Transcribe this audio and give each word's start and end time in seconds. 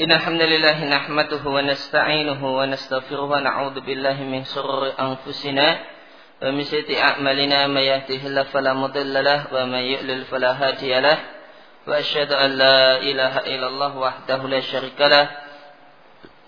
إن 0.00 0.12
الحمد 0.12 0.42
لله 0.42 0.84
نحمده 0.84 1.40
ونستعينه 1.46 2.56
ونستغفره 2.58 3.22
ونعوذ 3.22 3.80
بالله 3.80 4.22
من 4.22 4.44
شرور 4.44 4.92
أنفسنا 5.00 5.78
ومن 6.42 6.64
سيئة 6.64 7.02
أعمالنا 7.02 7.66
من 7.66 7.80
يهده 7.80 8.26
الله 8.26 8.42
فلا 8.42 8.72
مضل 8.72 9.24
له 9.24 9.44
ومن 9.52 9.78
يؤلل 9.78 10.24
فلا 10.24 10.52
هادي 10.52 11.00
له 11.00 11.18
وأشهد 11.88 12.32
أن 12.32 12.50
لا 12.50 12.96
إله 13.00 13.38
إلا 13.38 13.66
الله 13.66 13.96
وحده 13.98 14.36
لا 14.36 14.60
شريك 14.60 15.00
له 15.00 15.30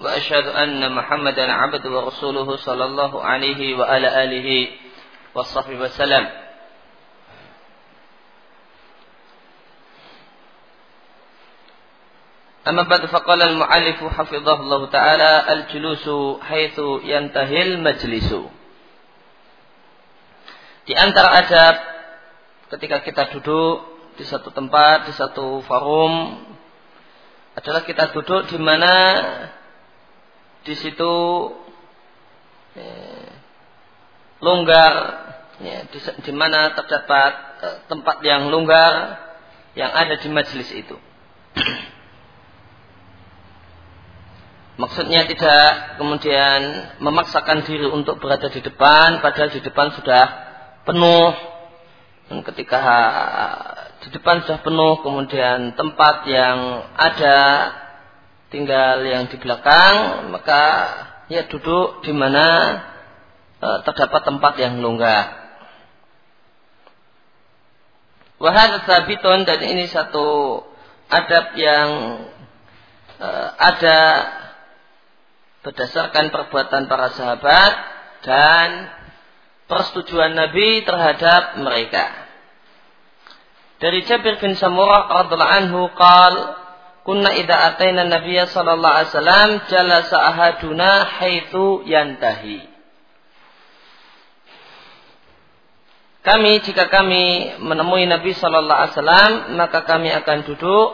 وأشهد 0.01 0.47
أن 0.47 0.93
محمدا 0.93 1.53
عبده 1.53 1.91
ورسوله 1.91 2.57
صلى 2.57 2.85
الله 2.85 3.23
عليه 3.25 3.75
وعلى 3.79 4.25
آله 4.25 4.69
وصحبه 5.35 5.81
وسلم. 5.81 6.29
أما 12.68 12.84
بعد 12.84 13.06
فقال 13.06 13.42
المؤلف 13.42 14.04
حفظه 14.04 14.60
الله 14.60 14.82
تعالى 14.86 15.32
الجلوس 15.54 16.06
حيث 16.42 16.78
ينتهي 17.04 17.62
المجلس 17.62 18.32
Di 20.84 20.92
antara 21.00 21.40
adab 21.40 21.76
ketika 22.76 23.00
kita 23.08 23.24
duduk 23.32 23.88
di 24.20 24.28
satu 24.28 24.52
tempat, 24.52 25.08
di 25.08 25.16
satu 25.16 25.64
forum 25.64 26.44
adalah 27.56 27.88
kita 27.88 28.12
duduk 28.12 28.52
di 28.52 28.60
mana 28.60 28.92
di 30.68 30.76
situ 30.76 31.16
eh, 32.76 33.32
longgar 34.44 34.94
ya, 35.64 35.88
di, 35.88 36.00
di 36.04 36.34
mana 36.36 36.76
terdapat 36.76 37.32
eh, 37.64 37.78
tempat 37.88 38.20
yang 38.20 38.52
longgar 38.52 39.24
yang 39.80 39.92
ada 39.96 40.20
di 40.20 40.28
majelis 40.28 40.68
itu. 40.76 41.00
Maksudnya 44.79 45.27
tidak 45.27 45.99
kemudian 45.99 46.61
memaksakan 47.03 47.67
diri 47.67 47.91
untuk 47.91 48.23
berada 48.23 48.47
di 48.47 48.63
depan, 48.63 49.19
padahal 49.19 49.51
di 49.51 49.59
depan 49.59 49.91
sudah 49.99 50.25
penuh. 50.87 51.35
Dan 52.31 52.47
ketika 52.47 52.79
di 54.07 54.09
depan 54.15 54.47
sudah 54.47 54.63
penuh, 54.63 55.03
kemudian 55.03 55.75
tempat 55.75 56.31
yang 56.31 56.87
ada 56.95 57.39
tinggal 58.55 59.03
yang 59.03 59.27
di 59.27 59.35
belakang, 59.43 60.31
maka 60.31 60.63
ya 61.27 61.51
duduk 61.51 62.07
di 62.07 62.15
mana 62.15 62.47
e, 63.59 63.69
terdapat 63.83 64.23
tempat 64.31 64.63
yang 64.63 64.79
longgar. 64.79 65.51
Wahad 68.39 68.87
sabitun 68.87 69.43
dan 69.43 69.59
ini 69.59 69.91
satu 69.91 70.63
adab 71.11 71.59
yang 71.59 71.89
e, 73.19 73.29
ada 73.59 73.99
berdasarkan 75.63 76.31
perbuatan 76.31 76.87
para 76.87 77.11
sahabat 77.15 77.73
dan 78.23 78.69
persetujuan 79.69 80.35
Nabi 80.35 80.83
terhadap 80.83 81.61
mereka. 81.61 82.29
Dari 83.79 84.03
Jabir 84.03 84.43
bin 84.43 84.59
Samurah 84.59 85.07
radhiallahu 85.07 85.55
anhu 85.63 85.81
qal 85.95 86.35
kunna 87.07 87.31
idza 87.39 87.55
ataina 87.75 88.11
nabiyya 88.11 88.51
sallallahu 88.51 88.95
alaihi 88.95 89.11
wasallam 89.15 89.49
jalasa 89.71 90.17
ahaduna 90.19 90.91
haitsu 91.07 91.87
yantahi. 91.87 92.59
Kami 96.27 96.61
jika 96.67 96.91
kami 96.91 97.57
menemui 97.63 98.05
Nabi 98.11 98.35
sallallahu 98.35 98.79
alaihi 98.83 98.95
wasallam 98.99 99.33
maka 99.55 99.87
kami 99.87 100.11
akan 100.11 100.39
duduk 100.45 100.89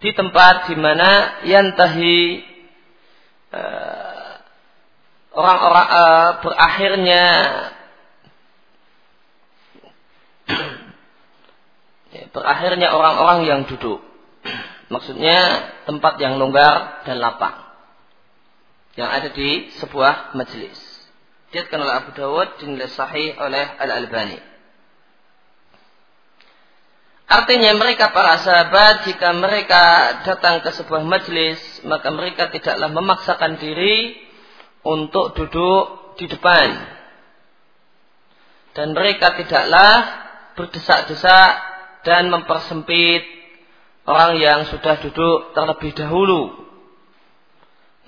di 0.00 0.16
tempat 0.16 0.72
di 0.72 0.74
mana 0.80 1.44
yantahi 1.44 2.49
Eh, 3.50 4.30
orang-orang 5.34 5.86
uh, 5.90 6.38
berakhirnya 6.38 7.24
berakhirnya 12.34 12.94
orang-orang 12.94 13.38
yang 13.46 13.60
duduk. 13.66 13.98
Maksudnya 14.90 15.70
tempat 15.86 16.18
yang 16.22 16.38
longgar 16.38 17.02
dan 17.06 17.18
lapang. 17.18 17.58
Yang 18.94 19.10
ada 19.10 19.28
di 19.34 19.70
sebuah 19.78 20.34
majelis. 20.34 20.78
Diatkan 21.50 21.82
oleh 21.82 21.94
Abu 21.94 22.10
Dawud 22.14 22.58
dinilai 22.62 22.90
sahih 22.90 23.34
oleh 23.38 23.66
Al-Albani. 23.78 24.49
Artinya 27.30 27.78
mereka 27.78 28.10
para 28.10 28.42
sahabat 28.42 29.06
jika 29.06 29.30
mereka 29.30 29.82
datang 30.26 30.66
ke 30.66 30.74
sebuah 30.74 31.06
majelis 31.06 31.62
maka 31.86 32.10
mereka 32.10 32.50
tidaklah 32.50 32.90
memaksakan 32.90 33.54
diri 33.54 34.18
untuk 34.82 35.38
duduk 35.38 36.18
di 36.18 36.26
depan. 36.26 36.68
Dan 38.74 38.98
mereka 38.98 39.38
tidaklah 39.38 39.94
berdesak-desak 40.58 41.52
dan 42.02 42.34
mempersempit 42.34 43.22
orang 44.10 44.34
yang 44.42 44.60
sudah 44.66 44.98
duduk 44.98 45.54
terlebih 45.54 45.94
dahulu. 45.94 46.66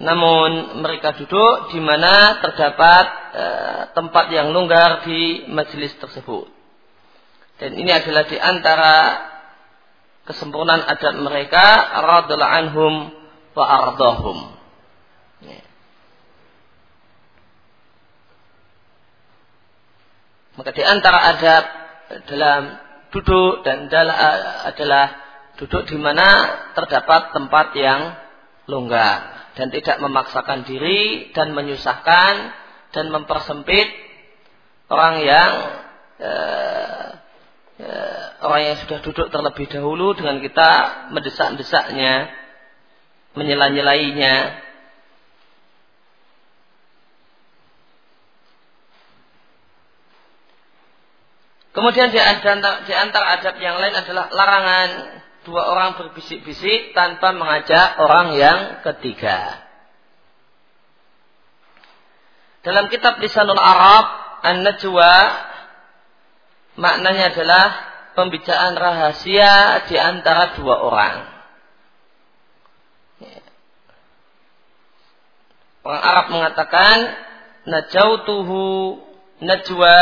Namun 0.03 0.83
mereka 0.83 1.15
duduk 1.15 1.71
di 1.71 1.79
mana 1.79 2.43
terdapat 2.43 3.05
e, 3.39 3.45
tempat 3.95 4.35
yang 4.35 4.51
longgar 4.51 5.07
di 5.07 5.47
majelis 5.47 5.95
tersebut. 6.03 6.62
Dan 7.63 7.79
ini 7.79 7.95
adalah 7.95 8.27
di 8.27 8.35
antara 8.43 8.95
kesempurnaan 10.27 10.83
adat 10.83 11.15
mereka 11.15 11.63
radhiallahu 12.03 12.57
anhum 12.59 12.95
wa 13.55 13.65
ardahum. 13.71 14.39
Ya. 15.47 15.63
Maka 20.59 20.71
di 20.75 20.83
antara 20.83 21.19
adab 21.23 21.65
dalam 22.27 22.63
duduk 23.15 23.63
dan 23.63 23.87
adalah 24.67 25.07
duduk 25.55 25.87
di 25.87 26.03
mana 26.03 26.27
terdapat 26.75 27.31
tempat 27.31 27.79
yang 27.79 28.19
longgar 28.67 29.47
dan 29.55 29.71
tidak 29.71 30.03
memaksakan 30.03 30.67
diri 30.67 31.31
dan 31.31 31.55
menyusahkan 31.55 32.35
dan 32.91 33.07
mempersempit 33.15 33.87
orang 34.91 35.15
yang 35.23 35.53
eh, 36.19 37.22
orang 38.43 38.63
yang 38.63 38.77
sudah 38.83 38.99
duduk 39.03 39.27
terlebih 39.31 39.67
dahulu 39.71 40.15
dengan 40.15 40.39
kita 40.39 40.71
mendesak-desaknya 41.11 42.31
menyela-nyelainya. 43.35 44.63
Kemudian 51.73 52.13
di 52.13 52.21
antara, 52.21 52.85
di 52.85 52.93
antara 52.93 53.27
adab 53.41 53.57
yang 53.57 53.81
lain 53.81 53.97
adalah 53.97 54.29
larangan 54.29 54.89
dua 55.49 55.63
orang 55.73 55.91
berbisik-bisik 55.97 56.93
tanpa 56.93 57.33
mengajak 57.33 57.97
orang 57.97 58.37
yang 58.37 58.59
ketiga. 58.85 59.65
Dalam 62.63 62.87
kitab 62.93 63.19
Lisanul 63.19 63.59
Arab, 63.59 64.07
An-Najwa 64.47 65.15
maknanya 66.77 67.33
adalah 67.33 67.67
pembicaraan 68.17 68.77
rahasia 68.77 69.85
di 69.89 69.97
antara 69.97 70.57
dua 70.57 70.77
orang. 70.81 71.17
Orang 75.83 76.03
Arab 76.03 76.27
mengatakan 76.31 76.97
najautuhu 77.67 79.03
najwa 79.43 79.97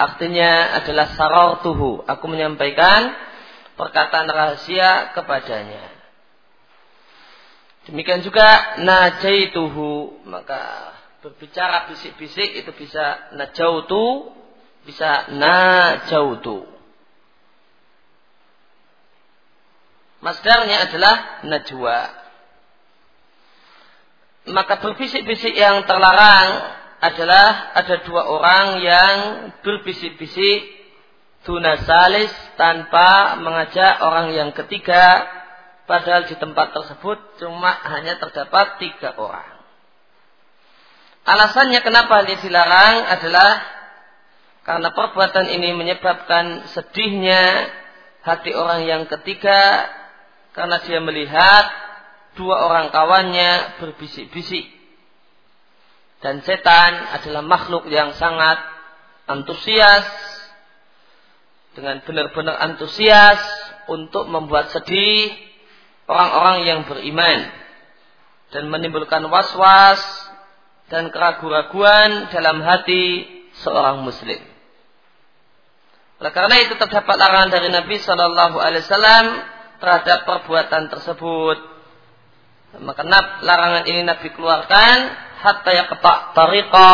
artinya 0.00 0.80
adalah 0.80 1.12
sarartuhu. 1.12 2.08
Aku 2.08 2.24
menyampaikan 2.24 3.12
perkataan 3.76 4.28
rahasia 4.32 5.12
kepadanya. 5.12 5.92
Demikian 7.84 8.24
juga 8.24 8.80
najaituhu 8.80 10.24
maka 10.24 10.92
berbicara 11.20 11.92
bisik-bisik 11.92 12.64
itu 12.64 12.72
bisa 12.72 13.32
najautu 13.36 14.32
bisa 14.84 15.30
najautu. 15.32 16.66
Masdarnya 20.20 20.84
adalah 20.84 21.44
najwa 21.48 22.20
maka 24.48 24.80
berbisik-bisik 24.80 25.52
yang 25.52 25.84
terlarang 25.84 26.48
adalah 27.00 27.76
ada 27.76 27.96
dua 28.04 28.22
orang 28.28 28.66
yang 28.80 29.16
berbisik-bisik 29.60 30.80
tunasalis 31.44 32.32
tanpa 32.56 33.40
mengajak 33.40 34.04
orang 34.04 34.32
yang 34.36 34.50
ketiga 34.52 35.24
padahal 35.88 36.28
di 36.28 36.36
tempat 36.36 36.76
tersebut 36.76 37.40
cuma 37.40 37.72
hanya 37.88 38.20
terdapat 38.20 38.80
tiga 38.80 39.16
orang. 39.16 39.60
Alasannya 41.24 41.80
kenapa 41.84 42.24
ini 42.24 42.36
dilarang 42.40 42.96
adalah 43.12 43.50
karena 44.70 44.94
perbuatan 44.94 45.50
ini 45.50 45.74
menyebabkan 45.74 46.70
sedihnya 46.70 47.42
hati 48.22 48.54
orang 48.54 48.86
yang 48.86 49.02
ketiga 49.10 49.90
karena 50.54 50.78
dia 50.86 51.02
melihat 51.02 51.66
dua 52.38 52.70
orang 52.70 52.94
kawannya 52.94 53.82
berbisik-bisik. 53.82 54.70
Dan 56.22 56.46
setan 56.46 57.18
adalah 57.18 57.42
makhluk 57.42 57.90
yang 57.90 58.14
sangat 58.14 58.62
antusias 59.26 60.06
dengan 61.74 62.06
benar-benar 62.06 62.62
antusias 62.62 63.42
untuk 63.90 64.30
membuat 64.30 64.70
sedih 64.70 65.34
orang-orang 66.06 66.58
yang 66.62 66.80
beriman 66.86 67.50
dan 68.54 68.70
menimbulkan 68.70 69.26
was-was 69.26 69.98
dan 70.94 71.10
keraguan-raguan 71.10 72.30
dalam 72.30 72.62
hati 72.62 73.26
seorang 73.66 74.06
muslim. 74.06 74.49
Oleh 76.20 76.32
karena 76.36 76.56
itu 76.60 76.76
terdapat 76.76 77.16
larangan 77.16 77.48
dari 77.48 77.72
Nabi 77.72 77.96
Shallallahu 77.96 78.60
Alaihi 78.60 78.84
Wasallam 78.84 79.26
terhadap 79.80 80.28
perbuatan 80.28 80.92
tersebut. 80.92 81.58
Maka 82.84 83.02
larangan 83.40 83.88
ini 83.88 84.04
Nabi 84.04 84.28
keluarkan 84.36 84.96
hatta 85.40 85.70
ya 85.72 85.88
ketak 85.88 86.36
tariqa 86.36 86.92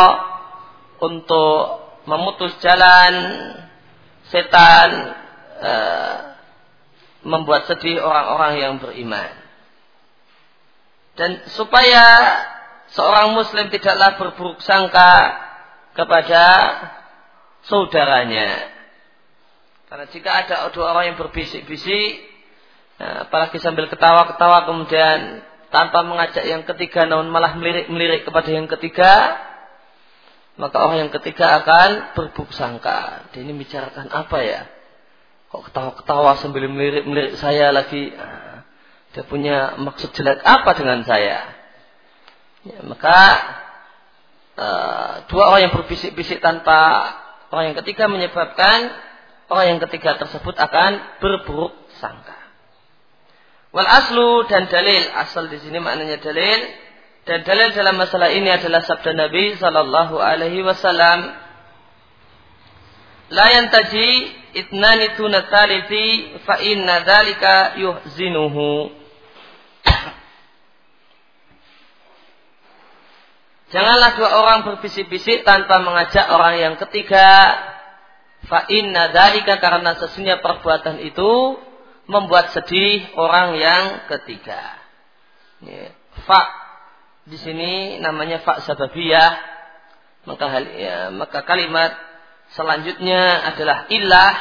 untuk 1.02 1.82
memutus 2.06 2.54
jalan 2.62 3.14
setan 4.30 4.90
e, 5.58 5.72
membuat 7.26 7.66
sedih 7.66 7.98
orang-orang 7.98 8.52
yang 8.62 8.74
beriman. 8.78 9.30
Dan 11.18 11.42
supaya 11.50 12.06
seorang 12.94 13.34
muslim 13.34 13.66
tidaklah 13.74 14.14
berburuk 14.22 14.62
sangka 14.62 15.34
kepada 15.98 16.44
saudaranya. 17.66 18.75
Karena 19.86 20.06
jika 20.10 20.30
ada 20.34 20.66
dua 20.74 20.90
orang 20.90 21.14
yang 21.14 21.18
berbisik-bisik, 21.18 22.26
nah, 22.98 23.30
apalagi 23.30 23.62
sambil 23.62 23.86
ketawa-ketawa 23.86 24.66
kemudian 24.66 25.46
tanpa 25.70 26.02
mengajak 26.02 26.42
yang 26.42 26.66
ketiga 26.66 27.06
namun 27.06 27.30
malah 27.30 27.54
melirik-melirik 27.54 28.26
kepada 28.26 28.50
yang 28.50 28.66
ketiga, 28.66 29.38
maka 30.58 30.76
orang 30.82 31.06
yang 31.06 31.12
ketiga 31.14 31.62
akan 31.62 32.18
berbuk 32.18 32.50
sangka. 32.50 33.30
Dia 33.30 33.46
ini 33.46 33.54
bicarakan 33.54 34.10
apa 34.10 34.38
ya? 34.42 34.62
Kok 35.54 35.70
ketawa-ketawa 35.70 36.34
sambil 36.42 36.66
melirik-melirik 36.66 37.38
saya 37.38 37.70
lagi? 37.70 38.10
Nah, 38.10 38.66
dia 39.14 39.22
punya 39.22 39.78
maksud 39.78 40.10
jelek 40.18 40.42
apa 40.42 40.74
dengan 40.74 41.06
saya? 41.06 41.46
Ya, 42.66 42.82
maka 42.82 43.18
uh, 44.58 45.12
dua 45.30 45.54
orang 45.54 45.70
yang 45.70 45.74
berbisik-bisik 45.78 46.42
tanpa 46.42 47.06
orang 47.54 47.70
yang 47.70 47.76
ketiga 47.78 48.10
menyebabkan 48.10 49.05
orang 49.50 49.66
yang 49.76 49.80
ketiga 49.86 50.18
tersebut 50.18 50.54
akan 50.58 51.22
berburuk 51.22 51.74
sangka. 51.98 52.34
Wal 53.70 53.86
aslu 53.86 54.48
dan 54.48 54.66
dalil 54.72 55.04
asal 55.14 55.52
di 55.52 55.60
sini 55.60 55.78
maknanya 55.78 56.18
dalil 56.22 56.60
dan 57.26 57.42
dalil 57.42 57.74
dalam 57.74 57.98
masalah 57.98 58.30
ini 58.30 58.48
adalah 58.48 58.86
sabda 58.86 59.12
Nabi 59.12 59.58
Sallallahu 59.58 60.16
Alaihi 60.16 60.62
Wasallam. 60.62 61.34
La 63.34 63.46
yantaji 63.50 64.10
itnani 64.54 65.18
tuna 65.18 65.50
talithi 65.50 66.38
fa 66.46 66.62
inna 66.62 67.02
dzalika 67.02 67.74
yuhzinuhu. 67.82 68.94
Janganlah 73.74 74.14
dua 74.14 74.30
orang 74.30 74.58
berbisik-bisik 74.62 75.42
tanpa 75.42 75.82
mengajak 75.82 76.30
orang 76.30 76.54
yang 76.62 76.74
ketiga 76.78 77.26
Fa 78.46 78.70
inna 78.70 79.10
dalika 79.10 79.58
karena 79.58 79.98
sesungguhnya 79.98 80.38
perbuatan 80.38 81.02
itu 81.02 81.58
membuat 82.06 82.54
sedih 82.54 83.02
orang 83.18 83.58
yang 83.58 83.84
ketiga. 84.06 84.78
Ya. 85.62 85.90
Fa 86.26 86.40
di 87.26 87.34
sini 87.38 87.98
namanya 87.98 88.42
fa 88.46 88.62
sababiyah. 88.62 89.58
Maka 90.26 90.44
hal, 90.50 90.64
ya, 90.74 90.96
maka 91.14 91.42
kalimat 91.46 91.94
selanjutnya 92.54 93.46
adalah 93.50 93.86
ilah. 93.90 94.34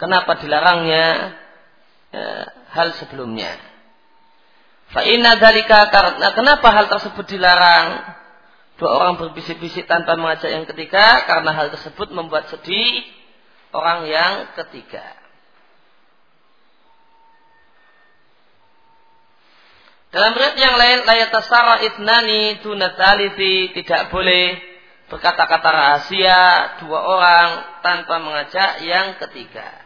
Kenapa 0.00 0.40
dilarangnya 0.40 1.06
ya, 2.10 2.24
hal 2.74 2.96
sebelumnya? 2.96 3.54
Fa 4.92 5.00
inna 5.04 5.40
dalika 5.40 5.88
karena 5.88 6.36
kenapa 6.36 6.68
hal 6.68 6.90
tersebut 6.92 7.24
dilarang? 7.24 8.20
Dua 8.82 8.98
orang 8.98 9.14
berbisik-bisik 9.14 9.86
tanpa 9.86 10.18
mengajak 10.18 10.50
yang 10.50 10.66
ketiga 10.66 11.22
karena 11.30 11.54
hal 11.54 11.70
tersebut 11.70 12.10
membuat 12.10 12.50
sedih 12.50 13.06
orang 13.70 14.10
yang 14.10 14.50
ketiga. 14.58 15.06
Dalam 20.10 20.34
riwayat 20.34 20.58
yang 20.58 20.74
lain, 20.74 20.98
layatasara 21.06 21.86
itnani 21.86 22.58
tunatalithi 22.66 23.70
tidak 23.70 24.10
boleh 24.10 24.58
berkata-kata 25.06 25.68
rahasia 25.70 26.42
dua 26.82 27.06
orang 27.06 27.48
tanpa 27.86 28.18
mengajak 28.18 28.82
yang 28.82 29.14
ketiga. 29.22 29.78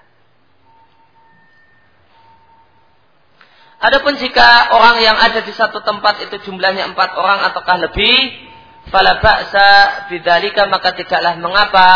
Adapun 3.77 4.17
jika 4.17 4.73
orang 4.73 5.05
yang 5.05 5.21
ada 5.21 5.45
di 5.45 5.53
satu 5.53 5.85
tempat 5.85 6.25
itu 6.25 6.49
jumlahnya 6.49 6.97
empat 6.97 7.13
orang 7.13 7.45
ataukah 7.53 7.77
lebih, 7.77 8.46
fala 8.93 9.19
ba'sa 9.19 9.69
bidzalika 10.13 10.71
maka 10.71 10.95
tidaklah 10.95 11.39
mengapa 11.43 11.89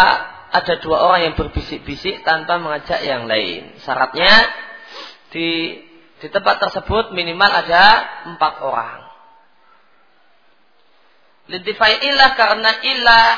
ada 0.50 0.74
dua 0.82 1.06
orang 1.06 1.30
yang 1.30 1.34
berbisik-bisik 1.38 2.26
tanpa 2.26 2.58
mengajak 2.58 3.00
yang 3.06 3.30
lain. 3.30 3.78
Syaratnya 3.82 4.34
di 5.30 5.78
di 6.20 6.28
tempat 6.28 6.60
tersebut 6.60 7.14
minimal 7.14 7.48
ada 7.48 7.84
empat 8.34 8.54
orang. 8.60 9.00
Lidifai 11.50 12.02
ilah 12.02 12.30
karena 12.34 12.70
ilah 12.82 13.28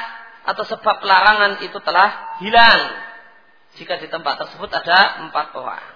atau 0.43 0.65
sebab 0.67 1.01
larangan 1.07 1.63
itu 1.63 1.79
telah 1.81 2.41
hilang 2.43 2.81
jika 3.79 3.97
di 4.03 4.09
tempat 4.11 4.37
tersebut 4.43 4.69
ada 4.69 5.25
empat 5.29 5.57
orang. 5.57 5.87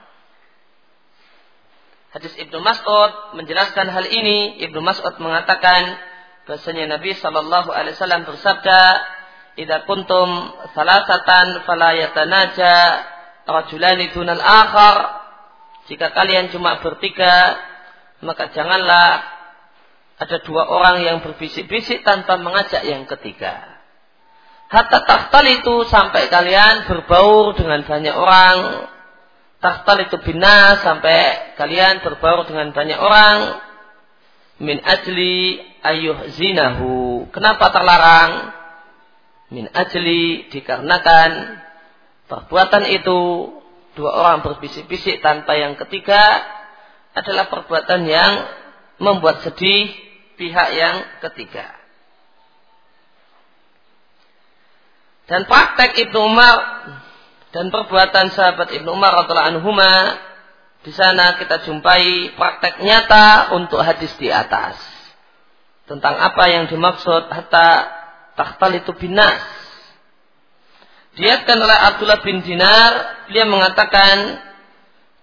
Hadis 2.17 2.33
Ibnu 2.41 2.65
Mas'ud 2.65 3.37
menjelaskan 3.37 3.93
hal 3.93 4.09
ini. 4.09 4.57
Ibnu 4.65 4.81
Mas'ud 4.81 5.21
mengatakan, 5.21 6.01
Bahasanya 6.47 6.87
Nabi 6.87 7.11
Shallallahu 7.11 7.75
Alaihi 7.75 7.99
Wasallam 7.99 8.23
bersabda, 8.23 8.81
"Ida 9.59 9.83
kuntum 9.83 10.55
salasatan 10.79 11.67
falayatanaja 11.67 12.75
rajulani 13.51 14.15
dunal 14.15 14.39
akhar." 14.39 15.27
Jika 15.91 16.15
kalian 16.15 16.55
cuma 16.55 16.79
bertiga, 16.79 17.59
maka 18.23 18.55
janganlah 18.55 19.27
ada 20.23 20.37
dua 20.47 20.71
orang 20.71 21.03
yang 21.03 21.19
berbisik-bisik 21.27 22.07
tanpa 22.07 22.39
mengajak 22.39 22.87
yang 22.87 23.11
ketiga. 23.11 23.83
Hatta 24.71 25.03
tahtal 25.03 25.47
itu 25.51 25.83
sampai 25.91 26.31
kalian 26.31 26.87
berbaur 26.87 27.59
dengan 27.59 27.83
banyak 27.83 28.15
orang. 28.15 28.87
Tahtal 29.59 29.99
itu 30.07 30.15
bina 30.23 30.79
sampai 30.79 31.55
kalian 31.59 32.07
berbaur 32.07 32.47
dengan 32.47 32.71
banyak 32.71 32.99
orang 33.03 33.66
min 34.61 34.81
ajli 34.81 35.61
ayuh 35.85 36.33
zinahu. 36.33 37.29
Kenapa 37.33 37.69
terlarang? 37.73 38.57
Min 39.53 39.71
ajli 39.71 40.51
dikarenakan 40.51 41.61
perbuatan 42.27 42.85
itu 42.91 43.19
dua 43.95 44.11
orang 44.13 44.39
berbisik-bisik 44.43 45.23
tanpa 45.23 45.55
yang 45.57 45.79
ketiga 45.79 46.21
adalah 47.17 47.49
perbuatan 47.49 48.05
yang 48.05 48.33
membuat 49.01 49.41
sedih 49.47 49.89
pihak 50.37 50.69
yang 50.77 50.97
ketiga. 51.25 51.73
Dan 55.27 55.49
praktek 55.49 56.07
Ibnu 56.07 56.19
Umar 56.23 56.57
dan 57.51 57.73
perbuatan 57.73 58.31
sahabat 58.31 58.71
Ibnu 58.71 58.95
Umar 58.95 59.17
radhiallahu 59.25 59.51
anhuma 59.59 59.93
di 60.87 60.95
sana 60.95 61.35
kita 61.35 61.67
jumpai 61.67 62.31
praktek 62.39 62.79
nyata 62.79 63.59
untuk 63.59 63.83
hadis 63.83 64.15
di 64.23 64.31
atas. 64.31 64.79
Tentang 65.91 66.15
apa 66.15 66.47
yang 66.47 66.71
dimaksud 66.71 67.27
hatta 67.27 67.69
tahtal 68.39 68.71
itu 68.79 68.95
binas. 68.95 69.43
Diatkan 71.19 71.59
oleh 71.59 71.75
Abdullah 71.91 72.23
bin 72.23 72.39
Dinar, 72.39 73.27
dia 73.35 73.43
mengatakan, 73.51 74.47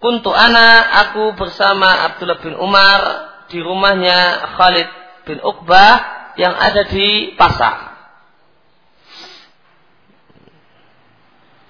Kuntu 0.04 0.36
ana, 0.36 1.00
aku 1.08 1.32
bersama 1.40 2.12
Abdullah 2.12 2.44
bin 2.44 2.60
Umar 2.60 3.00
di 3.48 3.64
rumahnya 3.64 4.52
Khalid 4.60 4.90
bin 5.24 5.40
Uqbah 5.40 5.96
yang 6.36 6.52
ada 6.60 6.92
di 6.92 7.40
pasar. 7.40 7.96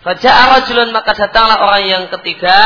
Faja'a 0.01 0.43
rajulun 0.57 0.89
maka 0.89 1.13
datanglah 1.13 1.61
orang 1.61 1.83
yang 1.85 2.03
ketiga 2.09 2.57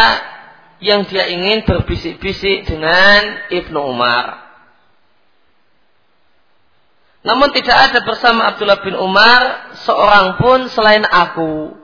yang 0.77 1.09
dia 1.09 1.25
ingin 1.29 1.65
berbisik-bisik 1.65 2.69
dengan 2.69 3.49
Ibnu 3.49 3.79
Umar. 3.81 4.45
Namun 7.25 7.51
tidak 7.51 7.91
ada 7.91 7.99
bersama 8.05 8.53
Abdullah 8.53 8.79
bin 8.85 8.95
Umar 8.95 9.73
seorang 9.83 10.37
pun 10.39 10.69
selain 10.71 11.03
aku. 11.03 11.75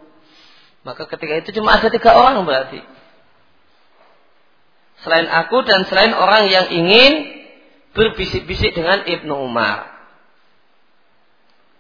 Maka 0.87 1.03
ketika 1.09 1.33
itu 1.41 1.49
cuma 1.59 1.75
ada 1.75 1.91
tiga 1.91 2.15
orang 2.15 2.43
berarti. 2.47 2.79
Selain 5.03 5.27
aku 5.27 5.67
dan 5.67 5.83
selain 5.89 6.15
orang 6.15 6.47
yang 6.47 6.71
ingin 6.71 7.11
berbisik-bisik 7.91 8.71
dengan 8.71 9.03
Ibnu 9.03 9.35
Umar. 9.35 9.91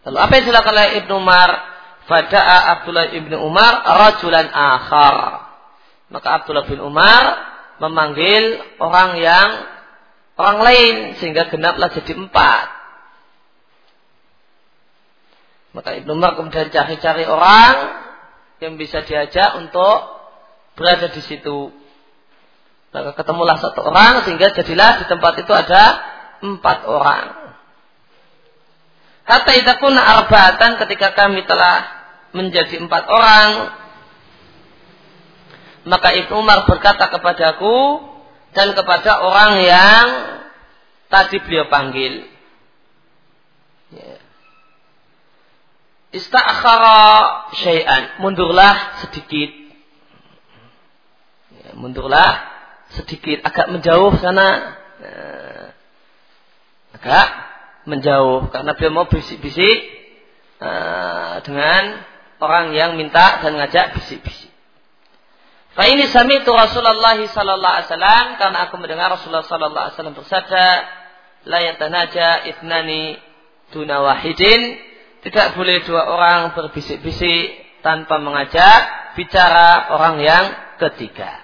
Lalu 0.03 0.17
apa 0.19 0.31
yang 0.35 0.45
dilakukan 0.51 0.75
oleh 0.75 0.89
Ibnu 1.03 1.13
Umar? 1.15 1.49
Fada'a 2.03 2.57
Abdullah 2.79 3.15
Ibnu 3.15 3.39
Umar 3.39 3.79
rajulan 3.79 4.51
akhar. 4.51 5.42
Maka 6.13 6.27
Abdullah 6.41 6.69
bin 6.69 6.77
Umar 6.77 7.23
memanggil 7.81 8.61
orang 8.77 9.17
yang 9.17 9.49
orang 10.37 10.57
lain 10.61 10.95
sehingga 11.17 11.49
genaplah 11.49 11.89
jadi 11.89 12.13
empat. 12.13 12.67
Maka 15.73 15.97
Ibnu 15.97 16.13
Umar 16.13 16.37
kemudian 16.37 16.69
cari-cari 16.69 17.25
orang 17.25 17.73
yang 18.61 18.77
bisa 18.77 19.01
diajak 19.01 19.57
untuk 19.57 20.05
berada 20.77 21.09
di 21.09 21.21
situ. 21.25 21.73
Maka 22.93 23.17
ketemulah 23.17 23.57
satu 23.57 23.81
orang 23.81 24.21
sehingga 24.21 24.53
jadilah 24.53 25.01
di 25.01 25.05
tempat 25.09 25.33
itu 25.41 25.49
ada 25.49 25.83
empat 26.45 26.85
orang. 26.85 27.57
Kata 29.25 29.49
itakuna 29.57 29.97
arbatan 29.97 30.77
ketika 30.85 31.17
kami 31.17 31.41
telah 31.49 31.89
menjadi 32.37 32.77
empat 32.85 33.03
orang. 33.09 33.49
Maka 35.83 36.15
Ibnu 36.15 36.39
Umar 36.39 36.63
berkata 36.63 37.11
kepadaku 37.11 37.99
dan 38.55 38.71
kepada 38.71 39.19
orang 39.19 39.59
yang 39.59 40.05
tadi 41.11 41.43
beliau 41.43 41.67
panggil. 41.67 42.23
Ya. 43.91 44.15
Ista'akhara 46.13 47.01
syai'an. 47.57 48.23
Mundurlah 48.23 49.03
sedikit. 49.03 49.51
Ya, 51.51 51.69
mundurlah 51.75 52.53
sedikit 52.93 53.41
agak 53.41 53.73
menjauh 53.73 54.13
sana 54.21 54.77
nah, 55.01 55.65
agak 56.93 57.27
menjauh 57.89 58.53
karena 58.53 58.71
dia 58.77 58.89
mau 58.93 59.09
bisik-bisik 59.09 59.77
uh, 60.61 61.41
dengan 61.41 62.05
orang 62.37 62.77
yang 62.77 62.95
minta 62.95 63.41
dan 63.41 63.57
ngajak 63.57 63.97
bisik-bisik. 63.97 64.52
Fa 65.73 65.89
ini 65.89 66.05
sami 66.13 66.45
itu 66.45 66.53
Rasulullah 66.53 67.17
sallallahu 67.17 67.73
alaihi 67.81 67.89
wasallam 67.89 68.25
karena 68.37 68.57
aku 68.69 68.77
mendengar 68.77 69.09
Rasulullah 69.09 69.41
sallallahu 69.41 69.73
alaihi 69.89 69.95
wasallam 69.97 70.17
bersabda 70.21 70.65
la 71.49 71.59
yatanaja 71.65 72.45
itnani 72.45 73.17
duna 73.73 74.05
wahidin 74.05 74.77
tidak 75.25 75.57
boleh 75.57 75.81
dua 75.81 76.05
orang 76.13 76.53
berbisik-bisik 76.53 77.81
tanpa 77.81 78.21
mengajak 78.21 78.79
bicara 79.17 79.89
orang 79.97 80.21
yang 80.21 80.45
ketiga. 80.77 81.41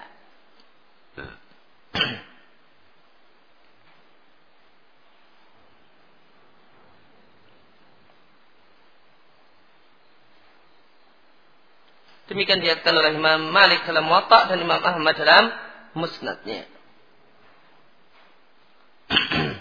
Demikian 12.30 12.62
diatkan 12.62 12.94
oleh 12.94 13.18
Imam 13.18 13.50
Malik 13.50 13.90
dalam 13.90 14.06
Muwatta 14.06 14.54
dan 14.54 14.62
Imam 14.62 14.78
Ahmad 14.78 15.18
dalam 15.18 15.50
Musnadnya. 15.98 16.70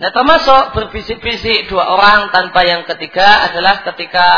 nah 0.00 0.10
termasuk 0.16 0.72
berbisik-bisik 0.72 1.68
dua 1.68 1.92
orang 1.92 2.32
tanpa 2.32 2.64
yang 2.64 2.88
ketiga 2.88 3.52
adalah 3.52 3.84
ketika 3.84 4.28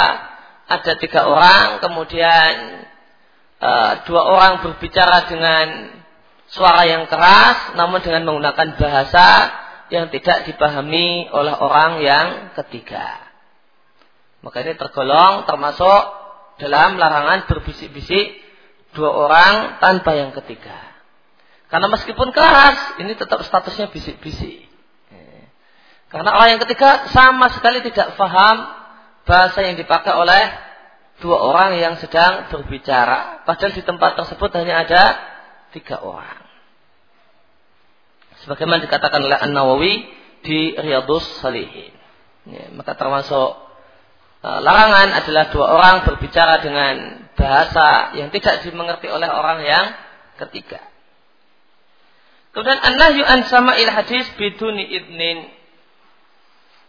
ada 0.67 0.99
tiga 0.99 1.31
orang 1.31 1.79
kemudian 1.79 2.83
uh, 3.63 4.03
dua 4.03 4.27
orang 4.27 4.67
berbicara 4.67 5.31
dengan 5.31 5.67
suara 6.51 6.83
yang 6.83 7.07
keras 7.07 7.79
namun 7.79 8.03
dengan 8.03 8.27
menggunakan 8.27 8.75
bahasa 8.75 9.27
yang 9.95 10.11
tidak 10.11 10.51
dipahami 10.51 11.31
oleh 11.31 11.55
orang 11.55 12.03
yang 12.03 12.27
ketiga. 12.59 13.31
Maka 14.43 14.67
ini 14.67 14.75
tergolong 14.75 15.47
termasuk 15.47 16.22
dalam 16.61 17.01
larangan 17.01 17.49
berbisik-bisik 17.49 18.41
dua 18.93 19.11
orang 19.11 19.55
tanpa 19.81 20.17
yang 20.17 20.33
ketiga. 20.37 20.77
Karena 21.73 21.89
meskipun 21.89 22.37
keras, 22.37 23.01
ini 23.01 23.17
tetap 23.17 23.41
statusnya 23.41 23.89
bisik-bisik. 23.89 24.69
Karena 26.13 26.37
orang 26.37 26.57
yang 26.57 26.63
ketiga 26.69 27.09
sama 27.09 27.49
sekali 27.49 27.81
tidak 27.81 28.21
paham 28.21 28.69
bahasa 29.25 29.65
yang 29.65 29.81
dipakai 29.81 30.13
oleh 30.13 30.45
dua 31.25 31.41
orang 31.41 31.81
yang 31.81 31.97
sedang 31.97 32.53
berbicara. 32.53 33.41
Padahal 33.49 33.73
di 33.73 33.81
tempat 33.81 34.21
tersebut 34.21 34.53
hanya 34.61 34.85
ada 34.85 35.03
tiga 35.73 36.05
orang 36.05 36.43
sebagaimana 38.43 38.83
dikatakan 38.83 39.23
oleh 39.23 39.39
An 39.39 39.55
Nawawi 39.55 39.95
di 40.43 40.75
Riyadus 40.75 41.23
Salihin. 41.39 41.95
Ya, 42.43 42.75
maka 42.75 42.99
termasuk 42.99 43.62
larangan 44.43 45.09
adalah 45.23 45.55
dua 45.55 45.67
orang 45.71 45.97
berbicara 46.03 46.59
dengan 46.59 46.95
bahasa 47.39 48.19
yang 48.19 48.35
tidak 48.35 48.67
dimengerti 48.67 49.07
oleh 49.07 49.31
orang 49.31 49.63
yang 49.63 49.87
ketiga. 50.43 50.83
Kemudian 52.51 52.83
an-nahyu 52.83 53.23
an 53.25 53.47
sama'il 53.49 53.89
hadis 53.89 54.27
biduni 54.37 54.85
idnin. 54.93 55.49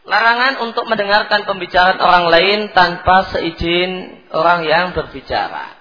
Larangan 0.04 0.60
untuk 0.68 0.84
mendengarkan 0.92 1.48
pembicaraan 1.48 2.02
orang 2.02 2.28
lain 2.28 2.60
tanpa 2.76 3.32
seizin 3.32 4.20
orang 4.36 4.68
yang 4.68 4.92
berbicara. 4.92 5.80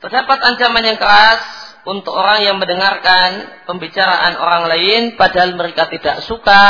Terdapat 0.00 0.38
ancaman 0.40 0.82
yang 0.88 0.96
keras 0.96 1.42
untuk 1.84 2.16
orang 2.16 2.46
yang 2.46 2.56
mendengarkan 2.56 3.60
pembicaraan 3.68 4.40
orang 4.40 4.72
lain 4.72 5.02
padahal 5.20 5.52
mereka 5.54 5.92
tidak 5.92 6.24
suka 6.24 6.64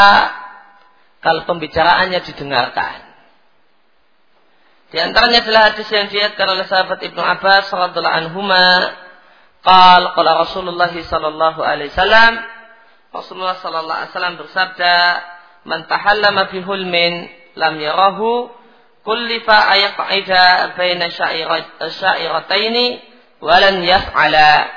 kalau 1.23 1.47
pembicaraannya 1.47 2.21
didengarkan. 2.27 3.15
Di 4.93 5.01
antaranya 5.01 5.41
adalah 5.41 5.63
hadis 5.73 5.89
yang 5.89 6.13
diatkan 6.13 6.47
oleh 6.53 6.69
sahabat 6.69 7.01
Ibnu 7.01 7.17
Abbas 7.17 7.73
radhiyallahu 7.73 8.19
anhuma 8.29 8.93
qala 9.65 10.13
qala 10.13 10.45
Rasulullah 10.45 10.93
sallallahu 10.93 11.65
alaihi 11.65 11.89
wasallam 11.95 12.33
Rasulullah 13.09 13.57
sallallahu 13.57 13.99
alaihi 14.05 14.13
wasallam 14.13 14.37
bersabda 14.37 14.95
man 15.65 15.89
tahallama 15.89 16.53
bi 16.53 16.61
hulmin 16.61 17.31
lam 17.57 17.81
yarahu 17.81 18.53
kullifa 19.01 19.57
ayaqaida 19.73 20.77
baina 20.77 21.09
sya'irataini 21.89 22.87
walan 23.41 23.81
yaf'ala. 23.85 24.71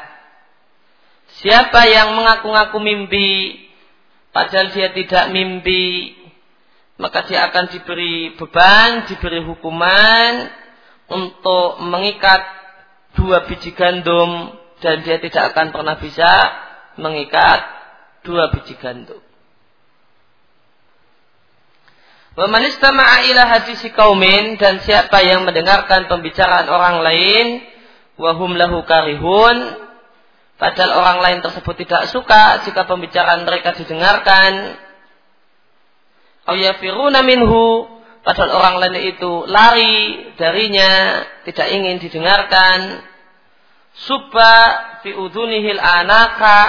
Siapa 1.44 1.92
yang 1.92 2.16
mengaku-ngaku 2.16 2.78
mimpi 2.80 3.60
padahal 4.32 4.72
dia 4.72 4.92
tidak 4.92 5.32
mimpi, 5.32 6.16
maka 6.96 7.28
dia 7.28 7.52
akan 7.52 7.76
diberi 7.76 8.36
beban, 8.40 9.04
diberi 9.12 9.44
hukuman 9.44 10.34
untuk 11.12 11.84
mengikat 11.84 12.42
dua 13.20 13.44
biji 13.48 13.76
gandum 13.76 14.56
dan 14.80 15.04
dia 15.04 15.20
tidak 15.20 15.52
akan 15.52 15.76
pernah 15.76 15.96
bisa 16.00 16.32
mengikat 16.96 17.60
dua 18.24 18.48
biji 18.52 18.80
gandum. 18.80 19.20
Wa 22.36 22.52
man 22.52 22.68
istama'a 22.68 23.24
ila 23.32 23.64
kaumin 23.96 24.60
dan 24.60 24.84
siapa 24.84 25.24
yang 25.24 25.48
mendengarkan 25.48 26.12
pembicaraan 26.12 26.68
orang 26.68 27.00
lain 27.00 27.64
wahum 28.20 28.60
lahu 28.60 28.84
karihun 28.84 29.88
padahal 30.60 30.92
orang 31.00 31.20
lain 31.24 31.40
tersebut 31.44 31.76
tidak 31.84 32.12
suka 32.12 32.64
jika 32.68 32.88
pembicaraan 32.88 33.48
mereka 33.48 33.76
didengarkan 33.76 34.76
ayafiruna 36.46 37.22
minhu 37.26 37.90
padahal 38.26 38.52
orang 38.58 38.76
lain 38.82 39.18
itu 39.18 39.32
lari 39.46 40.34
darinya 40.40 41.24
tidak 41.46 41.68
ingin 41.70 41.98
didengarkan 42.02 43.06
subba 44.08 44.56
fi 45.06 45.14
udunihil 45.14 45.82
anaka 45.82 46.62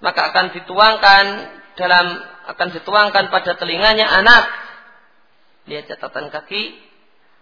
maka 0.00 0.32
akan 0.32 0.46
dituangkan 0.56 1.24
dalam 1.76 2.06
akan 2.50 2.68
dituangkan 2.74 3.24
pada 3.30 3.54
telinganya 3.54 4.08
anak 4.08 4.44
lihat 5.68 5.86
catatan 5.86 6.32
kaki 6.32 6.90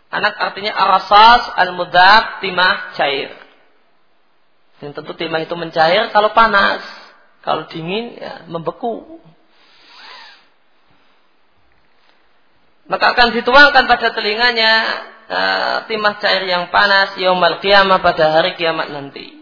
Anak 0.08 0.40
artinya 0.40 0.72
arasas 0.72 1.52
al-mudab 1.52 2.40
timah 2.40 2.96
cair. 2.96 3.28
Dan 4.80 4.96
tentu 4.96 5.12
timah 5.12 5.44
itu 5.44 5.52
mencair 5.52 6.08
kalau 6.16 6.32
panas. 6.32 6.80
Kalau 7.44 7.68
dingin 7.68 8.16
ya 8.16 8.48
membeku. 8.48 9.20
Maka 12.88 13.12
akan 13.12 13.36
dituangkan 13.36 13.84
pada 13.84 14.08
telinganya 14.16 14.72
uh, 15.28 15.76
timah 15.84 16.16
cair 16.24 16.48
yang 16.48 16.72
panas 16.72 17.20
yaumal 17.20 17.60
qiyamah 17.60 18.00
pada 18.00 18.32
hari 18.32 18.56
kiamat 18.56 18.88
nanti. 18.88 19.36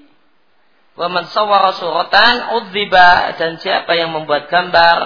Wa 0.99 1.07
man 1.07 1.31
sawwara 1.31 1.71
suratan 1.79 2.59
udziba 2.59 3.39
dan 3.39 3.63
siapa 3.63 3.95
yang 3.95 4.11
membuat 4.11 4.51
gambar 4.51 4.99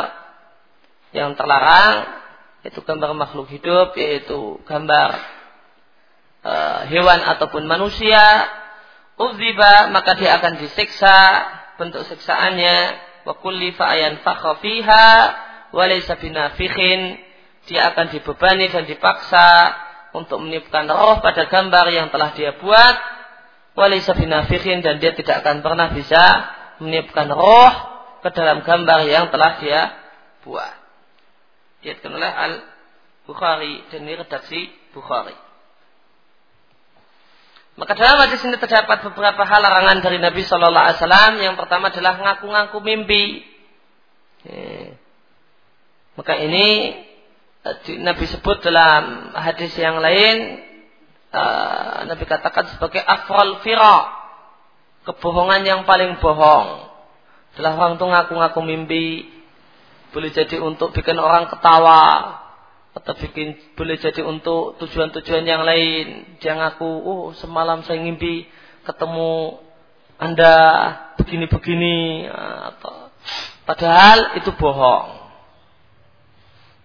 yang 1.13 1.37
terlarang 1.37 2.07
itu 2.65 2.81
gambar 2.81 3.13
makhluk 3.13 3.51
hidup 3.51 3.93
yaitu 3.99 4.63
gambar 4.65 5.11
uh, 6.47 6.81
hewan 6.87 7.21
ataupun 7.25 7.67
manusia 7.67 8.47
uziba 9.19 9.91
maka 9.93 10.17
dia 10.17 10.39
akan 10.39 10.61
disiksa 10.63 11.17
bentuk 11.77 12.07
siksaannya 12.07 12.77
wa 13.27 13.35
kulli 13.41 13.75
fa'ayan 13.75 14.23
fiha 14.61 15.09
wa 15.73 15.85
laysa 15.89 16.17
binafikhin 16.21 17.19
dia 17.71 17.95
akan 17.95 18.11
dibebani 18.11 18.67
dan 18.67 18.83
dipaksa 18.83 19.47
untuk 20.11 20.43
meniupkan 20.43 20.91
roh 20.91 21.23
pada 21.23 21.47
gambar 21.47 21.87
yang 21.95 22.11
telah 22.11 22.35
dia 22.35 22.59
buat 22.59 22.95
wa 23.79 23.87
laysa 23.87 24.19
binafikhin 24.19 24.83
dan 24.83 24.99
dia 24.99 25.15
tidak 25.15 25.47
akan 25.47 25.62
pernah 25.62 25.95
bisa 25.95 26.19
meniupkan 26.83 27.31
roh 27.31 27.73
ke 28.27 28.29
dalam 28.35 28.67
gambar 28.67 29.07
yang 29.07 29.31
telah 29.31 29.62
dia 29.62 29.95
buat. 30.43 30.75
Diatkan 31.87 32.11
oleh 32.11 32.27
Al-Bukhari 32.29 33.87
dan 33.95 34.03
ini 34.03 34.19
redaksi 34.19 34.69
Bukhari. 34.91 35.39
Maka 37.79 37.97
dalam 37.97 38.19
hadis 38.21 38.43
ini 38.45 38.59
terdapat 38.61 39.00
beberapa 39.09 39.47
hal 39.47 39.61
larangan 39.62 40.05
dari 40.05 40.21
Nabi 40.21 40.45
Shallallahu 40.45 40.85
Alaihi 40.91 40.99
Wasallam. 41.00 41.33
Yang 41.41 41.55
pertama 41.57 41.89
adalah 41.89 42.15
ngaku-ngaku 42.19 42.79
mimpi. 42.83 43.25
Maka 46.21 46.37
ini 46.45 46.67
eh, 46.93 47.10
Nabi 48.00 48.25
sebut 48.25 48.64
dalam 48.64 49.37
hadis 49.37 49.76
yang 49.76 50.00
lain. 50.00 50.64
Uh, 51.31 52.09
Nabi 52.09 52.25
katakan 52.25 52.73
sebagai 52.73 53.05
afral 53.05 53.61
fira. 53.61 54.17
Kebohongan 55.05 55.64
yang 55.64 55.81
paling 55.85 56.17
bohong. 56.21 56.88
Adalah 57.57 57.73
orang 57.76 57.93
itu 58.00 58.07
ngaku-ngaku 58.09 58.61
mimpi. 58.64 59.09
Boleh 60.11 60.33
jadi 60.33 60.57
untuk 60.59 60.97
bikin 60.97 61.21
orang 61.21 61.52
ketawa 61.52 62.40
atau 62.90 63.14
bikin 63.14 63.55
boleh 63.79 63.95
jadi 64.02 64.26
untuk 64.26 64.81
tujuan-tujuan 64.83 65.45
yang 65.47 65.62
lain. 65.62 66.37
Dia 66.43 66.59
ngaku, 66.59 66.88
oh 66.88 67.25
semalam 67.38 67.87
saya 67.87 68.02
ngimpi 68.02 68.49
ketemu 68.83 69.61
anda 70.21 70.55
begini-begini 71.17 72.29
atau 72.73 73.12
padahal 73.64 74.37
itu 74.40 74.50
bohong. 74.57 75.20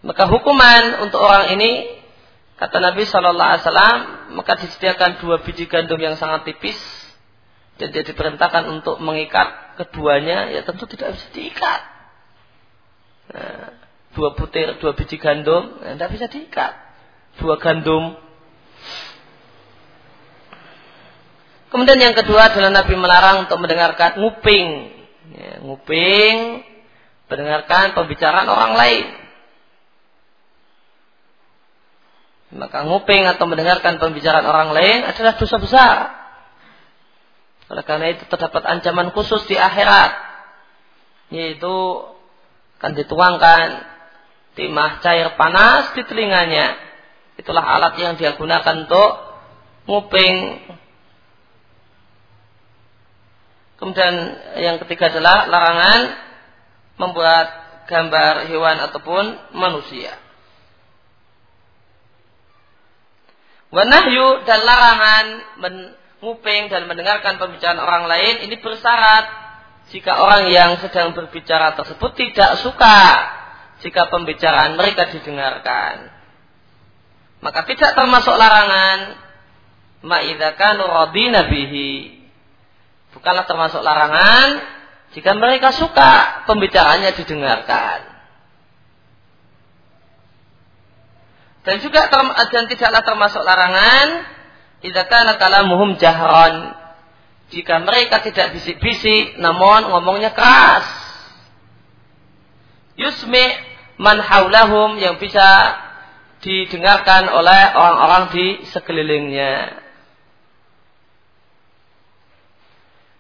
Maka 0.06 0.30
hukuman 0.30 1.02
untuk 1.10 1.18
orang 1.18 1.58
ini 1.58 1.90
kata 2.62 2.78
Nabi 2.78 3.10
Shallallahu 3.10 3.50
Alaihi 3.58 3.64
Wasallam 3.66 4.00
maka 4.38 4.54
disediakan 4.62 5.18
dua 5.18 5.42
biji 5.42 5.66
gandum 5.66 5.98
yang 5.98 6.14
sangat 6.14 6.46
tipis 6.46 6.78
dan 7.82 7.90
dia 7.90 8.06
diperintahkan 8.06 8.70
untuk 8.70 9.02
mengikat 9.02 9.76
keduanya 9.82 10.54
ya 10.54 10.62
tentu 10.62 10.86
tidak 10.86 11.18
bisa 11.18 11.28
diikat. 11.34 11.82
Nah, 13.34 13.68
dua 14.14 14.38
butir, 14.38 14.78
dua 14.78 14.94
biji 14.94 15.18
gandum, 15.18 15.82
tidak 15.82 15.98
nah, 15.98 16.14
bisa 16.14 16.30
diikat. 16.30 16.74
Dua 17.42 17.58
gandum. 17.58 18.16
Kemudian 21.74 22.00
yang 22.00 22.16
kedua 22.16 22.54
adalah 22.54 22.72
Nabi 22.72 22.94
melarang 22.96 23.50
untuk 23.50 23.60
mendengarkan 23.60 24.22
nguping. 24.22 24.68
Ya, 25.36 25.60
nguping, 25.60 26.64
mendengarkan 27.28 27.98
pembicaraan 27.98 28.48
orang 28.48 28.80
lain. 28.80 29.25
Maka 32.56 32.88
nguping 32.88 33.28
atau 33.28 33.46
mendengarkan 33.52 34.00
pembicaraan 34.00 34.48
orang 34.48 34.72
lain 34.72 35.04
adalah 35.04 35.36
dosa 35.36 35.60
besar. 35.60 35.96
Oleh 37.68 37.84
karena 37.84 38.16
itu 38.16 38.24
terdapat 38.32 38.64
ancaman 38.64 39.12
khusus 39.12 39.44
di 39.52 39.60
akhirat. 39.60 40.12
Yaitu 41.36 41.76
akan 42.80 42.92
dituangkan 42.96 43.68
timah 44.56 45.04
cair 45.04 45.36
panas 45.36 45.92
di 46.00 46.08
telinganya. 46.08 46.80
Itulah 47.36 47.66
alat 47.66 48.00
yang 48.00 48.16
dia 48.16 48.40
gunakan 48.40 48.88
untuk 48.88 49.12
nguping. 49.92 50.64
Kemudian 53.76 54.16
yang 54.64 54.80
ketiga 54.88 55.12
adalah 55.12 55.52
larangan 55.52 56.00
membuat 56.96 57.48
gambar 57.92 58.48
hewan 58.48 58.80
ataupun 58.88 59.24
manusia. 59.52 60.25
Wanahyu 63.74 64.46
dan 64.46 64.60
larangan 64.62 65.26
menguping 65.58 66.70
dan 66.70 66.86
mendengarkan 66.86 67.42
pembicaraan 67.42 67.82
orang 67.82 68.06
lain 68.06 68.46
ini 68.46 68.56
bersyarat 68.62 69.26
jika 69.90 70.18
orang 70.18 70.50
yang 70.50 70.78
sedang 70.82 71.14
berbicara 71.14 71.78
tersebut 71.78 72.12
tidak 72.18 72.62
suka 72.62 73.00
jika 73.86 74.10
pembicaraan 74.10 74.78
mereka 74.80 75.10
didengarkan. 75.14 76.10
Maka 77.44 77.62
tidak 77.70 77.94
termasuk 77.94 78.34
larangan 78.34 79.22
ma'idzakan 80.02 80.76
radina 80.82 81.46
bihi. 81.46 82.22
Bukanlah 83.14 83.46
termasuk 83.46 83.86
larangan 83.86 84.66
jika 85.14 85.32
mereka 85.38 85.70
suka 85.76 86.44
pembicaraannya 86.50 87.12
didengarkan. 87.14 88.15
Dan 91.66 91.82
juga 91.82 92.08
dan 92.14 92.64
tidaklah 92.70 93.02
termasuk 93.02 93.42
larangan 93.42 94.08
idza 94.86 95.04
kana 95.10 95.42
kalamuhum 95.42 95.98
jahran. 95.98 96.78
Jika 97.50 97.82
mereka 97.82 98.22
tidak 98.22 98.54
bisik-bisik 98.54 99.42
namun 99.42 99.90
ngomongnya 99.90 100.34
keras. 100.34 100.86
Yusmi 102.96 103.44
man 103.98 104.22
haulahum 104.22 105.02
yang 105.02 105.18
bisa 105.18 105.82
didengarkan 106.46 107.34
oleh 107.34 107.62
orang-orang 107.74 108.24
di 108.30 108.46
sekelilingnya. 108.70 109.82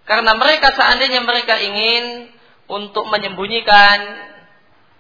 Karena 0.05 0.37
mereka 0.37 0.69
seandainya 0.77 1.25
mereka 1.25 1.57
ingin 1.57 2.29
untuk 2.69 3.09
menyembunyikan 3.09 3.97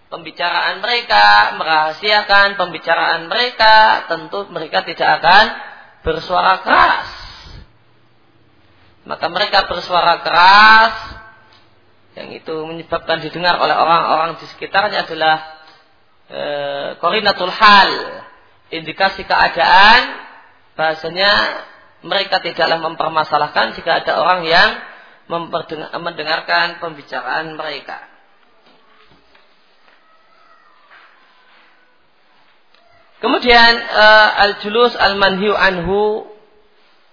pembicaraan 0.09 0.79
mereka, 0.79 1.57
merahasiakan 1.57 2.55
pembicaraan 2.59 3.27
mereka, 3.27 4.05
tentu 4.09 4.45
mereka 4.53 4.85
tidak 4.85 5.21
akan 5.21 5.45
bersuara 6.05 6.61
keras. 6.61 7.09
Maka 9.05 9.25
mereka 9.29 9.69
bersuara 9.69 10.21
keras 10.25 10.95
yang 12.15 12.31
itu 12.31 12.55
menyebabkan 12.65 13.19
didengar 13.21 13.59
oleh 13.59 13.75
orang-orang 13.75 14.39
di 14.39 14.45
sekitarnya 14.49 15.03
adalah 15.03 15.35
korinatul 16.97 17.51
eh, 17.51 17.57
hal 17.59 17.91
indikasi 18.73 19.27
keadaan 19.27 20.25
bahasanya 20.73 21.31
mereka 22.01 22.41
tidaklah 22.41 22.81
mempermasalahkan 22.81 23.77
jika 23.77 24.01
ada 24.01 24.21
orang 24.21 24.45
yang 24.45 24.69
mendengarkan 25.93 26.77
pembicaraan 26.81 27.57
mereka. 27.57 28.14
Kemudian 33.25 33.73
uh, 33.89 34.29
al-julus 34.37 34.93
al-manhiu 34.93 35.57
anhu 35.57 36.29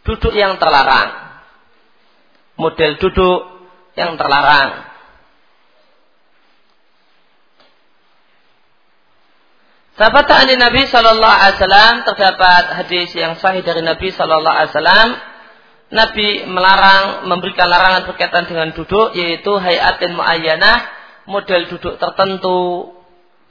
duduk 0.05 0.37
yang 0.37 0.61
terlarang. 0.61 1.41
Model 2.61 3.01
duduk 3.01 3.41
yang 3.97 4.21
terlarang. 4.21 4.93
Sahabat 9.97 10.29
dari 10.29 10.61
Nabi 10.61 10.85
Shallallahu 10.85 11.33
Alaihi 11.33 11.57
Wasallam 11.57 11.95
terdapat 12.05 12.65
hadis 12.77 13.09
yang 13.17 13.41
sahih 13.41 13.65
dari 13.65 13.81
Nabi 13.81 14.13
Shallallahu 14.13 14.53
Alaihi 14.53 14.73
Wasallam. 14.77 15.11
Nabi 15.97 16.29
melarang 16.45 17.25
memberikan 17.25 17.73
larangan 17.73 18.05
berkaitan 18.05 18.45
dengan 18.45 18.77
duduk 18.77 19.17
yaitu 19.17 19.57
hayatin 19.57 20.13
muayyanah 20.13 20.77
model 21.25 21.73
duduk 21.73 21.97
tertentu. 21.97 23.01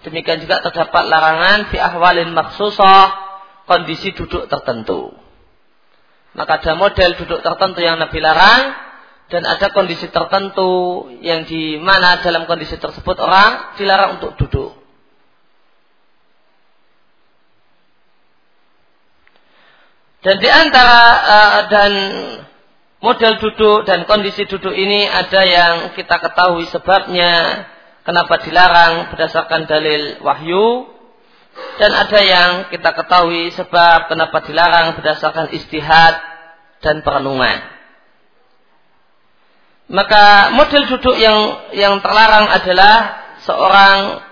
Demikian 0.02 0.42
juga 0.42 0.66
terdapat 0.66 1.04
larangan 1.06 1.70
fi 1.70 1.78
ahwalin 1.78 2.34
maksusah 2.34 3.06
kondisi 3.70 4.18
duduk 4.18 4.50
tertentu. 4.50 5.14
Maka 6.34 6.64
ada 6.64 6.74
model 6.74 7.14
duduk 7.22 7.40
tertentu 7.44 7.80
yang 7.84 8.02
Nabi 8.02 8.18
larang 8.18 8.62
dan 9.30 9.46
ada 9.46 9.70
kondisi 9.72 10.10
tertentu 10.10 11.06
yang 11.22 11.46
di 11.46 11.78
mana 11.78 12.20
dalam 12.20 12.50
kondisi 12.50 12.76
tersebut 12.82 13.16
orang 13.22 13.78
dilarang 13.78 14.18
untuk 14.18 14.36
duduk. 14.42 14.82
Dan 20.22 20.38
di 20.38 20.50
antara 20.50 21.02
uh, 21.18 21.60
dan 21.66 21.92
model 23.02 23.34
duduk 23.42 23.90
dan 23.90 24.06
kondisi 24.06 24.46
duduk 24.46 24.72
ini 24.72 25.10
ada 25.10 25.42
yang 25.42 25.74
kita 25.98 26.22
ketahui 26.22 26.70
sebabnya 26.70 27.66
kenapa 28.08 28.42
dilarang 28.42 29.14
berdasarkan 29.14 29.70
dalil 29.70 30.22
wahyu 30.26 30.90
dan 31.78 31.92
ada 31.92 32.20
yang 32.22 32.52
kita 32.72 32.96
ketahui 32.96 33.52
sebab 33.54 34.08
kenapa 34.08 34.38
dilarang 34.48 34.96
berdasarkan 34.96 35.52
istihad 35.52 36.16
dan 36.82 37.06
perenungan. 37.06 37.60
Maka 39.92 40.56
model 40.56 40.88
duduk 40.88 41.20
yang 41.20 41.68
yang 41.76 42.00
terlarang 42.00 42.48
adalah 42.48 42.96
seorang 43.44 44.24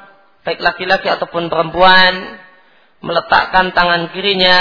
baik 0.48 0.64
laki-laki 0.64 1.12
ataupun 1.12 1.52
perempuan 1.52 2.40
meletakkan 3.04 3.76
tangan 3.76 4.08
kirinya 4.16 4.60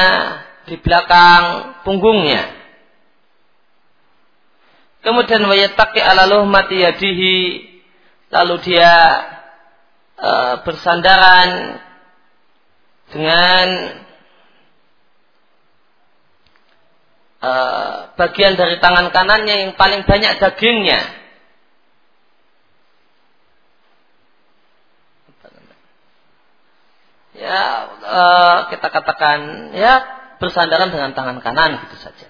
di 0.67 0.75
belakang 0.83 1.43
punggungnya. 1.87 2.59
Kemudian 5.07 5.47
wayataki 5.47 6.03
ala 6.03 6.43
mati 6.45 6.83
yadihi. 6.83 7.37
Lalu 8.29 8.55
dia 8.61 8.93
uh, 10.21 10.55
bersandaran 10.61 11.81
dengan 13.09 13.67
uh, 17.41 18.13
bagian 18.21 18.55
dari 18.61 18.77
tangan 18.85 19.09
kanannya 19.09 19.55
yang 19.69 19.73
paling 19.81 20.05
banyak 20.05 20.37
dagingnya. 20.37 21.01
Ya, 27.39 27.63
uh, 28.03 28.59
kita 28.75 28.91
katakan 28.91 29.71
ya 29.73 30.03
bersandaran 30.43 30.91
dengan 30.91 31.15
tangan 31.15 31.39
kanan 31.39 31.79
gitu 31.87 31.97
saja. 32.03 32.29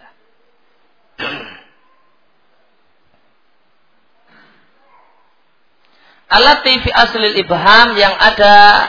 Alat 6.28 6.60
TV 6.60 6.84
asli 6.92 7.40
ibham 7.40 7.96
yang 7.96 8.12
ada 8.12 8.84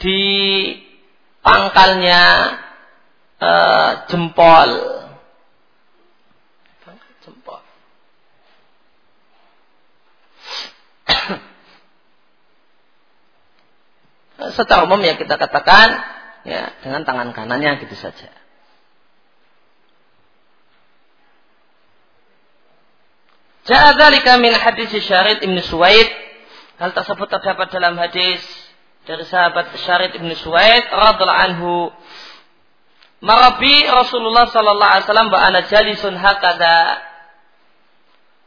di 0.00 0.24
pangkalnya 1.44 2.56
uh, 3.36 4.08
jempol. 4.08 4.72
Jempol. 7.20 7.60
Secara 14.56 14.88
umum 14.88 15.04
ya 15.04 15.20
kita 15.20 15.36
katakan 15.36 15.88
ya 16.48 16.72
dengan 16.80 17.04
tangan 17.04 17.36
kanannya 17.36 17.84
gitu 17.84 18.00
saja. 18.00 18.32
Ja'adzalika 23.68 24.40
min 24.40 24.56
hadis 24.56 24.88
Syarid 25.04 25.44
Ibn 25.44 25.60
Suwaid. 25.60 26.27
Hal 26.78 26.94
tersebut 26.94 27.26
terdapat 27.26 27.74
dalam 27.74 27.98
hadis 27.98 28.38
dari 29.02 29.26
sahabat 29.26 29.74
Syarid 29.82 30.14
Ibn 30.14 30.30
Suwaid 30.38 30.86
radhiallahu 30.86 31.42
anhu. 31.50 31.90
Marabi 33.18 33.82
Rasulullah 33.82 34.46
sallallahu 34.46 34.86
alaihi 34.86 35.06
wasallam 35.10 35.30
wa 35.34 35.40
ana 35.42 35.66
jalisun 35.66 36.14
hakada 36.14 37.02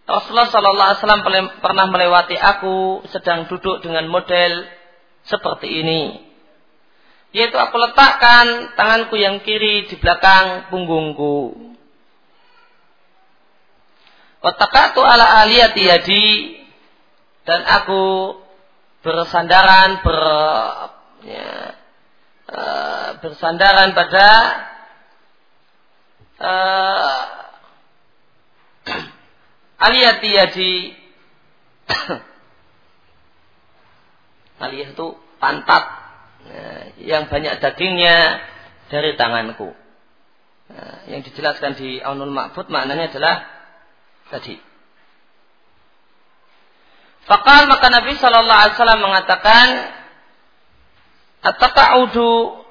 Rasulullah 0.07 0.47
sallallahu 0.47 0.89
alaihi 0.95 0.99
wasallam 1.03 1.23
pernah 1.59 1.85
melewati 1.91 2.39
aku 2.39 3.03
sedang 3.11 3.51
duduk 3.51 3.83
dengan 3.83 4.07
model 4.07 4.63
seperti 5.27 5.67
ini. 5.83 6.23
Yaitu 7.35 7.59
aku 7.59 7.75
letakkan 7.83 8.79
tanganku 8.79 9.19
yang 9.19 9.43
kiri 9.43 9.91
di 9.91 9.95
belakang 9.99 10.71
punggungku. 10.71 11.67
Watakatu 14.39 15.03
ala 15.03 15.43
aliyati 15.43 15.83
yadi 15.83 16.27
dan 17.41 17.61
aku 17.65 18.37
bersandaran 19.01 20.05
ber 20.05 20.19
ya, 21.25 21.73
uh, 22.45 23.07
bersandaran 23.17 23.97
pada 23.97 24.27
uh, 26.37 27.25
aliyati 29.89 30.29
yadi 30.29 30.73
aliyah 34.63 34.93
itu 34.93 35.07
pantat 35.41 35.83
ya, 36.45 36.65
yang 37.01 37.23
banyak 37.25 37.57
dagingnya 37.57 38.45
dari 38.93 39.17
tanganku. 39.17 39.73
Nah, 40.71 41.03
yang 41.11 41.25
dijelaskan 41.25 41.75
di 41.75 41.99
Aunul 41.99 42.31
Ma'bud 42.31 42.71
maknanya 42.71 43.11
adalah 43.11 43.43
tadi 44.31 44.70
Fakal 47.29 47.69
maka 47.69 47.87
Nabi 47.93 48.17
Shallallahu 48.17 48.61
Alaihi 48.65 48.75
Wasallam 48.77 49.01
mengatakan, 49.01 49.67
Atakaudu 51.41 52.61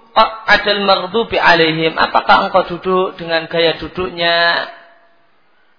adal 0.46 0.82
mardubi 0.86 1.38
alaihim. 1.38 1.98
Apakah 1.98 2.46
engkau 2.48 2.66
duduk 2.76 3.18
dengan 3.18 3.46
gaya 3.50 3.78
duduknya 3.78 4.66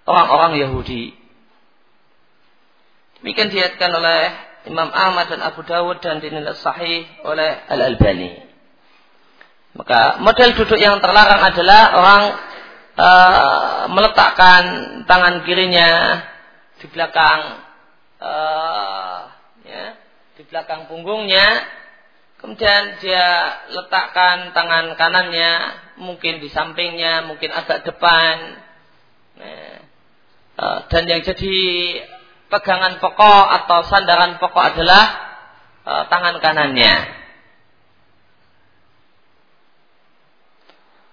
orang-orang 0.07 0.59
Yahudi? 0.59 1.15
Demikian 3.21 3.53
diatkan 3.53 3.91
oleh 3.95 4.21
Imam 4.67 4.89
Ahmad 4.91 5.29
dan 5.29 5.41
Abu 5.45 5.61
Dawud 5.63 6.01
dan 6.01 6.19
dinilai 6.19 6.57
sahih 6.57 7.05
oleh 7.23 7.63
Al 7.69 7.81
Albani. 7.95 8.33
Maka 9.71 10.19
model 10.19 10.51
duduk 10.57 10.75
yang 10.75 10.99
terlarang 10.99 11.47
adalah 11.47 11.81
orang 11.95 12.23
uh, 12.99 13.81
meletakkan 13.87 14.63
tangan 15.07 15.47
kirinya 15.47 15.89
di 16.83 16.91
belakang 16.91 17.70
uh, 18.21 19.19
ya, 19.65 19.85
di 20.37 20.43
belakang 20.45 20.85
punggungnya, 20.87 21.65
kemudian 22.37 23.01
dia 23.01 23.27
letakkan 23.73 24.53
tangan 24.53 24.93
kanannya 24.95 25.51
mungkin 25.99 26.39
di 26.39 26.47
sampingnya, 26.53 27.25
mungkin 27.25 27.49
agak 27.49 27.83
depan, 27.83 28.61
nah, 29.41 29.77
uh, 30.61 30.79
dan 30.87 31.03
yang 31.09 31.21
jadi 31.25 31.57
pegangan 32.47 33.01
pokok 33.01 33.45
atau 33.63 33.79
sandaran 33.89 34.37
pokok 34.37 34.63
adalah 34.75 35.03
uh, 35.83 36.03
tangan 36.07 36.37
kanannya. 36.37 37.21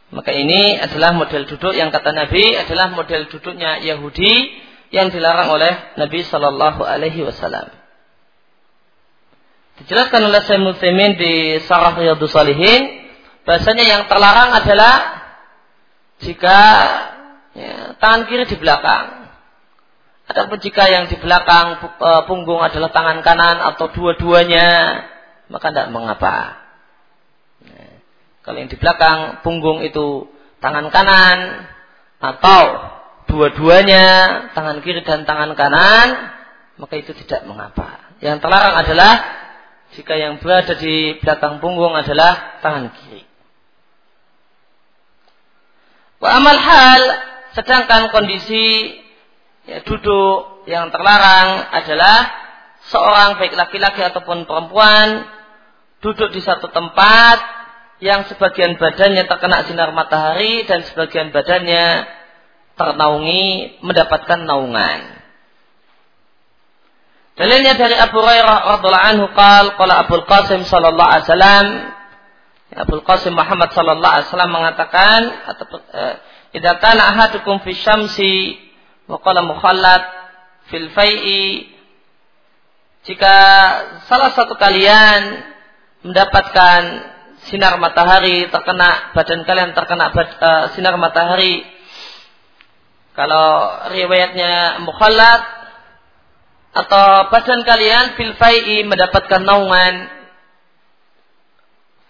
Maka 0.09 0.33
ini 0.33 0.81
adalah 0.81 1.13
model 1.13 1.45
duduk 1.45 1.77
yang 1.77 1.93
kata 1.93 2.17
Nabi 2.17 2.57
adalah 2.57 2.89
model 2.97 3.29
duduknya 3.29 3.85
Yahudi 3.85 4.57
yang 4.89 5.13
dilarang 5.13 5.53
oleh 5.53 5.73
Nabi 6.01 6.25
Shallallahu 6.25 6.81
Alaihi 6.81 7.25
Wasallam. 7.25 7.69
Dijelaskan 9.79 10.27
oleh 10.27 10.41
Syekh 10.43 10.59
Muslimin 10.59 11.15
di 11.15 11.63
Sarah 11.63 11.95
Riyadus 11.95 12.35
Salihin, 12.35 13.07
bahasanya 13.47 13.85
yang 13.87 14.03
terlarang 14.11 14.51
adalah 14.59 14.95
jika 16.19 16.59
ya, 17.55 17.95
tangan 18.03 18.27
kiri 18.27 18.49
di 18.49 18.59
belakang. 18.59 19.31
Ataupun 20.29 20.61
jika 20.61 20.91
yang 20.93 21.09
di 21.09 21.17
belakang 21.17 21.81
e, 21.81 22.11
punggung 22.29 22.61
adalah 22.61 22.93
tangan 22.93 23.25
kanan 23.25 23.65
atau 23.73 23.89
dua-duanya, 23.89 24.69
maka 25.49 25.73
tidak 25.73 25.89
mengapa. 25.95 26.59
Ya, 27.65 28.03
kalau 28.45 28.59
yang 28.61 28.69
di 28.69 28.77
belakang 28.77 29.41
punggung 29.47 29.81
itu 29.87 30.29
tangan 30.59 30.91
kanan 30.91 31.71
atau 32.19 32.63
dua-duanya 33.29 34.07
tangan 34.57 34.81
kiri 34.81 35.05
dan 35.05 35.29
tangan 35.29 35.53
kanan 35.55 36.09
maka 36.79 36.95
itu 36.97 37.13
tidak 37.27 37.45
mengapa. 37.45 38.17
Yang 38.25 38.43
terlarang 38.43 38.75
adalah 38.81 39.13
jika 39.95 40.15
yang 40.15 40.39
berada 40.41 40.75
di 40.79 41.19
belakang 41.21 41.59
punggung 41.63 41.95
adalah 41.95 42.61
tangan 42.65 42.91
kiri. 42.95 43.23
Wa 46.19 46.29
amal 46.43 46.59
hal 46.59 47.03
sedangkan 47.55 48.11
kondisi 48.11 48.95
ya, 49.71 49.83
duduk 49.87 50.67
yang 50.67 50.91
terlarang 50.91 51.71
adalah 51.71 52.19
seorang 52.91 53.39
baik 53.39 53.55
laki-laki 53.55 54.03
ataupun 54.03 54.47
perempuan 54.47 55.27
duduk 56.03 56.31
di 56.35 56.43
satu 56.43 56.71
tempat 56.71 57.39
yang 57.99 58.27
sebagian 58.31 58.79
badannya 58.79 59.27
terkena 59.27 59.67
sinar 59.67 59.91
matahari 59.91 60.63
dan 60.67 60.87
sebagian 60.87 61.35
badannya 61.35 62.07
ternaungi 62.79 63.79
mendapatkan 63.83 64.47
naungan. 64.47 65.19
Dalilnya 67.39 67.79
dari 67.79 67.95
Abu 67.95 68.19
Hurairah 68.19 68.79
radhiallahu 68.79 69.09
anhu 69.15 69.27
qal 69.35 69.67
qala 69.79 70.07
Abu 70.07 70.23
Qasim 70.27 70.67
sallallahu 70.67 71.11
alaihi 71.11 71.27
wasallam 71.27 71.67
Abu 72.75 72.97
Qasim 73.07 73.35
Muhammad 73.35 73.71
sallallahu 73.71 74.15
alaihi 74.15 74.27
wasallam 74.27 74.53
mengatakan 74.55 75.21
atau 75.47 75.67
eh, 75.95 76.15
idza 76.59 76.83
kana 76.83 77.15
ahadukum 77.15 77.63
fi 77.63 77.79
syamsi 77.79 78.59
wa 79.07 79.23
qala 79.23 79.47
mukhallat 79.47 80.03
fil 80.67 80.91
fai'i 80.91 81.79
jika 83.07 83.35
salah 84.11 84.35
satu 84.35 84.59
kalian 84.59 85.39
mendapatkan 86.03 86.81
sinar 87.47 87.79
matahari 87.79 88.51
terkena 88.51 89.15
badan 89.15 89.47
kalian 89.47 89.71
terkena 89.73 90.11
uh, 90.11 90.65
sinar 90.75 90.99
matahari 90.99 91.63
kalau 93.19 93.75
riwayatnya 93.91 94.79
mukhallat 94.87 95.43
atau 96.71 97.27
badan 97.35 97.67
kalian 97.67 98.15
fil 98.15 98.39
fai'i 98.39 98.87
mendapatkan 98.87 99.43
naungan. 99.43 100.07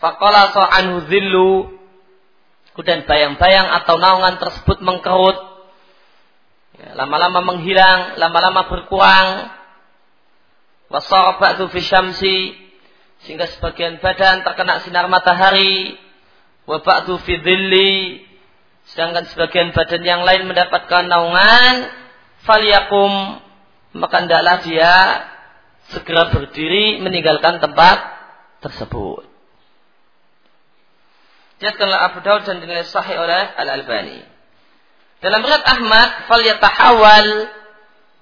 Faqala 0.04 0.52
sa'anhu 0.52 1.08
dhillu 1.08 1.80
kemudian 2.76 3.08
bayang-bayang 3.08 3.72
atau 3.80 3.96
naungan 3.96 4.36
tersebut 4.36 4.84
mengkerut. 4.84 5.40
Ya, 6.76 6.92
lama-lama 6.92 7.40
menghilang 7.40 8.20
lama-lama 8.20 8.68
berkurang. 8.68 9.48
Wasara 10.92 11.40
ba'du 11.40 11.72
fi 11.72 11.80
syamsi 11.80 12.52
sehingga 13.24 13.48
sebagian 13.48 13.96
badan 14.04 14.44
terkena 14.44 14.84
sinar 14.84 15.08
matahari. 15.08 15.96
Wa 16.68 16.84
ba'du 16.84 17.16
fi 17.24 17.40
Sedangkan 18.88 19.28
sebagian 19.28 19.76
badan 19.76 20.02
yang 20.04 20.22
lain 20.24 20.48
mendapatkan 20.48 21.04
naungan. 21.08 21.96
faliyakum 22.38 23.42
maka 23.92 24.24
hendaklah 24.24 24.62
dia 24.64 24.94
segera 25.92 26.32
berdiri 26.32 27.00
meninggalkan 27.00 27.60
tempat 27.60 27.98
tersebut. 28.64 29.24
Jadikanlah 31.58 32.12
Abu 32.12 32.22
Daud 32.22 32.46
dan 32.46 32.62
dinilai 32.62 32.86
sahih 32.86 33.18
oleh 33.18 33.42
Al-Albani. 33.58 34.22
Dalam 35.18 35.42
riwayat 35.42 35.66
Ahmad, 35.66 36.08
fal 36.30 36.42
yatahawal 36.46 37.50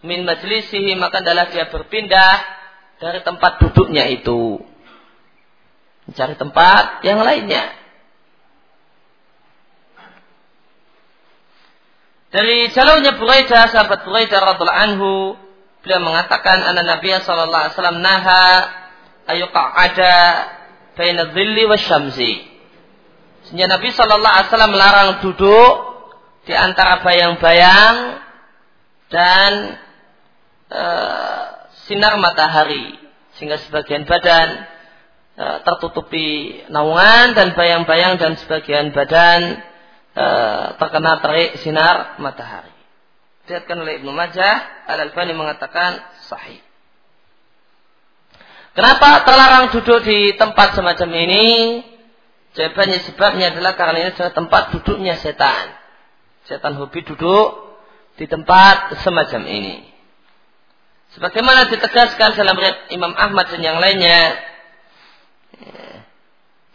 min 0.00 0.24
majlisihi 0.24 0.96
maka 0.96 1.20
adalah 1.20 1.52
dia 1.52 1.68
berpindah 1.68 2.35
dari 2.96 3.20
tempat 3.20 3.61
duduknya 3.61 4.09
itu. 4.09 4.64
Mencari 6.09 6.35
tempat 6.40 7.05
yang 7.05 7.20
lainnya. 7.20 7.86
Dari 12.37 12.68
jalurnya 12.68 13.16
Buraidah, 13.16 13.72
sahabat 13.72 14.05
Buraidah 14.05 14.37
radhiallahu 14.44 14.83
anhu, 14.92 15.12
beliau 15.81 16.05
mengatakan 16.05 16.61
anak 16.68 16.85
Nabi 16.85 17.16
sallallahu 17.16 17.62
alaihi 17.64 17.75
wasallam 17.81 18.01
naha 18.05 18.44
ayuqa'ada 19.25 20.16
baina 21.01 21.33
dhilli 21.33 21.64
wa 21.64 21.81
syamsi. 21.81 22.44
Sehingga 23.49 23.72
Nabi 23.72 23.88
sallallahu 23.88 24.35
alaihi 24.37 24.49
wasallam 24.53 24.72
melarang 24.77 25.11
duduk 25.25 25.75
di 26.44 26.53
antara 26.53 27.01
bayang-bayang 27.01 28.20
dan 29.09 29.53
e, 30.68 30.83
sinar 31.88 32.20
matahari 32.20 33.01
sehingga 33.40 33.57
sebagian 33.64 34.05
badan 34.05 34.66
e, 35.40 35.44
tertutupi 35.64 36.61
naungan 36.68 37.33
dan 37.33 37.57
bayang-bayang 37.57 38.20
dan 38.20 38.37
sebagian 38.37 38.92
badan 38.92 39.64
Eh, 40.16 40.66
terkena 40.81 41.20
terik 41.20 41.61
sinar 41.61 42.16
matahari. 42.24 42.72
Dilihatkan 43.44 43.76
oleh 43.85 44.00
Ibnu 44.00 44.16
Majah, 44.16 44.88
Al-Albani 44.88 45.37
mengatakan 45.37 46.00
sahih. 46.24 46.57
Kenapa 48.72 49.29
terlarang 49.29 49.76
duduk 49.76 50.09
di 50.09 50.33
tempat 50.40 50.72
semacam 50.72 51.11
ini? 51.20 51.44
Jawabannya 52.57 52.98
sebabnya 53.05 53.52
adalah 53.52 53.76
karena 53.76 53.96
ini 54.00 54.11
adalah 54.16 54.33
tempat 54.33 54.62
duduknya 54.72 55.20
setan. 55.20 55.76
Setan 56.48 56.81
hobi 56.81 57.05
duduk 57.05 57.76
di 58.16 58.24
tempat 58.24 58.96
semacam 59.05 59.44
ini. 59.44 59.85
Sebagaimana 61.12 61.68
ditegaskan 61.68 62.40
dalam 62.40 62.57
Imam 62.88 63.12
Ahmad 63.12 63.52
dan 63.52 63.61
yang 63.61 63.76
lainnya, 63.85 64.33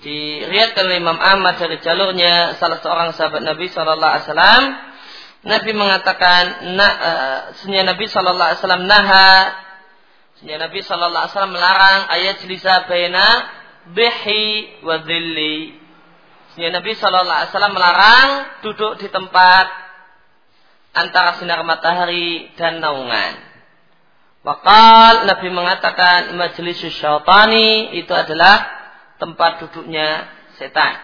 diriatkan 0.01 0.89
oleh 0.89 0.97
Imam 0.97 1.17
Ahmad 1.21 1.61
dari 1.61 1.77
jalurnya 1.79 2.57
salah 2.57 2.81
seorang 2.81 3.13
sahabat 3.13 3.45
Nabi 3.45 3.69
Shallallahu 3.69 4.11
Alaihi 4.11 4.25
Wasallam. 4.27 4.63
Nabi 5.41 5.71
mengatakan, 5.73 6.73
na, 6.77 6.87
uh, 7.57 7.81
Nabi 7.85 8.05
Shallallahu 8.09 8.49
Alaihi 8.49 8.61
Wasallam 8.61 8.85
naha, 8.85 9.33
sunya 10.41 10.57
Nabi 10.57 10.81
Shallallahu 10.81 11.21
Alaihi 11.21 11.33
Wasallam 11.33 11.53
melarang 11.53 11.99
ayat 12.09 12.35
jelisa 12.41 12.73
baina 12.89 13.25
bihi 13.93 14.81
wa 14.85 15.01
dhilli. 15.01 15.77
Nabi 16.57 16.91
Shallallahu 16.97 17.37
Alaihi 17.41 17.51
Wasallam 17.53 17.73
melarang 17.73 18.27
duduk 18.65 19.01
di 19.01 19.07
tempat 19.09 19.65
antara 20.97 21.37
sinar 21.39 21.61
matahari 21.63 22.51
dan 22.57 22.81
naungan. 22.81 23.53
Wakal 24.41 25.29
Nabi 25.29 25.53
mengatakan 25.53 26.33
majelis 26.33 26.81
syaitani 26.81 27.93
itu 28.01 28.09
adalah 28.09 28.80
tempat 29.21 29.62
duduknya 29.62 30.25
setan. 30.57 30.97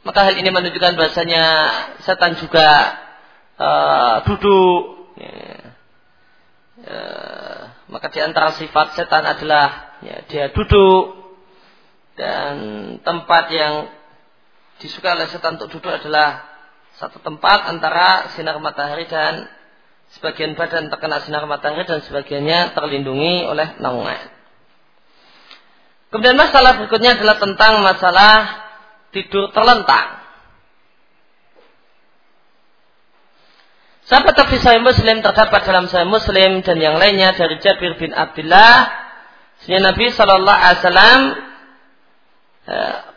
Maka 0.00 0.26
hal 0.26 0.34
ini 0.40 0.48
menunjukkan 0.48 0.96
bahasanya 0.96 1.44
setan 2.08 2.40
juga 2.40 2.66
uh, 3.60 4.16
duduk. 4.24 4.80
Ya. 5.20 5.76
Uh, 6.80 7.60
maka 7.92 8.08
di 8.08 8.24
antara 8.24 8.56
sifat 8.56 8.96
setan 8.96 9.28
adalah 9.28 10.00
ya, 10.00 10.24
dia 10.24 10.48
duduk 10.56 11.20
dan 12.16 12.56
tempat 13.04 13.52
yang 13.52 13.92
disukai 14.80 15.14
oleh 15.14 15.28
setan 15.28 15.60
untuk 15.60 15.78
duduk 15.78 15.92
adalah 15.92 16.49
satu 17.00 17.16
tempat 17.24 17.72
antara 17.72 18.28
sinar 18.36 18.60
matahari 18.60 19.08
dan 19.08 19.48
sebagian 20.12 20.52
badan 20.52 20.92
terkena 20.92 21.24
sinar 21.24 21.48
matahari 21.48 21.88
dan 21.88 22.04
sebagiannya 22.04 22.76
terlindungi 22.76 23.48
oleh 23.48 23.80
naungan. 23.80 24.20
Kemudian 26.12 26.36
masalah 26.36 26.76
berikutnya 26.76 27.16
adalah 27.16 27.40
tentang 27.40 27.80
masalah 27.80 28.34
tidur 29.16 29.48
terlentang. 29.56 30.20
Sahabat 34.04 34.36
Nabi 34.36 34.58
Sahih 34.60 34.82
Muslim 34.84 35.22
terdapat 35.24 35.60
dalam 35.64 35.86
Sahih 35.88 36.10
Muslim 36.10 36.60
dan 36.66 36.76
yang 36.82 37.00
lainnya 37.00 37.32
dari 37.32 37.56
Jabir 37.62 37.96
bin 37.96 38.12
Abdullah. 38.12 38.90
Sehingga 39.62 39.94
Nabi 39.94 40.10
Shallallahu 40.12 40.60
Alaihi 40.60 40.80
Wasallam 40.82 41.20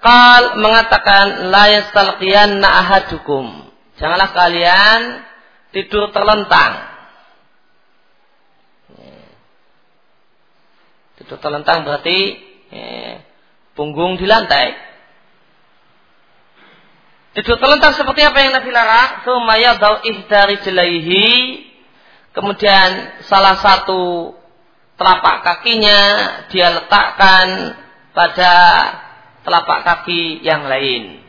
Kal 0.04 0.44
eh, 0.44 0.56
mengatakan 0.58 1.52
la 1.52 1.66
yastalqiyanna 1.68 2.68
ahadukum 2.68 3.63
Janganlah 3.98 4.30
kalian 4.34 5.00
tidur 5.70 6.10
terlentang. 6.10 6.94
Tidur 11.22 11.38
terlentang 11.38 11.86
berarti 11.86 12.18
eh, 12.74 13.14
punggung 13.78 14.18
di 14.18 14.26
lantai. 14.26 14.74
Tidur 17.34 17.58
terlentang 17.58 17.98
seperti 17.98 18.22
apa 18.22 18.38
yang 18.46 18.54
Nabi 18.54 18.70
larang? 18.70 19.26
Sumaya 19.26 19.78
dau 19.82 20.06
dari 20.30 20.56
jelaihi. 20.62 21.30
Kemudian 22.34 23.22
salah 23.26 23.58
satu 23.62 24.34
telapak 24.98 25.42
kakinya 25.42 26.00
dia 26.50 26.70
letakkan 26.78 27.78
pada 28.14 28.54
telapak 29.42 29.80
kaki 29.82 30.46
yang 30.46 30.70
lain. 30.70 31.23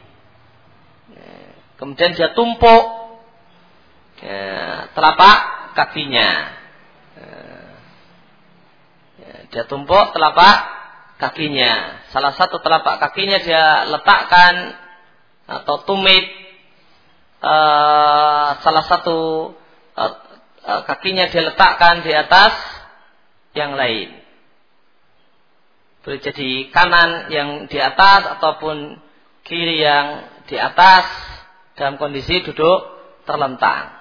Kemudian 1.84 2.16
dia 2.16 2.32
tumpuk 2.32 2.84
ya, 4.24 4.88
telapak 4.96 5.38
kakinya. 5.76 6.28
Ya, 9.20 9.34
dia 9.52 9.68
tumpuk 9.68 10.16
telapak 10.16 10.64
kakinya. 11.20 12.00
Salah 12.08 12.32
satu 12.32 12.56
telapak 12.64 13.04
kakinya 13.04 13.36
dia 13.36 13.84
letakkan 13.92 14.80
atau 15.44 15.84
tumit 15.84 16.24
uh, 17.44 18.56
salah 18.64 18.84
satu 18.88 19.52
uh, 19.92 20.14
uh, 20.64 20.82
kakinya 20.88 21.28
dia 21.28 21.52
letakkan 21.52 22.00
di 22.00 22.16
atas 22.16 22.56
yang 23.52 23.76
lain. 23.76 24.24
Boleh 26.00 26.16
jadi 26.24 26.72
kanan 26.72 27.28
yang 27.28 27.68
di 27.68 27.76
atas 27.76 28.40
ataupun 28.40 28.96
kiri 29.44 29.84
yang 29.84 30.32
di 30.48 30.56
atas 30.56 31.33
dalam 31.74 31.98
kondisi 31.98 32.42
duduk 32.46 32.78
terlentang. 33.26 33.94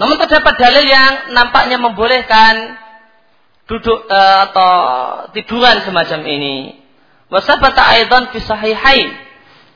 Namun 0.00 0.16
terdapat 0.18 0.54
dalil 0.58 0.84
yang 0.88 1.12
nampaknya 1.36 1.78
membolehkan 1.78 2.74
duduk 3.70 4.08
e, 4.10 4.20
atau 4.50 4.72
tiduran 5.30 5.84
semacam 5.86 6.20
ini. 6.26 6.56
Wasabata 7.30 7.86
aidan 7.86 8.34
fi 8.34 8.42
sahihain. 8.42 9.14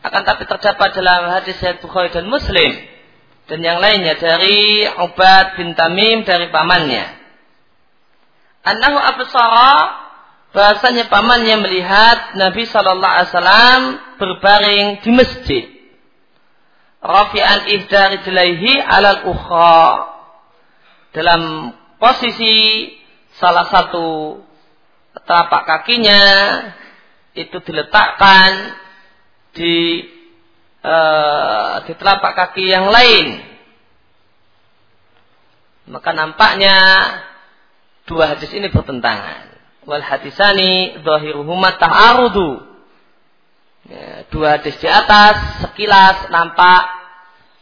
Akan 0.03 0.27
tapi 0.27 0.51
terdapat 0.51 0.99
dalam 0.99 1.31
hadis 1.31 1.59
Sahih 1.63 1.79
Bukhari 1.79 2.11
dan 2.11 2.27
Muslim 2.27 2.75
dan 3.47 3.59
yang 3.63 3.79
lainnya 3.79 4.19
dari 4.19 4.87
Ubad 4.87 5.59
bin 5.59 5.75
Tamim 5.79 6.27
dari 6.27 6.51
pamannya 6.51 7.26
annahu 8.67 8.99
absara 8.99 9.75
bahasanya 10.51 11.07
pamannya 11.07 11.57
melihat 11.63 12.35
Nabi 12.35 12.67
Shallallahu 12.67 13.15
Alaihi 13.15 14.19
berbaring 14.19 14.87
di 15.05 15.11
masjid. 15.15 15.65
Rafi'an 17.05 17.71
ihdari 17.71 18.25
jelaihi 18.27 18.83
alal 18.83 19.31
ukhra. 19.31 20.17
Dalam 21.15 21.73
posisi 22.03 22.89
salah 23.39 23.69
satu 23.71 24.41
telapak 25.25 25.63
kakinya 25.65 26.23
itu 27.37 27.57
diletakkan 27.63 28.53
di 29.53 30.05
uh, 30.81 31.85
di 31.85 31.93
telapak 31.97 32.33
kaki 32.33 32.65
yang 32.65 32.89
lain. 32.89 33.45
Maka 35.87 36.11
nampaknya 36.11 36.77
dua 38.07 38.35
hadis 38.35 38.51
ini 38.55 38.71
bertentangan. 38.71 39.53
Wal 39.87 40.03
hadisani 40.03 41.03
zahiruhuma 41.03 41.79
ta'arudu. 41.79 42.65
Ya, 43.87 44.27
dua 44.35 44.59
hadis 44.59 44.75
di 44.83 44.89
atas 44.91 45.63
sekilas 45.63 46.27
nampak 46.35 46.83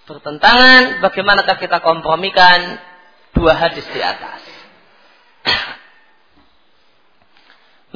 bertentangan, 0.09 1.05
bagaimanakah 1.05 1.57
kita 1.61 1.85
kompromikan 1.85 2.81
dua 3.37 3.53
hadis 3.57 3.85
di 3.93 4.01
atas? 4.01 4.41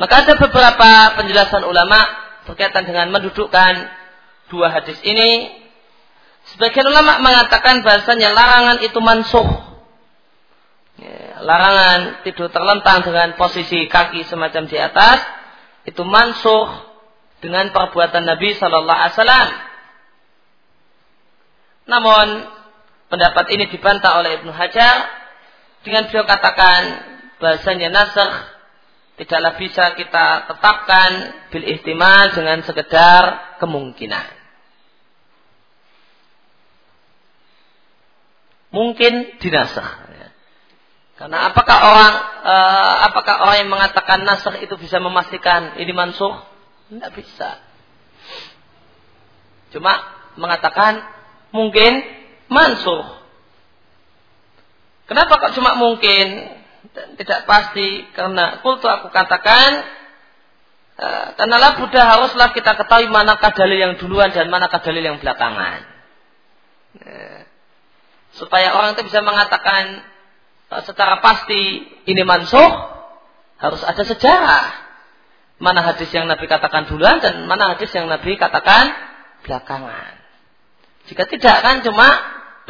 Maka 0.00 0.14
ada 0.28 0.34
beberapa 0.36 0.90
penjelasan 1.20 1.64
ulama 1.64 2.04
berkaitan 2.44 2.84
dengan 2.84 3.12
mendudukkan 3.12 3.72
dua 4.48 4.72
hadis 4.72 4.96
ini. 5.04 5.52
Sebagian 6.56 6.88
ulama 6.88 7.20
mengatakan 7.20 7.84
bahasanya 7.84 8.32
larangan 8.32 8.80
itu 8.80 8.96
mansuh. 9.04 9.67
Larangan 11.42 12.24
tidur 12.26 12.50
terlentang 12.50 13.06
dengan 13.06 13.34
posisi 13.38 13.86
kaki 13.86 14.26
semacam 14.26 14.64
di 14.66 14.76
atas 14.78 15.18
itu 15.86 16.02
mansuh 16.02 16.88
dengan 17.38 17.70
perbuatan 17.70 18.26
Nabi 18.26 18.54
Shallallahu 18.54 18.98
Alaihi 18.98 19.14
Wasallam. 19.14 19.48
Namun 21.88 22.26
pendapat 23.08 23.46
ini 23.54 23.64
dibantah 23.72 24.20
oleh 24.20 24.42
Ibnu 24.42 24.52
Hajar 24.52 25.08
dengan 25.86 26.10
beliau 26.10 26.26
katakan 26.28 26.82
bahasanya 27.38 27.88
nasakh 27.88 28.34
tidaklah 29.18 29.58
bisa 29.58 29.96
kita 29.98 30.46
tetapkan 30.46 31.10
bil 31.50 31.64
ihtimal 31.66 32.34
dengan 32.34 32.62
sekedar 32.62 33.56
kemungkinan. 33.58 34.38
Mungkin 38.68 39.40
dinasakh. 39.40 40.07
Karena 41.18 41.50
apakah 41.50 41.78
orang 41.82 42.14
uh, 42.46 42.94
apakah 43.10 43.34
orang 43.42 43.66
yang 43.66 43.70
mengatakan 43.74 44.22
nasakh 44.22 44.62
itu 44.62 44.78
bisa 44.78 45.02
memastikan 45.02 45.74
ini 45.82 45.90
mansuh? 45.90 46.46
Tidak 46.94 47.10
bisa. 47.10 47.58
Cuma 49.74 49.98
mengatakan 50.38 51.02
mungkin 51.50 52.06
mansuh. 52.46 53.18
Kenapa 55.10 55.42
kok 55.42 55.58
cuma 55.58 55.74
mungkin? 55.74 56.54
Tidak 56.94 57.50
pasti 57.50 58.06
karena 58.14 58.62
kultu 58.62 58.86
aku 58.86 59.10
katakan 59.10 59.70
uh, 61.02 61.26
karena 61.34 61.56
lah 61.58 61.82
Buddha 61.82 62.02
haruslah 62.14 62.54
kita 62.54 62.78
ketahui 62.78 63.10
manakah 63.10 63.50
dalil 63.58 63.74
yang 63.74 63.94
duluan 63.98 64.30
dan 64.30 64.46
manakah 64.46 64.78
dalil 64.86 65.02
yang 65.02 65.18
belakangan. 65.18 65.82
Uh, 67.02 67.42
supaya 68.38 68.78
orang 68.78 68.94
itu 68.94 69.02
bisa 69.10 69.18
mengatakan 69.18 70.06
secara 70.68 71.24
pasti 71.24 71.84
ini 72.04 72.22
mansuh 72.28 72.70
harus 73.58 73.82
ada 73.82 74.02
sejarah 74.04 74.88
mana 75.58 75.82
hadis 75.82 76.08
yang 76.14 76.30
Nabi 76.30 76.46
katakan 76.46 76.86
duluan 76.86 77.18
dan 77.18 77.42
mana 77.50 77.74
hadis 77.74 77.90
yang 77.90 78.06
Nabi 78.06 78.38
katakan 78.38 78.94
belakangan. 79.42 80.14
Jika 81.10 81.26
tidak 81.26 81.56
kan 81.66 81.82
cuma 81.82 82.08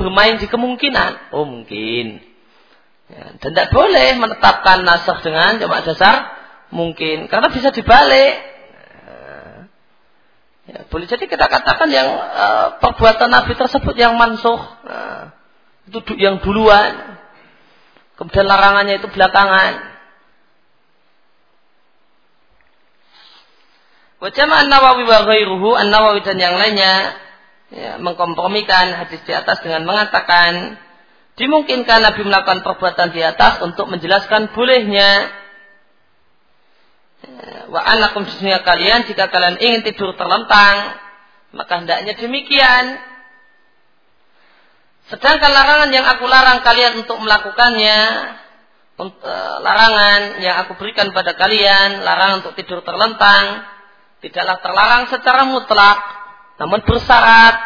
bermain 0.00 0.40
di 0.40 0.48
kemungkinan. 0.48 1.36
Oh 1.36 1.44
mungkin. 1.44 2.24
Ya, 3.08 3.24
dan 3.40 3.50
tidak 3.52 3.72
boleh 3.72 4.16
menetapkan 4.16 4.84
nasah 4.84 5.20
dengan 5.20 5.60
cuma 5.60 5.84
dasar 5.84 6.32
mungkin. 6.72 7.28
Karena 7.28 7.52
bisa 7.52 7.68
dibalik. 7.72 8.34
Ya, 10.68 10.84
boleh 10.92 11.08
jadi 11.08 11.24
kita 11.24 11.48
katakan 11.48 11.88
yang 11.88 12.08
uh, 12.12 12.76
perbuatan 12.76 13.32
Nabi 13.32 13.56
tersebut 13.56 13.96
yang 13.96 14.20
mansuh. 14.20 14.60
Nah, 14.84 15.32
itu 15.88 16.00
yang 16.20 16.40
duluan. 16.44 17.20
Kemudian 18.18 18.46
larangannya 18.50 18.98
itu 18.98 19.06
belakangan. 19.06 19.72
Wajama 24.18 24.66
An-Nawawi 24.66 25.06
wa 25.06 25.20
ghairuhu, 25.22 25.78
An-Nawawi 25.78 26.26
dan 26.26 26.42
yang 26.42 26.58
lainnya 26.58 27.14
ya, 27.70 27.90
mengkompromikan 28.02 28.98
hadis 28.98 29.22
di 29.22 29.30
atas 29.30 29.62
dengan 29.62 29.86
mengatakan 29.86 30.74
dimungkinkan 31.38 32.02
Nabi 32.02 32.26
melakukan 32.26 32.66
perbuatan 32.66 33.14
di 33.14 33.22
atas 33.22 33.62
untuk 33.62 33.86
menjelaskan 33.86 34.50
bolehnya 34.50 35.30
ya, 37.22 37.70
wa 37.70 37.78
anakum 37.78 38.26
dunia 38.26 38.58
kalian 38.66 39.06
jika 39.06 39.30
kalian 39.30 39.62
ingin 39.62 39.86
tidur 39.86 40.18
terlentang 40.18 40.98
maka 41.54 41.78
hendaknya 41.78 42.18
demikian 42.18 42.98
sedangkan 45.08 45.50
larangan 45.50 45.90
yang 45.92 46.04
aku 46.04 46.24
larang 46.28 46.60
kalian 46.60 47.00
untuk 47.00 47.16
melakukannya 47.20 48.00
eh, 49.00 49.56
larangan 49.64 50.20
yang 50.44 50.60
aku 50.66 50.76
berikan 50.76 51.12
pada 51.16 51.32
kalian 51.32 52.04
larangan 52.04 52.44
untuk 52.44 52.54
tidur 52.56 52.84
terlentang 52.84 53.64
tidaklah 54.18 54.58
terlarang 54.62 55.02
secara 55.10 55.46
mutlak, 55.46 55.98
namun 56.58 56.82
bersyarat. 56.82 57.56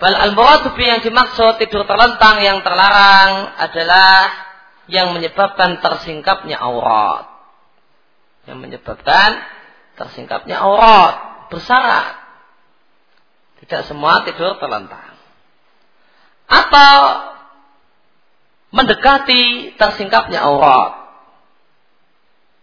Bal 0.00 0.16
al 0.16 0.32
yang 0.80 1.04
dimaksud 1.04 1.60
tidur 1.60 1.84
terlentang 1.84 2.40
yang 2.40 2.64
terlarang 2.64 3.52
adalah 3.60 4.32
yang 4.88 5.12
menyebabkan 5.12 5.76
tersingkapnya 5.84 6.56
aurat. 6.56 7.28
Yang 8.48 8.58
menyebabkan 8.64 9.44
tersingkapnya 10.00 10.56
aurat 10.56 11.48
bersyarat. 11.52 12.16
Tidak 13.70 13.86
semua 13.86 14.26
tidur 14.26 14.58
terlentang. 14.58 15.14
Atau 16.50 16.94
mendekati 18.74 19.78
tersingkapnya 19.78 20.42
aurat. 20.42 21.06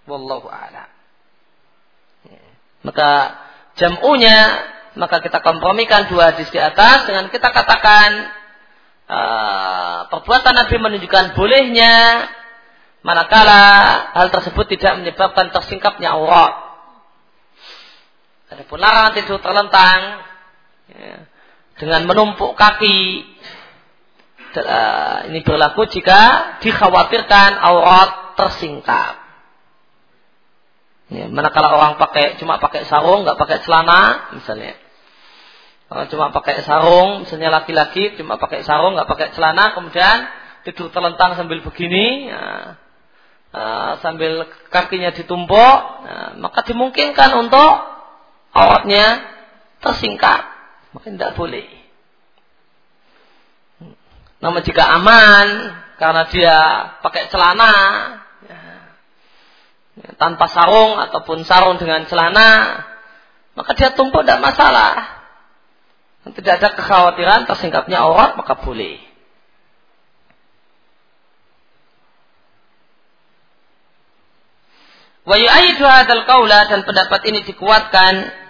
Wallahu 0.04 0.52
a'lam. 0.52 0.92
Maka 2.84 3.40
jam'unya 3.80 4.36
maka 5.00 5.24
kita 5.24 5.40
kompromikan 5.40 6.12
dua 6.12 6.36
hadis 6.36 6.52
di 6.52 6.60
atas 6.60 7.08
dengan 7.08 7.32
kita 7.32 7.56
katakan 7.56 8.10
uh, 9.08 10.00
perbuatan 10.12 10.60
Nabi 10.60 10.76
menunjukkan 10.76 11.40
bolehnya 11.40 12.28
manakala 13.00 13.64
hal 14.12 14.28
tersebut 14.28 14.76
tidak 14.76 15.00
menyebabkan 15.00 15.56
tersingkapnya 15.56 16.20
aurat. 16.20 16.68
Adapun 18.52 18.80
larangan 18.80 19.16
tidur 19.16 19.40
terlentang 19.40 20.27
ya, 20.92 21.28
dengan 21.78 22.08
menumpuk 22.10 22.58
kaki 22.58 23.26
uh, 24.56 25.30
ini 25.30 25.44
berlaku 25.46 25.86
jika 25.92 26.56
dikhawatirkan 26.64 27.60
aurat 27.62 28.40
tersingkap. 28.40 29.28
Ya, 31.08 31.32
manakala 31.32 31.72
orang 31.72 31.96
pakai 31.96 32.36
cuma 32.36 32.60
pakai 32.60 32.84
sarung, 32.84 33.24
nggak 33.24 33.40
pakai 33.40 33.64
celana, 33.64 34.34
misalnya. 34.36 34.76
Orang 35.88 36.12
cuma 36.12 36.36
pakai 36.36 36.68
sarung, 36.68 37.24
misalnya 37.24 37.48
laki-laki 37.48 38.20
cuma 38.20 38.36
pakai 38.36 38.68
sarung, 38.68 39.00
nggak 39.00 39.08
pakai 39.08 39.32
celana, 39.32 39.72
kemudian 39.72 40.28
tidur 40.68 40.92
terlentang 40.92 41.40
sambil 41.40 41.64
begini, 41.64 42.28
ya, 42.28 42.76
uh, 43.56 43.92
sambil 44.04 44.52
kakinya 44.68 45.16
ditumpuk, 45.16 45.80
ya, 46.04 46.36
maka 46.44 46.68
dimungkinkan 46.68 47.40
untuk 47.40 47.72
auratnya 48.52 49.32
tersingkat, 49.80 50.44
maka 50.98 51.14
tidak 51.14 51.38
boleh. 51.38 51.70
Namun 54.42 54.66
jika 54.66 54.82
aman 54.98 55.78
karena 56.02 56.26
dia 56.34 56.58
pakai 57.06 57.30
celana, 57.30 57.74
ya, 58.50 58.62
tanpa 60.18 60.50
sarung 60.50 60.98
ataupun 60.98 61.46
sarung 61.46 61.78
dengan 61.78 62.10
celana, 62.10 62.82
maka 63.54 63.78
dia 63.78 63.94
tumpuk 63.94 64.26
tidak 64.26 64.42
masalah. 64.42 65.22
Tidak 66.28 66.54
ada 66.58 66.74
kekhawatiran 66.74 67.46
tersingkapnya 67.46 68.02
aurat 68.02 68.34
maka 68.34 68.58
boleh. 68.58 68.98
Wa 75.30 75.38
yu'ayidu 75.38 75.86
hadzal 75.86 76.26
qaula 76.26 76.66
dan 76.66 76.82
pendapat 76.84 77.22
ini 77.30 77.46
dikuatkan 77.46 78.47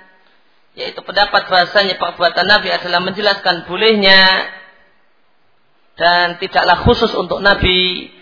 yaitu 0.77 1.01
pendapat 1.01 1.49
bahasanya 1.49 1.97
perbuatan 1.97 2.45
Nabi 2.45 2.69
adalah 2.69 3.01
menjelaskan 3.01 3.65
bolehnya 3.65 4.21
dan 5.97 6.37
tidaklah 6.37 6.85
khusus 6.85 7.09
untuk 7.17 7.41
Nabi 7.41 8.13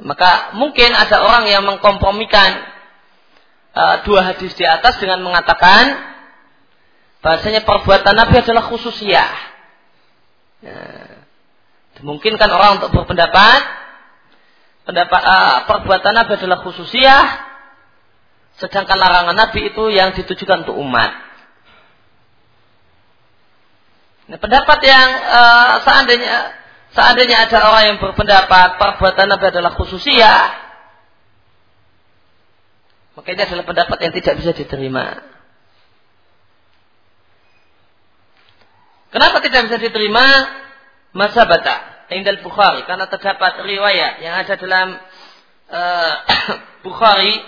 Maka 0.00 0.56
mungkin 0.56 0.90
ada 0.96 1.20
orang 1.20 1.44
yang 1.48 1.62
mengkompromikan 1.68 2.50
uh, 3.76 3.96
dua 4.08 4.32
hadis 4.32 4.56
di 4.56 4.64
atas 4.64 4.96
dengan 4.96 5.20
mengatakan 5.20 5.92
bahasanya 7.20 7.68
perbuatan 7.68 8.16
Nabi 8.16 8.40
adalah 8.40 8.64
khususiyah. 8.72 9.32
Ya. 10.64 10.80
Dimungkinkan 12.00 12.48
orang 12.48 12.80
untuk 12.80 12.96
berpendapat 12.96 13.60
pendapat 14.88 15.20
uh, 15.20 15.58
perbuatan 15.68 16.12
Nabi 16.16 16.32
adalah 16.40 16.64
khususiyah, 16.64 17.24
sedangkan 18.60 19.00
larangan 19.00 19.34
Nabi 19.34 19.72
itu 19.72 19.88
yang 19.88 20.12
ditujukan 20.12 20.68
untuk 20.68 20.76
umat. 20.76 21.10
Nah, 24.30 24.38
pendapat 24.38 24.78
yang 24.86 25.08
uh, 25.26 25.74
seandainya 25.82 26.60
Seandainya 26.90 27.46
ada 27.46 27.70
orang 27.70 27.84
yang 27.94 27.98
berpendapat 28.02 28.82
perbuatan 28.82 29.30
Nabi 29.30 29.46
adalah 29.54 29.78
khususiyah, 29.78 30.42
maka 33.14 33.28
ini 33.30 33.42
adalah 33.46 33.62
pendapat 33.62 33.98
yang 34.02 34.12
tidak 34.18 34.34
bisa 34.42 34.50
diterima. 34.50 35.22
Kenapa 39.14 39.38
tidak 39.42 39.70
bisa 39.70 39.78
diterima? 39.78 40.26
Masabata 41.10 42.06
Indal 42.14 42.38
Bukhari 42.38 42.86
karena 42.86 43.10
terdapat 43.10 43.66
riwayat 43.66 44.22
yang 44.22 44.34
ada 44.38 44.54
dalam 44.54 44.94
uh, 45.70 46.12
Bukhari 46.86 47.38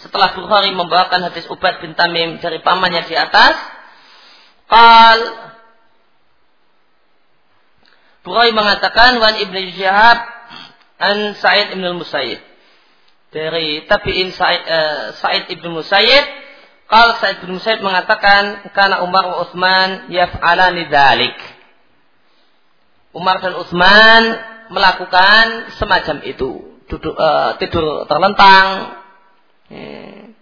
setelah 0.00 0.36
Bukhari 0.36 0.72
membawakan 0.76 1.30
hadis 1.30 1.48
Ubad 1.48 1.80
bin 1.80 1.96
Tamim 1.96 2.36
dari 2.40 2.60
pamannya 2.60 3.08
di 3.08 3.16
atas 3.16 3.54
Qal 4.66 5.20
Bukhari 8.26 8.50
mengatakan 8.52 9.16
Wan 9.22 9.38
Ibn 9.40 9.56
Syihab 9.72 10.18
An 10.96 11.16
Sa'id 11.38 11.76
Ibn 11.78 11.84
Musayyid 12.00 12.40
dari 13.32 13.84
tabi'in 13.84 14.32
Sa'id, 14.32 14.62
uh, 14.64 15.04
Sa'id 15.16 15.44
Ibn 15.48 15.64
Musayyid 15.72 16.24
Qal 16.86 17.08
Sa'id 17.22 17.36
Ibn 17.44 17.56
Musayyid 17.56 17.80
mengatakan 17.80 18.72
karena 18.76 19.00
Umar 19.06 19.24
wa 19.26 19.36
Utsman 19.48 20.12
yaf'alani 20.12 20.88
dzalik 20.92 21.56
Umar 23.16 23.40
dan 23.40 23.56
Utsman 23.56 24.22
melakukan 24.68 25.72
semacam 25.80 26.16
itu. 26.28 26.76
Duduk 26.86 27.16
uh, 27.16 27.56
tidur 27.58 28.06
terlentang 28.06 28.94
eh. 29.70 30.32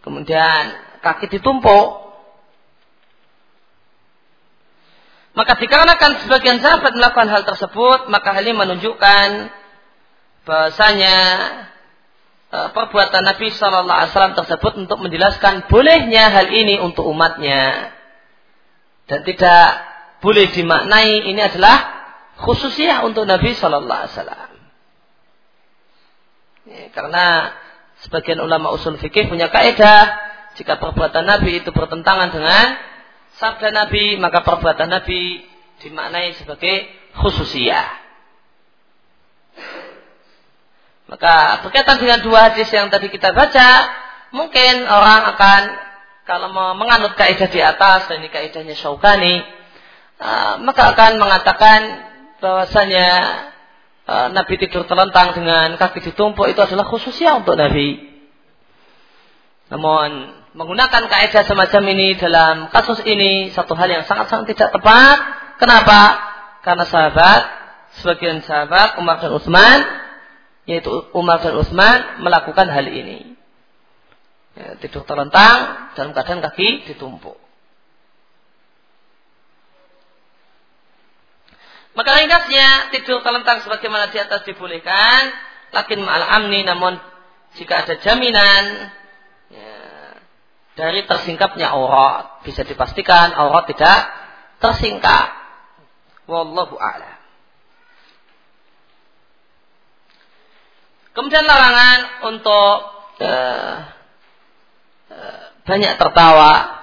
kemudian 0.00 0.62
kaki 1.02 1.28
ditumpuk 1.28 2.06
Maka 5.36 5.52
dikarenakan 5.60 6.24
sebagian 6.24 6.64
sahabat 6.64 6.96
melakukan 6.96 7.28
hal 7.28 7.44
tersebut, 7.44 8.08
maka 8.08 8.32
hal 8.32 8.40
ini 8.40 8.56
menunjukkan 8.56 9.52
bahasanya 10.48 11.16
e, 12.48 12.58
perbuatan 12.72 13.20
Nabi 13.20 13.52
Shallallahu 13.52 13.98
Alaihi 14.00 14.12
Wasallam 14.16 14.38
tersebut 14.40 14.72
untuk 14.80 14.96
menjelaskan 15.04 15.68
bolehnya 15.68 16.32
hal 16.32 16.48
ini 16.48 16.80
untuk 16.80 17.04
umatnya 17.04 17.92
dan 19.12 19.28
tidak 19.28 19.84
boleh 20.24 20.48
dimaknai 20.56 21.28
ini 21.28 21.40
adalah 21.44 21.84
khususnya 22.40 23.04
untuk 23.04 23.28
Nabi 23.28 23.52
Shallallahu 23.52 24.02
Alaihi 24.08 24.14
Wasallam. 24.16 24.50
Ya, 26.64 26.84
karena 26.96 27.26
sebagian 28.04 28.42
ulama 28.42 28.74
usul 28.74 29.00
fikih 29.00 29.30
punya 29.30 29.48
kaidah 29.48 30.26
jika 30.56 30.80
perbuatan 30.80 31.24
Nabi 31.24 31.60
itu 31.60 31.70
bertentangan 31.70 32.32
dengan 32.32 32.66
sabda 33.36 33.68
Nabi, 33.72 34.16
maka 34.16 34.40
perbuatan 34.40 34.88
Nabi 34.88 35.44
dimaknai 35.84 36.32
sebagai 36.40 36.88
khususiyah. 37.20 38.04
Maka 41.06 41.62
berkaitan 41.62 42.02
dengan 42.02 42.24
dua 42.24 42.50
hadis 42.50 42.66
yang 42.72 42.90
tadi 42.90 43.12
kita 43.12 43.30
baca, 43.30 43.68
mungkin 44.34 44.88
orang 44.88 45.36
akan 45.36 45.62
kalau 46.26 46.50
mau 46.50 46.74
menganut 46.74 47.14
kaidah 47.14 47.46
di 47.46 47.62
atas 47.62 48.10
dan 48.10 48.18
ini 48.18 48.32
kaidahnya 48.32 48.74
Syaukani, 48.74 49.46
uh, 50.18 50.58
maka 50.66 50.90
akan 50.96 51.22
mengatakan 51.22 51.80
bahwasanya 52.42 53.06
uh, 54.06 54.28
Nabi 54.32 54.54
tidur 54.56 54.86
terlentang 54.86 55.34
dengan 55.34 55.74
kaki 55.76 56.00
ditumpuk 56.00 56.46
itu 56.48 56.60
adalah 56.62 56.86
khususnya 56.86 57.42
untuk 57.42 57.58
Nabi. 57.58 58.16
Namun 59.66 60.10
menggunakan 60.54 61.10
kaidah 61.10 61.44
semacam 61.44 61.82
ini 61.90 62.14
dalam 62.16 62.70
kasus 62.70 63.02
ini 63.02 63.50
satu 63.50 63.74
hal 63.74 63.90
yang 63.90 64.04
sangat-sangat 64.06 64.54
tidak 64.54 64.70
tepat. 64.78 65.18
Kenapa? 65.58 66.00
Karena 66.62 66.84
sahabat, 66.86 67.40
sebagian 68.02 68.42
sahabat 68.46 68.98
Umar 68.98 69.18
dan 69.18 69.34
Utsman, 69.34 69.78
yaitu 70.66 70.90
Umar 71.14 71.42
dan 71.42 71.58
Utsman 71.58 72.22
melakukan 72.22 72.70
hal 72.70 72.86
ini. 72.86 73.34
Ya, 74.56 74.72
tidur 74.80 75.04
terlentang 75.04 75.92
dalam 75.92 76.16
keadaan 76.16 76.40
kaki 76.40 76.88
ditumpuk. 76.88 77.45
Maka 81.96 82.10
ringkasnya 82.20 82.92
tidur 82.92 83.24
terlentang 83.24 83.64
sebagaimana 83.64 84.12
di 84.12 84.20
atas 84.20 84.44
dibolehkan, 84.44 85.32
lakin 85.72 86.04
ma'al 86.04 86.24
amni 86.44 86.60
namun 86.60 87.00
jika 87.56 87.88
ada 87.88 87.96
jaminan 87.96 88.92
dari 90.76 91.08
tersingkapnya 91.08 91.72
aurat. 91.72 92.44
Bisa 92.44 92.62
dipastikan 92.62 93.32
aurat 93.32 93.64
tidak 93.66 94.12
tersingkap. 94.60 95.32
Wallahu 96.28 96.76
a'lam. 96.76 97.16
Kemudian 101.16 101.48
larangan 101.48 102.28
untuk 102.28 102.76
uh, 103.24 103.76
uh, 105.08 105.44
banyak 105.64 105.96
tertawa 105.96 106.75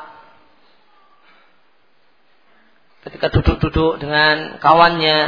ketika 3.14 3.30
duduk-duduk 3.30 4.02
dengan 4.02 4.58
kawannya 4.58 5.20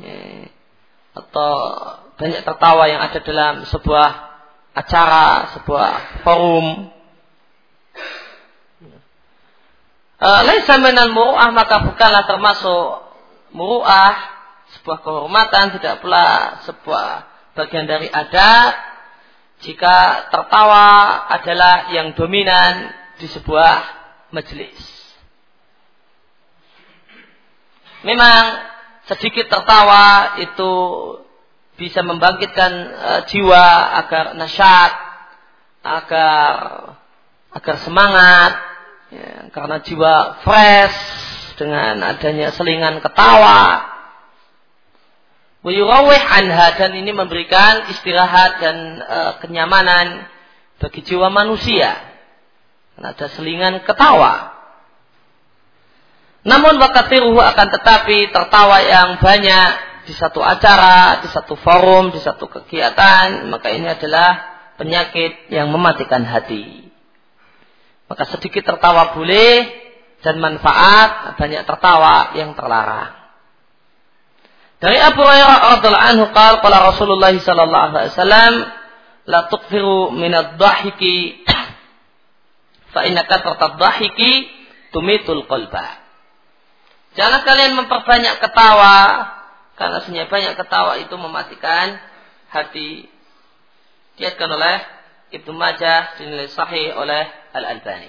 ya, 0.00 0.16
atau 1.12 1.52
banyak 2.16 2.40
tertawa 2.40 2.88
yang 2.88 3.04
ada 3.04 3.20
dalam 3.20 3.68
sebuah 3.68 4.10
acara, 4.72 5.52
sebuah 5.52 6.24
forum. 6.24 6.88
Eh, 10.20 10.40
laisa 10.48 10.80
minal 10.80 11.12
muru'ah 11.12 11.52
maka 11.52 11.84
bukanlah 11.92 12.24
termasuk 12.24 13.04
muru'ah 13.52 14.16
sebuah 14.80 15.04
kehormatan 15.04 15.76
tidak 15.76 16.00
pula 16.00 16.56
sebuah 16.64 17.28
bagian 17.52 17.84
dari 17.84 18.08
adat 18.08 18.72
jika 19.60 20.28
tertawa 20.32 21.20
adalah 21.28 21.92
yang 21.92 22.16
dominan 22.16 22.96
di 23.20 23.28
sebuah 23.28 23.84
majelis. 24.32 24.99
Memang 28.06 28.42
sedikit 29.08 29.50
tertawa 29.50 30.38
itu 30.40 30.72
bisa 31.76 32.04
membangkitkan 32.04 32.72
uh, 32.92 33.20
jiwa 33.28 33.66
agar 34.04 34.24
nasyat, 34.36 34.92
agar 35.80 36.54
agar 37.50 37.76
semangat, 37.82 38.52
ya, 39.10 39.50
karena 39.50 39.76
jiwa 39.82 40.14
fresh 40.44 40.98
dengan 41.58 42.00
adanya 42.04 42.54
selingan 42.54 43.02
ketawa 43.02 43.90
Wayurawih 45.60 46.24
anha 46.24 46.72
dan 46.72 46.96
ini 46.96 47.12
memberikan 47.12 47.84
istirahat 47.92 48.64
dan 48.64 48.76
e, 48.96 49.18
kenyamanan 49.44 50.24
bagi 50.80 51.04
jiwa 51.04 51.28
manusia. 51.28 52.00
Karena 52.96 53.12
ada 53.12 53.26
selingan 53.28 53.84
ketawa. 53.84 54.49
Namun 56.40 56.80
wakatiruhu 56.80 57.36
akan 57.36 57.68
tetapi 57.68 58.32
tertawa 58.32 58.80
yang 58.80 59.20
banyak 59.20 59.68
di 60.08 60.14
satu 60.16 60.40
acara, 60.40 61.20
di 61.20 61.28
satu 61.28 61.52
forum, 61.60 62.10
di 62.10 62.20
satu 62.20 62.48
kegiatan, 62.48 63.46
maka 63.52 63.68
ini 63.68 63.92
adalah 63.92 64.48
penyakit 64.80 65.52
yang 65.52 65.68
mematikan 65.68 66.24
hati. 66.24 66.88
Maka 68.08 68.24
sedikit 68.32 68.64
tertawa 68.64 69.12
boleh 69.12 69.68
dan 70.24 70.40
manfaat 70.40 71.36
banyak 71.36 71.62
tertawa 71.68 72.32
yang 72.34 72.56
terlarang. 72.56 73.20
Dari 74.80 74.96
Abu 74.96 75.20
Hurairah 75.20 75.76
radhiallahu 75.76 76.08
anhu 76.08 76.24
qala 76.32 76.64
qala 76.64 76.88
Rasulullah 76.88 77.36
sallallahu 77.36 77.84
alaihi 77.92 78.12
wasallam 78.16 78.54
la 79.28 79.40
tukthiru 79.52 80.16
min 80.16 80.32
ad-dhahiki 80.32 81.44
fa 82.96 83.04
inna 83.04 83.28
ad-dhahiki 83.28 84.32
tumitul 84.88 85.44
qalba. 85.44 85.99
Jangan 87.20 87.44
kalian 87.44 87.76
memperbanyak 87.76 88.40
ketawa 88.40 88.96
karena 89.76 90.00
sebenarnya 90.00 90.32
banyak 90.32 90.54
ketawa 90.56 90.96
itu 91.04 91.12
mematikan 91.20 92.00
hati. 92.48 93.12
Diatkan 94.16 94.48
oleh 94.48 94.80
Ibnu 95.36 95.52
Majah 95.52 96.16
dinilai 96.16 96.48
sahih 96.48 96.96
oleh 96.96 97.28
Al-Albani. 97.52 98.08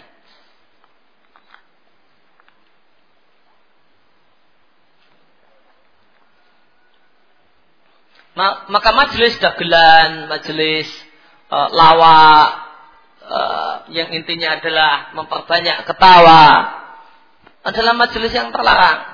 Maka 8.72 8.90
majelis 8.96 9.36
dagelan, 9.44 10.32
majelis 10.32 10.88
uh, 11.52 11.68
lawak, 11.68 12.48
uh, 13.28 13.76
yang 13.92 14.08
intinya 14.16 14.56
adalah 14.56 15.12
memperbanyak 15.20 15.84
ketawa, 15.84 16.81
adalah 17.62 17.94
majelis 17.94 18.34
yang 18.34 18.50
terlarang. 18.50 19.12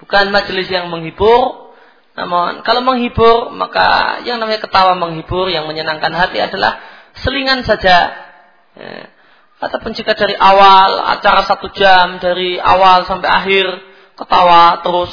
Bukan 0.00 0.28
majelis 0.28 0.68
yang 0.68 0.92
menghibur, 0.92 1.72
namun 2.14 2.62
kalau 2.62 2.84
menghibur 2.84 3.50
maka 3.56 4.20
yang 4.22 4.38
namanya 4.38 4.60
ketawa 4.62 4.94
menghibur 4.94 5.50
yang 5.50 5.66
menyenangkan 5.66 6.12
hati 6.12 6.38
adalah 6.38 6.78
selingan 7.18 7.66
saja. 7.66 8.12
Ya. 8.76 9.08
Ataupun 9.64 9.96
jika 9.96 10.12
dari 10.12 10.36
awal 10.36 11.00
acara 11.18 11.46
satu 11.48 11.72
jam 11.72 12.20
dari 12.20 12.60
awal 12.60 13.08
sampai 13.08 13.30
akhir 13.32 13.66
ketawa 14.14 14.84
terus 14.84 15.10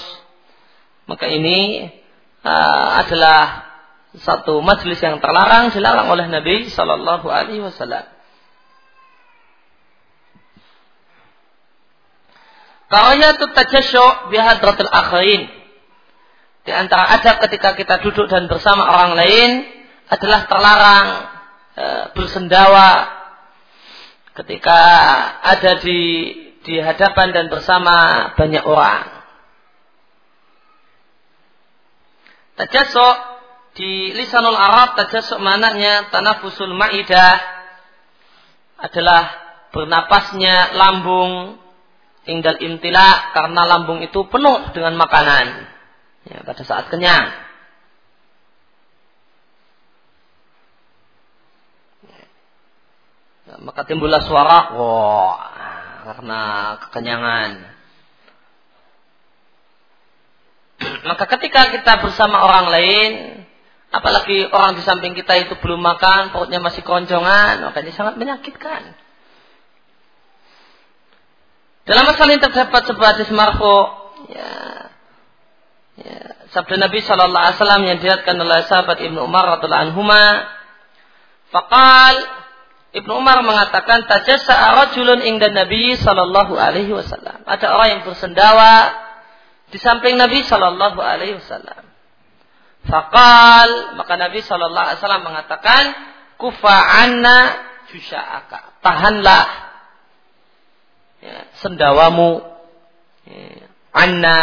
maka 1.08 1.26
ini 1.30 1.88
uh, 2.44 2.88
adalah 3.00 3.72
satu 4.12 4.60
majelis 4.60 5.00
yang 5.00 5.24
terlarang 5.24 5.72
dilarang 5.72 6.12
oleh 6.12 6.28
Nabi 6.28 6.68
Shallallahu 6.68 7.32
Alaihi 7.32 7.64
Wasallam. 7.64 8.04
Karayatu 12.92 13.56
tajasyuk 13.56 14.36
bihadratil 14.36 14.92
akhirin. 14.92 15.48
Di 16.68 16.76
antara 16.76 17.08
adab 17.16 17.40
ketika 17.48 17.72
kita 17.80 18.04
duduk 18.04 18.28
dan 18.28 18.52
bersama 18.52 18.84
orang 18.84 19.16
lain 19.16 19.64
adalah 20.12 20.44
terlarang 20.46 21.08
e, 21.74 21.86
bersendawa 22.12 22.90
ketika 24.36 24.80
ada 25.40 25.80
di 25.80 26.00
di 26.68 26.84
hadapan 26.84 27.32
dan 27.32 27.46
bersama 27.48 27.96
banyak 28.36 28.62
orang. 28.68 29.08
Tajasyuk 32.60 33.18
di 33.80 34.12
lisanul 34.20 34.60
Arab 34.60 35.00
tajasyuk 35.00 35.40
mananya 35.40 36.12
tanafusul 36.12 36.76
ma'idah 36.76 37.40
adalah 38.84 39.24
bernapasnya 39.72 40.76
lambung 40.76 41.61
tinggal 42.26 42.58
intila 42.62 43.34
karena 43.34 43.62
lambung 43.66 44.06
itu 44.06 44.26
penuh 44.30 44.70
dengan 44.78 44.94
makanan 44.98 45.46
ya, 46.30 46.46
pada 46.46 46.62
saat 46.62 46.86
kenyang. 46.94 47.34
Ya, 53.50 53.56
maka 53.66 53.82
timbullah 53.90 54.22
suara 54.22 54.78
wah 54.78 55.38
karena 56.02 56.42
kekenyangan. 56.88 57.52
Maka 61.10 61.30
ketika 61.38 61.70
kita 61.70 62.02
bersama 62.02 62.42
orang 62.42 62.74
lain, 62.74 63.12
apalagi 63.94 64.50
orang 64.50 64.74
di 64.74 64.82
samping 64.82 65.14
kita 65.14 65.38
itu 65.38 65.54
belum 65.62 65.78
makan, 65.78 66.34
perutnya 66.34 66.58
masih 66.58 66.82
keroncongan, 66.82 67.62
maka 67.62 67.86
ini 67.86 67.94
sangat 67.94 68.18
menyakitkan. 68.18 68.98
Dalam 71.82 72.04
masalah 72.06 72.32
ini 72.38 72.42
terdapat 72.42 72.82
sebuah 72.86 73.10
hadis 73.18 73.30
marfu 73.34 73.78
ya, 74.30 74.52
ya, 75.98 76.18
sabda 76.54 76.78
Nabi 76.78 77.02
Shallallahu 77.02 77.42
Alaihi 77.42 77.58
Wasallam 77.58 77.82
yang 77.90 77.98
dilihatkan 77.98 78.38
oleh 78.38 78.60
sahabat 78.70 79.02
Ibnu 79.02 79.18
Umar 79.18 79.58
radhiallahu 79.58 79.86
anhuma. 79.90 80.46
Fakal 81.50 82.16
Ibnu 82.92 83.12
Umar 83.18 83.42
mengatakan 83.42 84.06
tajassa 84.06 84.78
rajulun 84.78 85.26
ingda 85.26 85.50
Nabi 85.50 85.98
Shallallahu 85.98 86.54
Alaihi 86.54 86.94
Wasallam. 86.94 87.42
Ada 87.50 87.74
orang 87.74 87.88
yang 87.98 88.02
bersendawa 88.06 88.74
di 89.74 89.82
samping 89.82 90.22
Nabi 90.22 90.46
Shallallahu 90.46 91.02
Alaihi 91.02 91.42
Wasallam. 91.42 91.82
Fakal 92.86 93.98
maka 93.98 94.14
Nabi 94.22 94.46
Shallallahu 94.46 94.86
Alaihi 94.86 95.00
Wasallam 95.02 95.24
mengatakan 95.26 95.84
kufa 96.38 96.76
anna 96.78 97.38
jusha'aka. 97.90 98.86
Tahanlah 98.86 99.71
ya, 101.22 101.38
sendawamu 101.62 102.42
ya, 103.30 103.70
anna 103.96 104.40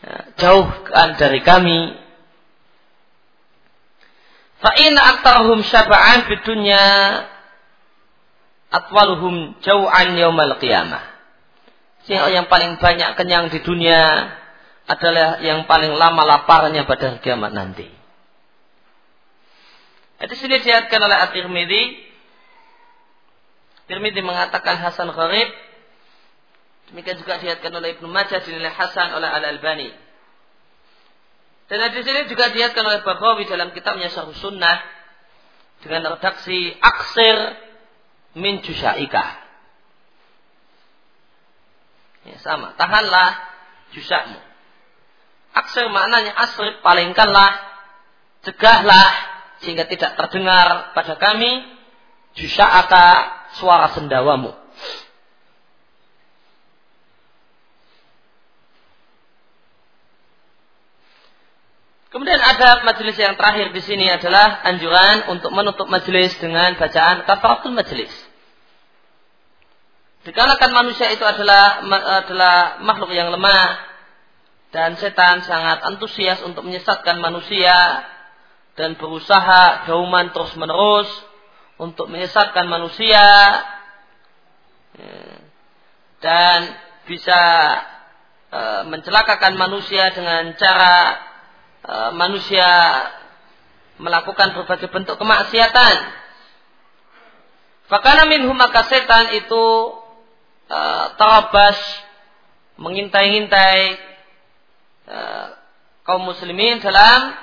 ya, 0.00 0.14
jauhkan 0.40 1.18
dari 1.18 1.42
kami 1.44 1.98
fa 4.62 4.70
in 4.80 4.94
aktarhum 4.96 5.60
syafa'an 5.66 6.30
fid 6.30 6.42
dunya 6.46 6.84
atwaluhum 8.70 9.58
jau'an 9.60 10.14
yaumal 10.16 10.56
qiyamah 10.62 11.10
sehingga 12.06 12.32
yang 12.32 12.46
paling 12.48 12.80
banyak 12.80 13.12
kenyang 13.18 13.52
di 13.52 13.60
dunia 13.60 14.32
adalah 14.88 15.38
yang 15.44 15.68
paling 15.70 15.94
lama 15.94 16.22
laparnya 16.26 16.88
pada 16.88 17.22
kiamat 17.22 17.54
nanti. 17.54 17.86
Di 20.20 20.34
sini 20.36 20.60
dilihatkan 20.60 21.00
oleh 21.00 21.18
At-Tirmidzi. 21.28 21.82
Tirmidzi 23.88 24.20
mengatakan 24.20 24.82
Hasan 24.82 25.14
Gharib 25.14 25.48
Demikian 26.90 27.22
juga 27.22 27.38
dilihatkan 27.38 27.70
oleh 27.70 27.94
Ibnu 27.98 28.10
Majah 28.10 28.42
dinilai 28.42 28.74
Hasan 28.74 29.14
oleh 29.14 29.30
Al 29.30 29.46
Albani. 29.46 29.90
Dan 31.70 31.86
di 31.94 32.02
sini 32.02 32.26
juga 32.26 32.50
dilihatkan 32.50 32.82
oleh 32.82 33.06
Baghawi 33.06 33.46
dalam 33.46 33.70
kitabnya 33.70 34.10
Syarh 34.10 34.34
Sunnah 34.34 34.82
dengan 35.86 36.18
redaksi 36.18 36.74
aksir 36.82 37.36
min 38.34 38.58
jusyaika. 38.66 39.38
Ya, 42.26 42.36
sama. 42.42 42.74
Tahanlah 42.74 43.38
jusakmu. 43.96 44.38
Aksir 45.50 45.86
maknanya 45.94 46.34
asrib 46.36 46.78
palingkanlah, 46.82 47.50
cegahlah 48.46 49.08
sehingga 49.62 49.86
tidak 49.86 50.18
terdengar 50.18 50.94
pada 50.94 51.14
kami 51.16 51.64
jusaka 52.34 53.06
suara 53.58 53.94
sendawamu. 53.94 54.59
Kemudian 62.10 62.42
ada 62.42 62.82
majelis 62.82 63.14
yang 63.14 63.38
terakhir 63.38 63.70
di 63.70 63.82
sini 63.86 64.10
adalah 64.10 64.66
anjuran 64.66 65.30
untuk 65.30 65.54
menutup 65.54 65.86
majelis 65.86 66.34
dengan 66.42 66.74
bacaan 66.74 67.22
kafaratul 67.22 67.70
majelis. 67.70 68.10
Dikarenakan 70.26 70.70
manusia 70.74 71.06
itu 71.14 71.22
adalah 71.22 71.86
adalah 72.26 72.82
makhluk 72.82 73.14
yang 73.14 73.30
lemah 73.30 73.78
dan 74.74 74.98
setan 74.98 75.46
sangat 75.46 75.86
antusias 75.86 76.42
untuk 76.42 76.66
menyesatkan 76.66 77.22
manusia 77.22 78.04
dan 78.74 78.98
berusaha 78.98 79.86
dauman 79.86 80.34
terus 80.34 80.50
menerus 80.58 81.08
untuk 81.78 82.10
menyesatkan 82.10 82.66
manusia 82.66 83.26
dan 86.20 86.58
bisa 87.08 87.42
e, 88.52 88.60
mencelakakan 88.92 89.56
manusia 89.56 90.12
dengan 90.12 90.52
cara 90.60 91.29
E, 91.90 91.96
manusia 92.14 92.70
melakukan 93.98 94.54
berbagai 94.54 94.94
bentuk 94.94 95.18
kemaksiatan. 95.18 95.96
Fakana 97.90 98.30
minhum 98.30 98.54
maka 98.54 98.86
setan 98.86 99.34
itu 99.34 99.66
e, 100.70 100.80
tarabas 101.18 101.74
mengintai-intai 102.78 103.98
e, 105.10 105.18
kaum 106.06 106.22
muslimin 106.30 106.78
dalam 106.78 107.34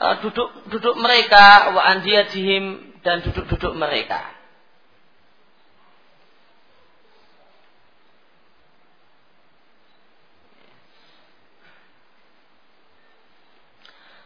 e, 0.00 0.06
duduk 0.24 0.48
duduk 0.72 0.96
mereka 0.96 1.76
wa 1.76 1.84
andiyatihim 1.84 2.96
dan 3.04 3.20
duduk-duduk 3.20 3.76
mereka. 3.76 4.39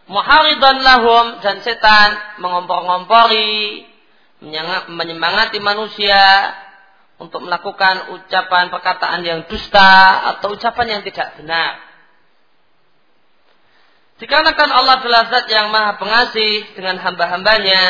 Muharidan 0.08 0.84
lahum 0.84 1.40
dan 1.40 1.64
setan 1.64 2.40
mengompor-ngompori 2.40 3.88
menyemangati 4.88 5.58
manusia 5.64 6.52
untuk 7.16 7.46
melakukan 7.46 8.12
ucapan 8.18 8.68
perkataan 8.68 9.24
yang 9.24 9.40
dusta 9.48 10.20
atau 10.34 10.52
ucapan 10.52 10.98
yang 10.98 11.02
tidak 11.06 11.40
benar. 11.40 11.80
Dikarenakan 14.20 14.70
Allah 14.70 14.94
adalah 15.02 15.22
zat 15.26 15.46
yang 15.50 15.74
maha 15.74 15.98
pengasih 15.98 16.76
dengan 16.78 17.02
hamba-hambanya, 17.02 17.82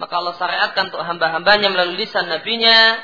maka 0.00 0.14
Allah 0.16 0.34
syariatkan 0.38 0.94
untuk 0.94 1.04
hamba-hambanya 1.04 1.68
melalui 1.68 2.06
lisan 2.06 2.30
nabinya 2.30 3.02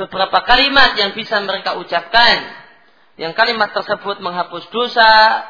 beberapa 0.00 0.40
kalimat 0.48 0.96
yang 0.96 1.12
bisa 1.12 1.42
mereka 1.44 1.76
ucapkan. 1.76 2.56
Yang 3.20 3.36
kalimat 3.36 3.76
tersebut 3.76 4.16
menghapus 4.24 4.64
dosa, 4.72 5.44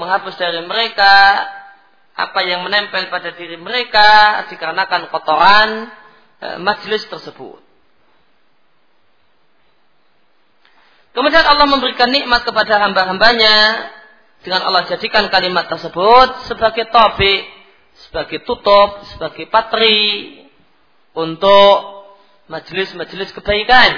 menghapus 0.00 0.40
dari 0.40 0.64
mereka 0.64 1.44
apa 2.14 2.40
yang 2.46 2.62
menempel 2.62 3.10
pada 3.10 3.34
diri 3.34 3.58
mereka 3.58 4.42
dikarenakan 4.46 5.10
kotoran 5.10 5.90
e, 6.38 6.46
majelis 6.62 7.02
tersebut. 7.10 7.58
Kemudian 11.14 11.46
Allah 11.46 11.66
memberikan 11.66 12.10
nikmat 12.10 12.42
kepada 12.46 12.78
hamba-hambanya 12.86 13.56
dengan 14.42 14.66
Allah 14.66 14.86
jadikan 14.86 15.26
kalimat 15.30 15.66
tersebut 15.70 16.46
sebagai 16.50 16.90
topik, 16.90 17.42
sebagai 18.06 18.42
tutup, 18.42 19.02
sebagai 19.14 19.46
patri 19.46 20.42
untuk 21.14 22.06
majelis-majelis 22.50 23.30
kebaikan. 23.30 23.90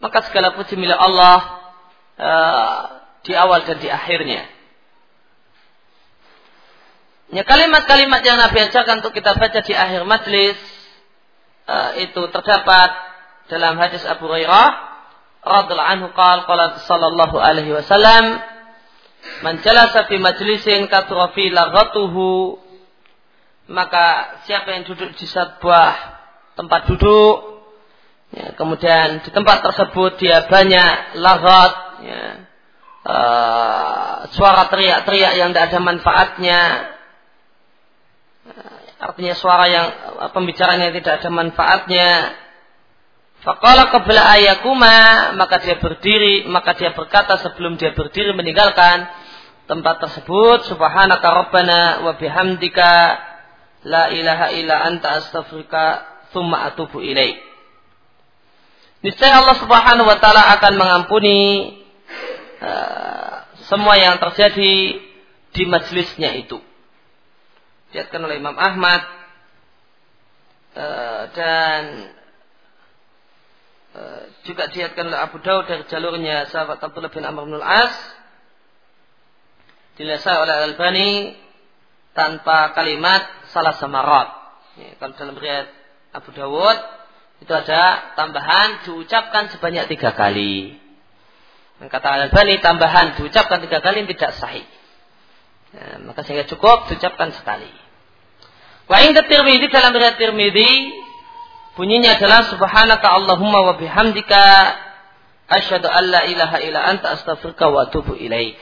Maka 0.00 0.24
segala 0.30 0.56
puji 0.56 0.78
milik 0.80 0.96
Allah 0.96 1.38
uh, 2.16 2.78
di 3.26 3.36
awal 3.36 3.66
dan 3.68 3.82
di 3.82 3.90
akhirnya. 3.90 4.59
Ya 7.30 7.46
kalimat-kalimat 7.46 8.26
yang 8.26 8.42
Nabi 8.42 8.66
ajarkan 8.66 9.06
untuk 9.06 9.14
kita 9.14 9.38
baca 9.38 9.60
di 9.62 9.70
akhir 9.70 10.02
majlis 10.02 10.58
uh, 11.70 11.94
itu 12.02 12.20
terdapat 12.34 12.90
dalam 13.46 13.78
hadis 13.78 14.02
Abu 14.02 14.26
Hurairah 14.26 14.68
radhiallahu 15.40 15.90
anhu 15.94 16.08
qala 16.12 16.44
qala 16.44 16.64
sallallahu 16.84 17.36
alaihi 17.38 17.72
wasallam 17.72 18.44
man 19.46 19.62
jalasa 19.62 20.10
fi 20.10 20.18
majlisin 20.18 20.90
kathura 20.90 21.32
fi 21.32 21.48
laghatuhu 21.48 22.58
maka 23.70 24.36
siapa 24.50 24.74
yang 24.74 24.84
duduk 24.84 25.14
di 25.14 25.24
sebuah 25.24 25.94
tempat 26.58 26.90
duduk 26.90 27.50
Ya, 28.30 28.54
kemudian 28.54 29.26
di 29.26 29.30
tempat 29.34 29.58
tersebut 29.58 30.22
dia 30.22 30.46
banyak 30.46 31.18
lagat, 31.18 31.72
ya, 32.06 32.22
uh, 33.02 34.30
suara 34.30 34.70
teriak-teriak 34.70 35.34
yang 35.34 35.50
tidak 35.50 35.74
ada 35.74 35.80
manfaatnya. 35.82 36.60
Artinya 39.00 39.32
suara 39.32 39.64
yang 39.64 39.86
pembicaraan 40.36 40.84
yang 40.84 40.92
tidak 40.92 41.24
ada 41.24 41.30
manfaatnya. 41.32 42.10
Fakala 43.40 43.88
qabla 43.88 44.20
ayakuma 44.36 45.32
maka 45.32 45.64
dia 45.64 45.80
berdiri 45.80 46.44
maka 46.44 46.76
dia 46.76 46.92
berkata 46.92 47.40
sebelum 47.40 47.80
dia 47.80 47.96
berdiri 47.96 48.36
meninggalkan 48.36 49.08
tempat 49.64 50.04
tersebut 50.04 50.68
subhanaka 50.68 51.24
rabbana 51.24 52.04
wa 52.04 52.12
bihamdika 52.20 52.92
la 53.88 54.12
ilaha 54.12 54.52
illa 54.52 54.84
anta 54.84 55.24
astaghfiruka 55.24 56.04
thumma 56.36 56.68
atubu 56.68 57.00
ilaik. 57.00 57.40
Niscaya 59.00 59.40
Allah 59.40 59.56
Subhanahu 59.56 60.04
wa 60.04 60.20
taala 60.20 60.44
akan 60.60 60.72
mengampuni 60.76 61.72
uh, 62.60 63.48
semua 63.72 63.96
yang 63.96 64.20
terjadi 64.20 65.00
di 65.56 65.62
majelisnya 65.64 66.36
itu. 66.36 66.60
Diatkan 67.90 68.22
oleh 68.22 68.38
Imam 68.38 68.54
Ahmad 68.54 69.02
uh, 70.78 71.22
dan 71.34 71.82
uh, 73.98 74.22
juga 74.46 74.70
diatkan 74.70 75.10
oleh 75.10 75.20
Abu 75.20 75.42
Daud 75.42 75.66
dari 75.66 75.84
jalurnya 75.90 76.46
sahabat 76.48 76.78
Abdullah 76.78 77.10
bin 77.10 77.26
Amr 77.26 77.50
bin 77.50 77.58
Al-As 77.58 77.94
dilasai 80.00 80.36
oleh 80.40 80.54
Al-Albani 80.54 81.10
tanpa 82.16 82.72
kalimat 82.72 83.20
salah 83.52 83.76
samarat. 83.76 84.28
Ya, 84.80 84.96
kalau 84.96 85.12
dalam 85.18 85.36
riwayat 85.36 85.68
Abu 86.14 86.30
Dawud 86.32 86.78
itu 87.40 87.52
ada 87.52 88.14
tambahan 88.16 88.84
diucapkan 88.88 89.52
sebanyak 89.52 89.92
tiga 89.92 90.16
kali. 90.16 90.76
Dan 91.80 91.88
kata 91.88 92.06
Al-Albani 92.16 92.60
tambahan 92.60 93.20
diucapkan 93.20 93.60
tiga 93.64 93.80
kali 93.80 94.04
tidak 94.08 94.32
sahih. 94.36 94.66
Ya, 95.70 96.02
maka 96.02 96.26
sehingga 96.26 96.48
cukup 96.48 96.88
diucapkan 96.88 97.32
sekali. 97.36 97.70
Wa 98.90 99.06
inda 99.06 99.22
Tirmidzi 99.22 99.70
dalam 99.70 99.94
riwayat 99.94 100.18
Tirmidzi 100.18 100.98
bunyinya 101.78 102.18
adalah 102.18 102.42
subhanaka 102.50 103.06
Allahumma 103.06 103.70
wa 103.70 103.74
bihamdika 103.78 104.42
asyhadu 105.46 105.86
an 105.86 106.10
la 106.10 106.26
ilaha 106.26 106.58
illa 106.58 106.90
anta 106.90 107.14
astaghfiruka 107.14 107.70
wa 107.70 107.86
atubu 107.86 108.18
ilaik. 108.18 108.58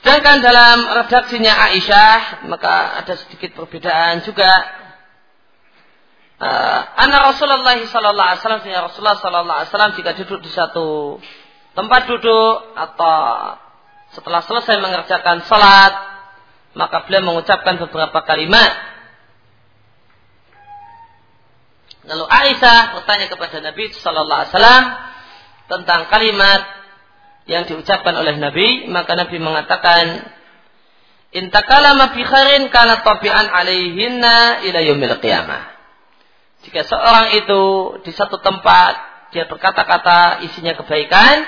Sedangkan 0.00 0.40
dalam 0.40 0.88
redaksinya 1.04 1.52
Aisyah 1.76 2.48
maka 2.48 3.04
ada 3.04 3.20
sedikit 3.20 3.52
perbedaan 3.52 4.24
juga 4.24 4.48
uh, 6.40 6.80
anak 7.04 7.36
Rasulullah 7.36 7.76
sallallahu 7.76 8.28
alaihi 8.32 8.40
wasallam 8.40 8.64
Rasulullah 8.64 9.18
sallallahu 9.20 9.56
alaihi 9.60 9.68
wasallam 9.68 9.92
jika 9.92 10.10
duduk 10.24 10.40
di 10.40 10.48
satu 10.48 11.20
tempat 11.76 12.08
duduk 12.08 12.54
atau 12.80 13.60
setelah 14.16 14.40
selesai 14.40 14.80
mengerjakan 14.80 15.44
salat 15.44 16.15
maka 16.76 17.08
beliau 17.08 17.24
mengucapkan 17.24 17.80
beberapa 17.80 18.20
kalimat 18.22 18.96
Lalu 22.06 22.22
Aisyah 22.22 22.94
bertanya 22.94 23.26
kepada 23.26 23.58
Nabi 23.58 23.90
sallallahu 23.90 24.40
alaihi 24.46 24.52
wasallam 24.54 24.84
tentang 25.66 26.00
kalimat 26.06 26.62
yang 27.50 27.66
diucapkan 27.66 28.14
oleh 28.14 28.38
Nabi, 28.38 28.86
maka 28.86 29.18
Nabi 29.18 29.42
mengatakan 29.42 30.30
intakalama 31.34 32.14
fi 32.14 32.22
khairin 32.22 32.70
kana 32.70 33.02
tabi'an 33.02 33.50
alaihinna 33.50 34.62
ila 34.70 34.78
yaumil. 34.86 35.18
Jika 36.62 36.80
seorang 36.86 37.42
itu 37.42 37.62
di 38.06 38.14
satu 38.14 38.38
tempat 38.38 38.94
dia 39.34 39.50
berkata-kata 39.50 40.46
isinya 40.46 40.78
kebaikan, 40.78 41.42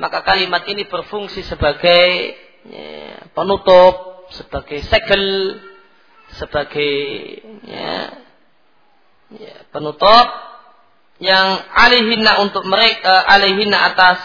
maka 0.00 0.24
kalimat 0.24 0.64
ini 0.64 0.88
berfungsi 0.88 1.44
sebagai 1.44 2.36
ya, 2.64 3.28
penutup, 3.36 4.09
sebagai 4.34 4.80
segel, 4.86 5.58
sebagai 6.38 6.94
ya, 7.66 7.94
ya, 9.34 9.56
penutup 9.74 10.26
yang 11.20 11.60
alihina 11.76 12.40
untuk 12.40 12.64
mereka 12.64 13.12
alihina 13.28 13.92
atas 13.92 14.18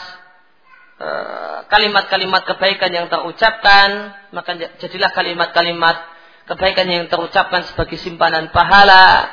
eh, 1.01 1.57
kalimat-kalimat 1.67 2.41
uh, 2.45 2.47
kebaikan 2.55 2.91
yang 2.93 3.07
terucapkan, 3.11 4.15
maka 4.31 4.55
jadilah 4.79 5.11
kalimat-kalimat 5.11 5.97
kebaikan 6.45 6.87
yang 6.87 7.05
terucapkan 7.09 7.65
sebagai 7.67 7.97
simpanan 7.99 8.53
pahala 8.53 9.27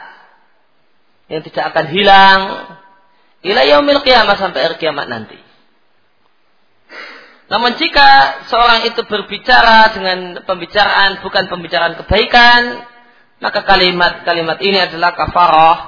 yang 1.29 1.45
tidak 1.45 1.71
akan 1.71 1.87
hilang 1.93 2.41
ila 3.43 3.61
yaumil 3.67 4.01
qiyamah 4.01 4.37
sampai 4.39 4.65
akhir 4.65 4.81
kiamat 4.81 5.07
nanti. 5.11 5.52
Namun 7.53 7.77
jika 7.77 8.41
seorang 8.49 8.89
itu 8.89 9.05
berbicara 9.05 9.93
dengan 9.93 10.41
pembicaraan 10.49 11.21
bukan 11.21 11.53
pembicaraan 11.53 12.01
kebaikan, 12.01 12.81
maka 13.45 13.61
kalimat-kalimat 13.69 14.57
ini 14.65 14.81
adalah 14.81 15.13
kafarah 15.13 15.79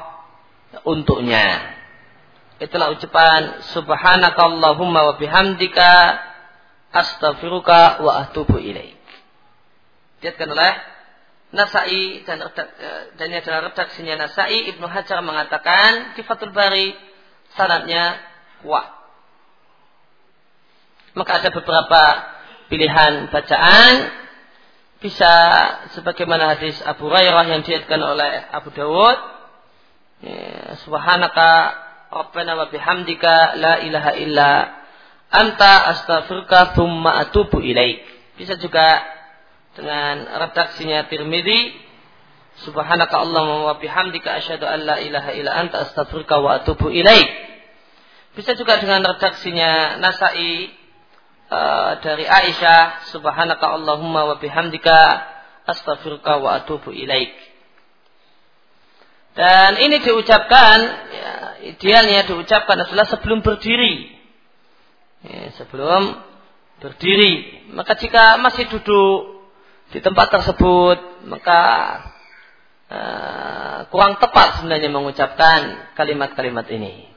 untuknya. 0.84 1.72
Itulah 2.60 2.92
ucapan 2.92 3.64
subhanakallahumma 3.72 5.00
wa 5.08 5.14
bihamdika 5.16 6.20
astaghfiruka 6.92 8.04
wa 8.04 8.28
atubu 8.28 8.60
ilaik. 8.60 9.00
Lihatkan 10.20 10.52
oleh 10.52 10.72
Nasai 11.54 12.26
dan 12.26 12.44
eh, 12.44 13.02
dan 13.14 13.24
ini 13.30 13.38
adalah 13.38 13.70
redaksinya 13.70 14.20
Nasai 14.20 14.74
Ibnu 14.74 14.84
Hajar 14.84 15.22
mengatakan 15.24 16.12
di 16.18 16.26
Fathul 16.26 16.52
Bari 16.52 16.92
sanadnya 17.56 18.20
kuat. 18.60 19.03
Maka 21.14 21.42
ada 21.42 21.50
beberapa 21.54 22.02
pilihan 22.66 23.30
bacaan 23.30 23.94
bisa 24.98 25.32
sebagaimana 25.94 26.56
hadis 26.56 26.80
Abu 26.82 27.06
Hurairah 27.06 27.44
yang 27.44 27.62
diatkan 27.62 28.00
oleh 28.00 28.50
Abu 28.50 28.72
Dawud 28.72 29.16
ya, 30.24 30.74
Subhanaka 30.82 31.48
Rabbana 32.08 32.56
wa 32.56 32.66
bihamdika 32.72 33.58
la 33.60 33.84
ilaha 33.84 34.12
illa 34.16 34.50
anta 35.28 35.92
astaghfiruka 35.92 36.78
thumma 36.78 37.20
atubu 37.26 37.60
ilaik. 37.60 38.00
Bisa 38.34 38.58
juga 38.58 39.02
dengan 39.74 40.24
redaksinya 40.24 41.06
Tirmidzi 41.10 41.84
Subhanaka 42.54 43.18
Allahumma 43.18 43.74
wa 43.74 43.76
bihamdika 43.82 44.38
asyhadu 44.38 44.62
an 44.62 44.86
la 44.86 45.02
ilaha 45.02 45.30
illa 45.34 45.52
anta 45.58 45.90
astaghfiruka 45.90 46.38
wa 46.38 46.62
atubu 46.62 46.90
ilaik. 46.90 47.28
Bisa 48.34 48.54
juga 48.54 48.78
dengan 48.78 49.02
redaksinya 49.02 49.98
Nasai 49.98 50.70
uh, 51.50 52.00
dari 52.00 52.24
Aisyah 52.24 53.10
Subhanaka 53.12 53.66
Allahumma 53.66 54.28
wa 54.28 54.36
bihamdika 54.40 54.98
astaghfiruka 55.64 56.40
wa 56.40 56.60
atubu 56.60 56.92
ilaik. 56.92 57.32
Dan 59.34 59.82
ini 59.82 59.98
diucapkan 59.98 60.78
ya, 61.10 61.32
idealnya 61.74 62.22
diucapkan 62.22 62.86
adalah 62.86 63.02
sebelum 63.10 63.42
berdiri. 63.42 64.14
Ya, 65.26 65.50
sebelum 65.58 66.14
berdiri. 66.78 67.66
Maka 67.74 67.98
jika 67.98 68.38
masih 68.38 68.70
duduk 68.70 69.42
di 69.90 69.98
tempat 69.98 70.30
tersebut 70.30 71.26
maka 71.26 71.60
uh, 72.92 73.78
kurang 73.90 74.20
tepat 74.22 74.60
sebenarnya 74.60 74.90
mengucapkan 74.92 75.90
kalimat-kalimat 75.98 76.66
ini. 76.70 77.10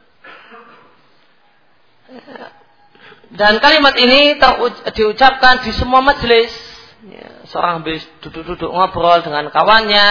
Dan 3.28 3.60
kalimat 3.60 3.92
ini 4.00 4.40
diucapkan 4.96 5.60
di 5.68 5.76
semua 5.76 6.00
majelis. 6.00 6.48
Ya, 7.12 7.44
seorang 7.52 7.84
habis 7.84 8.08
duduk-duduk 8.24 8.72
ngobrol 8.72 9.20
dengan 9.20 9.52
kawannya, 9.52 10.10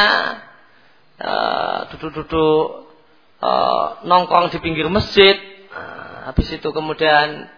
uh, 1.24 1.78
duduk-duduk 1.96 2.92
uh, 3.40 4.04
nongkrong 4.04 4.52
di 4.52 4.58
pinggir 4.60 4.92
masjid. 4.92 5.32
Uh, 5.72 6.28
habis 6.28 6.48
itu 6.52 6.68
kemudian 6.68 7.48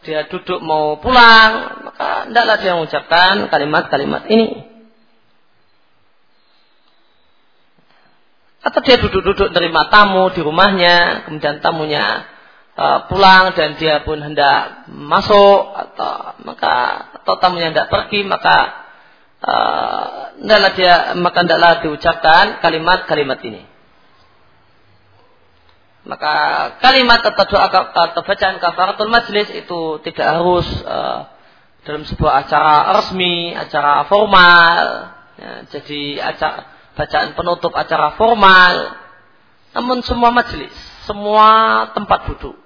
dia 0.00 0.24
duduk 0.32 0.64
mau 0.64 0.96
pulang, 0.96 1.84
maka 1.92 2.32
tidaklah 2.32 2.56
dia 2.56 2.72
mengucapkan 2.74 3.34
kalimat-kalimat 3.52 4.24
ini. 4.32 4.64
Atau 8.64 8.80
dia 8.82 8.96
duduk-duduk 8.98 9.52
terima 9.52 9.92
tamu 9.92 10.26
di 10.32 10.40
rumahnya, 10.42 11.28
kemudian 11.28 11.62
tamunya 11.62 12.26
uh, 12.76 12.98
pulang 13.08 13.56
dan 13.56 13.74
dia 13.80 14.04
pun 14.04 14.20
hendak 14.20 14.86
masuk 14.92 15.74
atau 15.74 16.36
maka 16.44 16.74
atau 17.20 17.34
tamunya 17.40 17.72
hendak 17.72 17.88
pergi 17.88 18.22
maka 18.22 18.56
uh, 19.42 20.36
dia 20.76 21.16
maka 21.16 21.38
tidaklah 21.42 21.72
diucapkan 21.82 22.60
kalimat-kalimat 22.60 23.40
ini 23.42 23.62
maka 26.06 26.34
kalimat 26.78 27.18
atau 27.18 27.44
doa 27.50 27.66
atau 27.66 28.22
bacaan 28.22 28.62
kafaratul 28.62 29.10
majlis 29.10 29.50
itu 29.50 29.98
tidak 30.06 30.38
harus 30.38 30.68
uh, 30.86 31.26
dalam 31.82 32.02
sebuah 32.06 32.46
acara 32.46 32.94
resmi, 32.98 33.54
acara 33.54 34.06
formal. 34.10 34.84
Ya, 35.34 35.52
jadi 35.70 36.18
acara 36.22 36.66
bacaan 36.94 37.34
penutup 37.34 37.74
acara 37.74 38.14
formal. 38.14 39.02
namun 39.76 40.00
semua 40.00 40.32
majelis, 40.32 40.72
semua 41.04 41.84
tempat 41.92 42.32
duduk. 42.32 42.56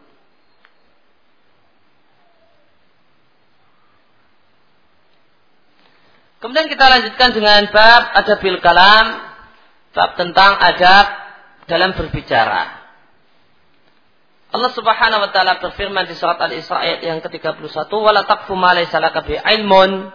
Kemudian 6.41 6.73
kita 6.73 6.89
lanjutkan 6.89 7.37
dengan 7.37 7.69
bab 7.69 8.17
adabil 8.17 8.65
kalam, 8.65 9.07
bab 9.93 10.17
tentang 10.17 10.57
adab 10.57 11.07
dalam 11.69 11.93
berbicara. 11.93 12.81
Allah 14.51 14.73
Subhanahu 14.73 15.21
wa 15.21 15.31
taala 15.31 15.63
berfirman 15.63 16.09
di 16.11 16.17
surat 16.17 16.41
Al-Isra 16.41 16.83
ayat 16.83 17.01
yang 17.07 17.21
ke-31, 17.23 17.93
"Wala 17.93 18.25
taqfu 18.27 18.57
ma 18.57 18.73
laysa 18.73 18.99
laka 18.99 19.23
bi 19.23 19.37
ilmun." 19.37 20.11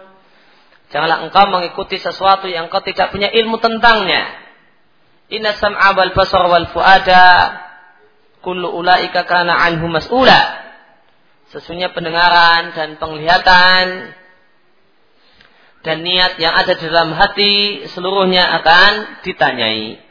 Janganlah 0.90 1.30
engkau 1.30 1.46
mengikuti 1.48 1.96
sesuatu 1.96 2.50
yang 2.50 2.68
engkau 2.68 2.82
tidak 2.82 3.14
punya 3.14 3.30
ilmu 3.30 3.62
tentangnya. 3.62 4.28
Inna 5.30 5.54
sam'a 5.54 5.94
wal 5.94 6.12
basar 6.14 6.46
wal 6.46 6.68
fuada 6.70 7.58
kullu 8.42 8.70
ulaika 8.70 9.26
kana 9.26 9.56
anhu 9.56 9.90
mas'ula. 9.90 10.66
Sesungguhnya 11.54 11.94
pendengaran 11.94 12.74
dan 12.74 12.98
penglihatan 12.98 14.14
dan 15.86 16.02
niat 16.02 16.42
yang 16.42 16.50
ada 16.50 16.74
di 16.74 16.82
dalam 16.82 17.14
hati 17.14 17.86
seluruhnya 17.94 18.42
akan 18.58 19.22
ditanyai. 19.22 20.02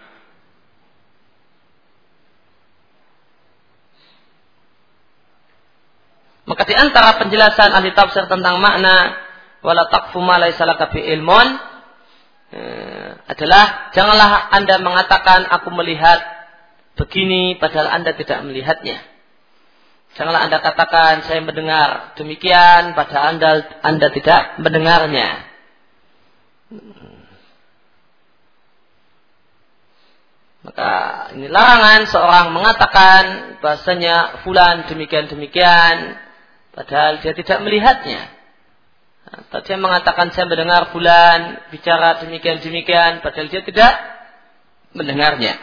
Maka 6.45 6.63
di 6.63 6.76
antara 6.78 7.19
penjelasan 7.19 7.76
ahli 7.76 7.91
tafsir 7.91 8.23
tentang 8.32 8.63
makna 8.63 9.19
wala 9.65 9.89
taqfu 9.91 10.23
ma 10.23 10.39
laysa 10.39 10.63
laka 10.63 10.93
ilmun 10.93 11.47
eh, 12.53 13.09
adalah 13.28 13.91
janganlah 13.91 14.53
Anda 14.55 14.80
mengatakan 14.80 15.49
aku 15.49 15.73
melihat 15.76 16.23
begini 16.95 17.59
padahal 17.59 17.91
Anda 17.91 18.15
tidak 18.15 18.45
melihatnya. 18.47 19.01
Janganlah 20.15 20.47
Anda 20.47 20.63
katakan 20.63 21.28
saya 21.28 21.43
mendengar 21.43 22.15
demikian 22.15 22.95
padahal 22.95 23.36
Anda 23.36 23.51
Anda 23.84 24.07
tidak 24.13 24.61
mendengarnya. 24.63 25.55
Maka 30.66 30.91
ini 31.38 31.45
larangan 31.45 32.09
seorang 32.09 32.47
mengatakan 32.49 33.24
bahasanya 33.61 34.41
fulan 34.41 34.89
demikian-demikian 34.89 36.18
padahal 36.74 37.22
dia 37.22 37.38
tidak 37.38 37.61
melihatnya. 37.61 38.34
Atau 39.26 39.61
dia 39.61 39.78
mengatakan 39.78 40.34
saya 40.34 40.49
mendengar 40.49 40.89
fulan 40.89 41.70
bicara 41.70 42.18
demikian-demikian 42.26 43.22
padahal 43.22 43.45
dia 43.45 43.61
tidak 43.61 43.93
mendengarnya. 44.97 45.53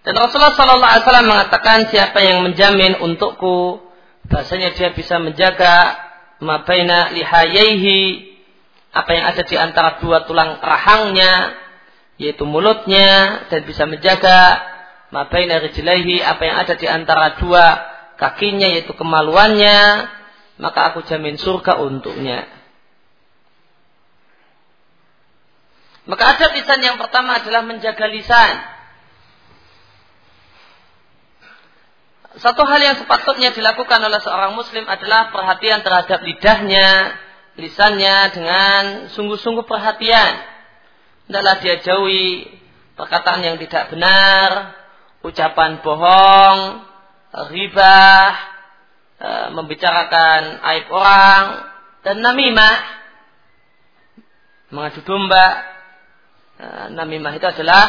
Dan 0.00 0.16
Rasulullah 0.16 0.56
Sallallahu 0.56 0.92
Alaihi 0.96 1.04
Wasallam 1.04 1.28
mengatakan 1.28 1.78
siapa 1.92 2.24
yang 2.24 2.40
menjamin 2.40 2.96
untukku 3.04 3.84
bahasanya 4.32 4.72
dia 4.72 4.96
bisa 4.96 5.20
menjaga 5.20 6.00
mabaina 6.40 7.12
lihayaihi 7.12 8.29
apa 8.90 9.10
yang 9.14 9.24
ada 9.30 9.42
di 9.46 9.56
antara 9.56 10.02
dua 10.02 10.26
tulang 10.26 10.58
rahangnya 10.58 11.54
yaitu 12.18 12.42
mulutnya 12.42 13.46
dan 13.48 13.62
bisa 13.64 13.86
menjaga 13.86 14.58
mabaina 15.14 15.62
rijlaihi 15.62 16.20
apa 16.20 16.42
yang 16.42 16.56
ada 16.58 16.74
di 16.74 16.86
antara 16.90 17.38
dua 17.38 17.64
kakinya 18.18 18.66
yaitu 18.66 18.92
kemaluannya 18.92 20.10
maka 20.60 20.92
aku 20.92 21.00
jamin 21.08 21.40
surga 21.40 21.80
untuknya. 21.80 22.44
Maka 26.04 26.36
ada 26.36 26.46
lisan 26.52 26.84
yang 26.84 27.00
pertama 27.00 27.40
adalah 27.40 27.64
menjaga 27.64 28.06
lisan. 28.12 28.54
Satu 32.40 32.62
hal 32.62 32.78
yang 32.78 32.96
sepatutnya 33.00 33.50
dilakukan 33.50 34.00
oleh 34.00 34.20
seorang 34.22 34.54
muslim 34.54 34.86
adalah 34.86 35.34
perhatian 35.34 35.82
terhadap 35.82 36.22
lidahnya 36.22 37.16
lisannya 37.60 38.16
dengan 38.32 38.82
sungguh-sungguh 39.12 39.68
perhatian. 39.68 40.32
Hendaklah 41.30 41.56
dia 41.62 41.78
jauhi 41.84 42.48
perkataan 42.98 43.40
yang 43.40 43.56
tidak 43.62 43.92
benar, 43.94 44.76
ucapan 45.22 45.80
bohong, 45.80 46.58
riba, 47.54 48.08
e, 49.16 49.28
membicarakan 49.54 50.58
aib 50.74 50.86
orang, 50.90 51.44
dan 52.02 52.16
namimah, 52.24 52.76
mengadu 54.74 55.00
domba. 55.06 55.46
E, 56.58 56.66
namimah 56.98 57.32
itu 57.36 57.46
adalah 57.46 57.84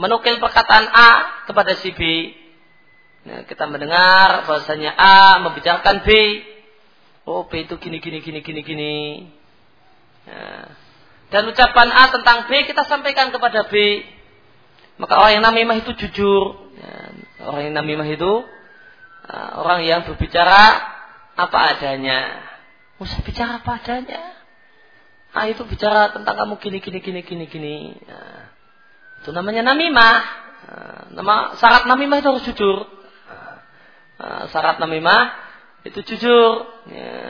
menukil 0.00 0.42
perkataan 0.42 0.86
A 0.90 1.10
kepada 1.46 1.78
si 1.78 1.94
B. 1.94 2.00
Nah, 3.24 3.46
kita 3.48 3.64
mendengar 3.70 4.44
bahasanya 4.44 4.92
A 4.98 5.40
membicarakan 5.40 6.02
B, 6.04 6.10
Oh 7.24 7.48
B 7.48 7.64
itu 7.64 7.80
gini 7.80 8.04
gini 8.04 8.20
gini 8.20 8.44
gini 8.44 8.60
gini. 8.60 8.94
Ya. 10.28 10.68
Dan 11.32 11.48
ucapan 11.48 11.88
A 11.88 12.12
tentang 12.12 12.44
B 12.52 12.68
kita 12.68 12.84
sampaikan 12.84 13.32
kepada 13.32 13.64
B. 13.72 14.04
Maka 15.00 15.16
orang 15.16 15.40
yang 15.40 15.44
namimah 15.48 15.80
itu 15.80 15.96
jujur. 15.96 16.68
Ya. 16.76 16.94
Orang 17.48 17.72
yang 17.72 17.74
namimah 17.80 18.08
itu 18.12 18.32
uh, 19.24 19.50
orang 19.56 19.88
yang 19.88 20.04
berbicara 20.04 20.84
apa 21.34 21.58
adanya. 21.72 22.44
Usah 23.00 23.24
bicara 23.24 23.64
apa 23.64 23.80
adanya. 23.80 24.20
A 25.34 25.48
itu 25.48 25.64
bicara 25.64 26.12
tentang 26.12 26.36
kamu 26.36 26.60
gini 26.60 26.78
gini 26.84 26.98
gini 27.00 27.20
gini 27.24 27.44
gini. 27.48 27.76
Ya. 28.04 28.52
Itu 29.24 29.32
namanya 29.32 29.72
namimah. 29.72 30.16
Uh, 30.64 31.02
nama 31.16 31.56
syarat 31.56 31.88
namimah 31.88 32.20
itu 32.20 32.28
harus 32.28 32.44
jujur. 32.52 32.84
Uh, 34.20 34.44
syarat 34.52 34.76
namimah 34.76 35.32
itu 35.88 36.04
jujur. 36.04 36.73
Ya. 36.88 37.20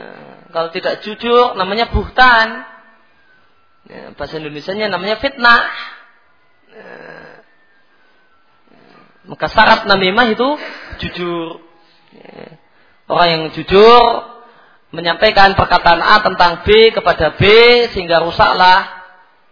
Kalau 0.51 0.69
tidak 0.71 1.03
jujur 1.03 1.55
namanya 1.55 1.91
buhtan. 1.91 2.67
Ya, 3.85 4.11
bahasa 4.17 4.41
Indonesia-nya 4.41 4.89
namanya 4.89 5.21
fitnah. 5.21 5.63
Ya. 6.71 6.95
Maka 9.25 9.45
syarat 9.49 9.89
namimah 9.89 10.25
itu 10.31 10.49
jujur. 11.01 11.63
Ya. 12.13 12.61
Orang 13.05 13.27
yang 13.29 13.43
jujur 13.53 14.01
menyampaikan 14.89 15.53
perkataan 15.53 16.01
A 16.01 16.23
tentang 16.23 16.63
B 16.63 16.95
kepada 16.95 17.35
B 17.35 17.43
sehingga 17.91 18.23
rusaklah 18.23 19.05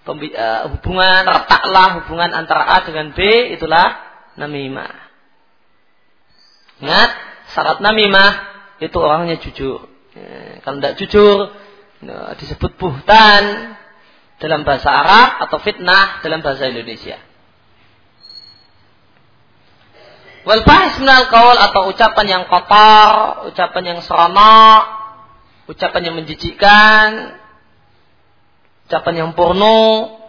eh, 0.07 0.61
hubungan, 0.71 1.21
retaklah 1.27 1.89
hubungan 2.01 2.31
antara 2.31 2.63
A 2.65 2.77
dengan 2.87 3.11
B 3.11 3.19
itulah 3.53 4.01
namimah. 4.39 5.03
Ingat, 6.81 7.09
syarat 7.53 7.79
namimah 7.79 8.31
itu 8.81 8.97
orangnya 8.97 9.37
jujur. 9.39 9.92
Ya, 10.13 10.61
kalau 10.61 10.77
tidak 10.77 10.95
jujur, 11.01 11.37
ya, 12.05 12.37
disebut 12.37 12.77
buhtan 12.77 13.73
dalam 14.37 14.61
bahasa 14.61 14.93
Arab 14.93 15.29
atau 15.49 15.57
fitnah 15.63 16.21
dalam 16.21 16.45
bahasa 16.45 16.69
Indonesia. 16.69 17.17
Wal 20.43 20.61
fahis 20.67 20.99
minal 20.99 21.31
atau 21.31 21.87
ucapan 21.87 22.25
yang 22.27 22.43
kotor, 22.51 23.47
ucapan 23.47 23.83
yang 23.95 23.99
seronok, 24.03 24.83
ucapan 25.71 26.01
yang 26.03 26.15
menjijikkan, 26.19 27.39
ucapan 28.85 29.13
yang 29.23 29.29
porno. 29.33 30.19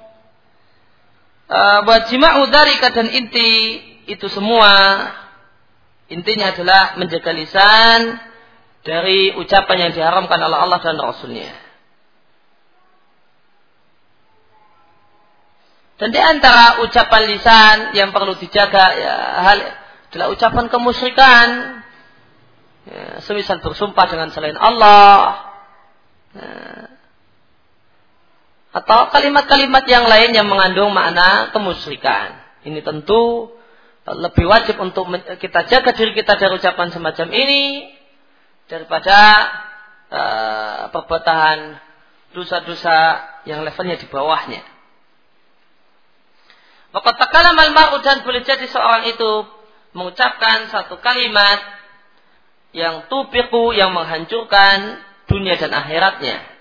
Buat 1.85 2.09
jima'u 2.09 2.47
dari 2.49 2.79
dan 2.79 3.11
inti 3.11 3.53
itu 4.07 4.27
semua 4.31 4.71
intinya 6.09 6.55
adalah 6.55 6.95
menjaga 6.97 7.35
lisan 7.35 8.17
dari 8.85 9.33
ucapan 9.35 9.89
yang 9.89 9.93
diharamkan 9.97 10.39
oleh 10.39 10.59
Allah 10.61 10.79
dan 10.85 11.01
Rasulnya. 11.01 11.51
Dan 15.97 16.13
di 16.13 16.21
antara 16.21 16.85
ucapan 16.85 17.23
lisan 17.33 17.77
yang 17.97 18.13
perlu 18.13 18.37
dijaga 18.37 18.85
ya, 18.99 19.17
hal 19.41 19.59
adalah 20.13 20.29
ucapan 20.31 20.69
kemusyrikan. 20.69 21.49
Ya, 22.85 23.25
semisal 23.25 23.65
bersumpah 23.65 24.05
dengan 24.13 24.29
selain 24.29 24.61
Allah. 24.61 25.49
Ya, 26.37 26.93
atau 28.75 29.07
kalimat-kalimat 29.15 29.87
yang 29.87 30.11
lain 30.11 30.35
yang 30.35 30.51
mengandung 30.51 30.91
makna 30.91 31.55
kemusyrikan. 31.55 32.43
Ini 32.67 32.83
tentu 32.83 33.55
lebih 34.05 34.51
wajib 34.51 34.83
untuk 34.83 35.07
kita 35.39 35.71
jaga 35.71 35.95
diri 35.95 36.13
kita 36.13 36.35
dari 36.35 36.59
ucapan 36.59 36.91
semacam 36.91 37.31
ini 37.31 37.94
daripada 38.69 39.19
uh, 40.11 40.81
perbuatan 40.91 41.79
dosa-dosa 42.35 42.97
yang 43.47 43.63
levelnya 43.63 44.01
di 44.01 44.07
bawahnya. 44.11 44.63
Maka 46.95 47.11
takalam 47.19 47.59
al 47.59 47.75
dan 48.07 48.23
boleh 48.23 48.47
jadi 48.47 48.71
seorang 48.71 49.11
itu 49.11 49.33
mengucapkan 49.99 50.71
satu 50.71 50.99
kalimat 51.03 51.59
yang 52.75 53.07
tupiku 53.11 53.71
yang 53.75 53.95
menghancurkan 53.95 55.03
dunia 55.31 55.55
dan 55.59 55.75
akhiratnya. 55.75 56.55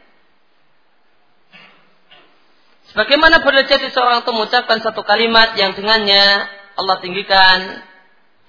Sebagaimana 2.93 3.41
boleh 3.41 3.65
jadi 3.65 3.89
seorang 3.89 4.21
itu 4.21 4.31
mengucapkan 4.33 4.77
satu 4.81 5.01
kalimat 5.01 5.57
yang 5.57 5.73
dengannya 5.73 6.45
Allah 6.77 6.97
tinggikan 7.01 7.81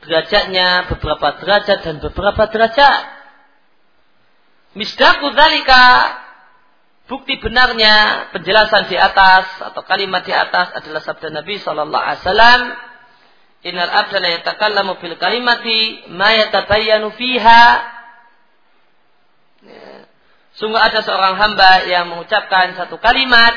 derajatnya 0.04 0.88
beberapa 0.92 1.40
derajat 1.40 1.78
dan 1.80 1.96
beberapa 2.04 2.44
derajat. 2.52 3.13
Misdaku 4.74 5.30
dalika 5.30 5.82
bukti 7.06 7.38
benarnya 7.38 8.28
penjelasan 8.34 8.90
di 8.90 8.98
atas 8.98 9.46
atau 9.62 9.86
kalimat 9.86 10.26
di 10.26 10.34
atas 10.34 10.74
adalah 10.74 10.98
sabda 10.98 11.30
Nabi 11.30 11.62
Shallallahu 11.62 12.02
Alaihi 12.02 12.22
Wasallam. 12.26 12.62
Innal 13.64 13.88
abda 13.88 14.18
la 14.20 14.28
yatakallamu 14.40 14.98
fil 14.98 15.16
kalimati 15.16 16.10
ma 16.10 16.34
yatabayyanu 16.34 17.14
fiha. 17.14 17.64
Ya. 19.64 20.10
Sungguh 20.58 20.76
ada 20.76 21.00
seorang 21.00 21.38
hamba 21.38 21.86
yang 21.88 22.10
mengucapkan 22.10 22.76
satu 22.76 22.98
kalimat 22.98 23.54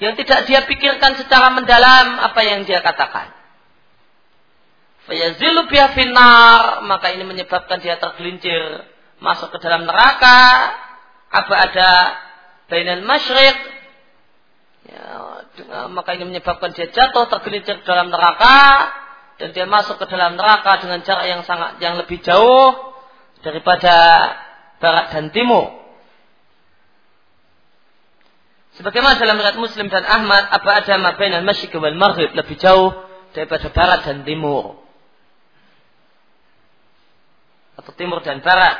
yang 0.00 0.16
tidak 0.16 0.44
dia 0.48 0.64
pikirkan 0.64 1.16
secara 1.18 1.56
mendalam 1.56 2.20
apa 2.20 2.40
yang 2.44 2.68
dia 2.68 2.84
katakan. 2.84 3.32
Fayazilu 5.08 5.66
biha 5.72 5.88
finnar, 5.96 6.84
maka 6.84 7.10
ini 7.16 7.24
menyebabkan 7.24 7.80
dia 7.80 7.96
tergelincir 7.96 8.86
masuk 9.20 9.52
ke 9.54 9.58
dalam 9.62 9.84
neraka. 9.86 10.40
Apa 11.30 11.54
ada 11.70 11.90
bainal 12.66 13.06
masyriq? 13.06 13.56
Ya, 14.90 15.06
maka 15.92 16.18
ini 16.18 16.26
menyebabkan 16.26 16.74
dia 16.74 16.90
jatuh 16.90 17.30
tergelincir 17.30 17.78
ke 17.78 17.84
dalam 17.86 18.10
neraka 18.10 18.90
dan 19.38 19.54
dia 19.54 19.68
masuk 19.68 20.00
ke 20.02 20.06
dalam 20.10 20.34
neraka 20.34 20.82
dengan 20.82 21.00
jarak 21.06 21.26
yang 21.30 21.42
sangat 21.46 21.78
yang 21.78 21.94
lebih 22.00 22.18
jauh 22.20 22.74
daripada 23.40 23.94
barat 24.82 25.14
dan 25.14 25.30
timur. 25.30 25.80
Sebagaimana 28.80 29.20
dalam 29.20 29.36
riwayat 29.36 29.60
Muslim 29.60 29.92
dan 29.92 30.08
Ahmad, 30.08 30.48
apa 30.48 30.70
ada 30.80 30.96
mabain 30.96 31.36
al-masyriq 31.36 31.76
wal 31.76 31.96
maghrib 32.00 32.32
lebih 32.32 32.56
jauh 32.56 32.96
daripada 33.36 33.68
barat 33.68 34.00
dan 34.08 34.24
timur. 34.24 34.80
Atau 37.76 37.92
timur 37.96 38.24
dan 38.24 38.40
barat. 38.40 38.76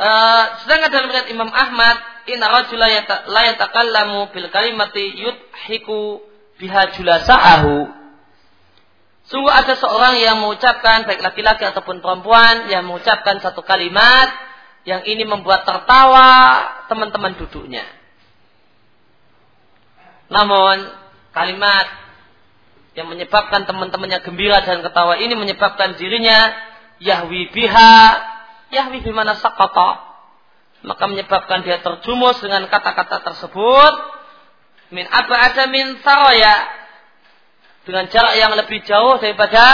Uh, 0.00 0.44
sedangkan 0.64 0.88
dalam 0.88 1.12
riwayat 1.12 1.28
Imam 1.28 1.52
Ahmad, 1.52 2.24
inna 2.24 2.48
rajula 2.48 2.88
la 3.28 3.42
yatakallamu 3.52 4.32
bil 4.32 4.48
kalimati 4.48 5.12
yudhiku 5.12 6.24
biha 6.56 6.96
julasa'ahu. 6.96 8.00
Sungguh 9.28 9.52
ada 9.52 9.76
seorang 9.76 10.16
yang 10.16 10.40
mengucapkan 10.40 11.04
baik 11.04 11.20
laki-laki 11.20 11.68
ataupun 11.68 12.00
perempuan 12.00 12.72
yang 12.72 12.88
mengucapkan 12.88 13.44
satu 13.44 13.60
kalimat 13.60 14.32
yang 14.88 15.04
ini 15.04 15.28
membuat 15.28 15.68
tertawa 15.68 16.64
teman-teman 16.88 17.36
duduknya. 17.36 17.84
Namun 20.32 20.80
kalimat 21.36 21.86
yang 22.96 23.04
menyebabkan 23.12 23.68
teman-temannya 23.68 24.24
gembira 24.24 24.64
dan 24.64 24.80
ketawa 24.80 25.20
ini 25.20 25.36
menyebabkan 25.36 26.00
dirinya 26.00 26.56
yahwi 26.98 27.52
biha 27.52 27.96
yahwi 28.70 29.02
bimana 29.02 29.34
sakata 29.38 30.10
maka 30.80 31.04
menyebabkan 31.12 31.60
dia 31.60 31.84
terjumus 31.84 32.40
dengan 32.40 32.64
kata-kata 32.72 33.20
tersebut. 33.20 33.94
Min 34.90 35.04
apa 35.06 35.34
ada 35.36 35.68
min 35.68 36.00
saraya. 36.00 36.56
Dengan 37.84 38.08
jarak 38.08 38.34
yang 38.36 38.52
lebih 38.56 38.84
jauh 38.84 39.20
daripada 39.20 39.64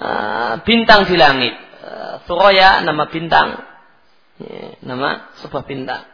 uh, 0.00 0.52
bintang 0.64 1.04
di 1.08 1.16
langit. 1.16 1.54
Uh, 1.84 2.24
suraya 2.24 2.80
nama 2.84 3.04
bintang. 3.08 3.64
Nama 4.86 5.34
sebuah 5.42 5.66
bintang. 5.66 6.06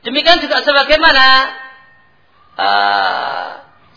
Demikian 0.00 0.40
juga 0.40 0.64
sebagaimana 0.64 1.26
uh, 2.56 3.48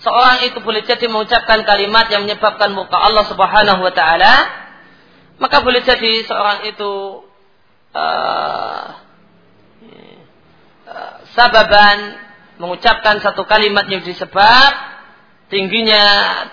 seorang 0.03 0.45
itu 0.51 0.59
boleh 0.59 0.83
jadi 0.83 1.07
mengucapkan 1.07 1.63
kalimat 1.63 2.11
yang 2.11 2.27
menyebabkan 2.27 2.75
muka 2.75 2.99
Allah 2.99 3.23
Subhanahu 3.25 3.81
wa 3.81 3.93
taala, 3.95 4.35
maka 5.39 5.63
boleh 5.63 5.79
jadi 5.81 6.27
seorang 6.27 6.67
itu 6.67 7.23
uh, 7.95 8.85
uh, 10.91 11.15
sababan 11.33 12.19
mengucapkan 12.59 13.23
satu 13.23 13.47
kalimat 13.47 13.87
yang 13.87 14.03
disebab 14.03 14.71
tingginya 15.47 16.05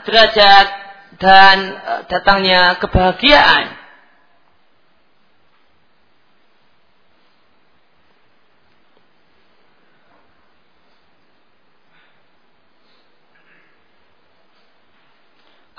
derajat 0.07 0.67
dan 1.19 1.57
uh, 1.75 2.03
datangnya 2.07 2.79
kebahagiaan 2.79 3.80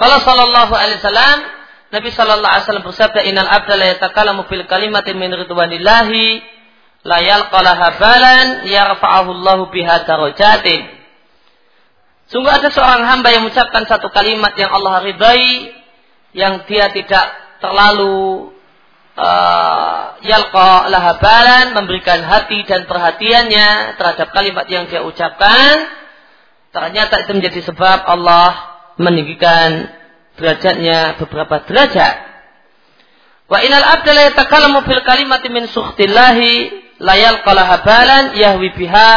Kalau 0.01 0.17
sallallahu 0.17 0.73
alaihi 0.73 0.97
wasallam 0.97 1.37
Nabi 1.93 2.09
sallallahu 2.09 2.49
alaihi 2.49 2.65
wasallam 2.65 2.87
bersabda 2.89 3.21
innal 3.21 3.45
abda 3.45 3.73
la 3.77 3.85
yatakallamu 3.93 4.49
fil 4.49 4.65
kalimatin 4.65 5.13
min 5.13 5.29
ridwanillahi 5.29 6.41
la 7.05 7.21
yalqalaha 7.21 8.01
balan 8.01 8.47
yarfa'ahu 8.65 9.29
Allahu 9.29 9.69
biha 9.69 10.01
darajatin. 10.09 10.89
Sungguh 12.33 12.49
ada 12.49 12.73
seorang 12.73 13.03
hamba 13.05 13.29
yang 13.29 13.45
mengucapkan 13.45 13.85
satu 13.85 14.09
kalimat 14.09 14.57
yang 14.57 14.73
Allah 14.73 15.05
ridai 15.05 15.69
yang 16.31 16.63
dia 16.63 16.89
tidak 16.95 17.27
terlalu 17.59 18.55
uh, 19.19 20.15
yalqa 20.23 20.87
laha 20.87 21.19
balan 21.19 21.65
memberikan 21.75 22.23
hati 22.23 22.63
dan 22.63 22.87
perhatiannya 22.87 23.99
terhadap 23.99 24.31
kalimat 24.31 24.65
yang 24.71 24.87
dia 24.87 25.03
ucapkan 25.03 25.91
ternyata 26.71 27.19
itu 27.19 27.35
menjadi 27.35 27.59
sebab 27.67 28.07
Allah 28.07 28.70
meninggikan 28.99 29.91
derajatnya 30.39 31.19
beberapa 31.21 31.63
derajat. 31.67 32.15
Wa 33.51 33.59
inal 33.63 33.83
abda 33.83 34.11
la 34.15 34.23
yatakallamu 34.31 34.87
fil 34.87 35.03
kalimati 35.03 35.47
min 35.51 35.67
sukhtillahi 35.67 36.53
la 37.03 37.15
yalqalaha 37.19 37.75
balan 37.83 38.23
yahwi 38.39 38.71
biha 38.73 39.09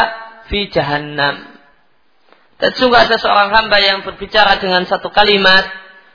fi 0.50 0.68
jahannam. 0.70 1.54
Dan 2.58 2.70
sungguh 2.74 2.98
ada 2.98 3.18
seorang 3.18 3.50
hamba 3.50 3.78
yang 3.82 4.06
berbicara 4.06 4.58
dengan 4.62 4.86
satu 4.86 5.10
kalimat 5.10 5.66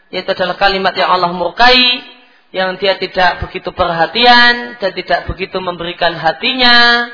yaitu 0.09 0.33
adalah 0.33 0.57
kalimat 0.57 0.93
yang 0.97 1.09
Allah 1.09 1.29
murkai 1.29 2.01
yang 2.49 2.81
dia 2.81 2.97
tidak 2.97 3.45
begitu 3.45 3.69
perhatian 3.69 4.81
dan 4.81 4.91
tidak 4.97 5.29
begitu 5.29 5.61
memberikan 5.61 6.17
hatinya 6.17 7.05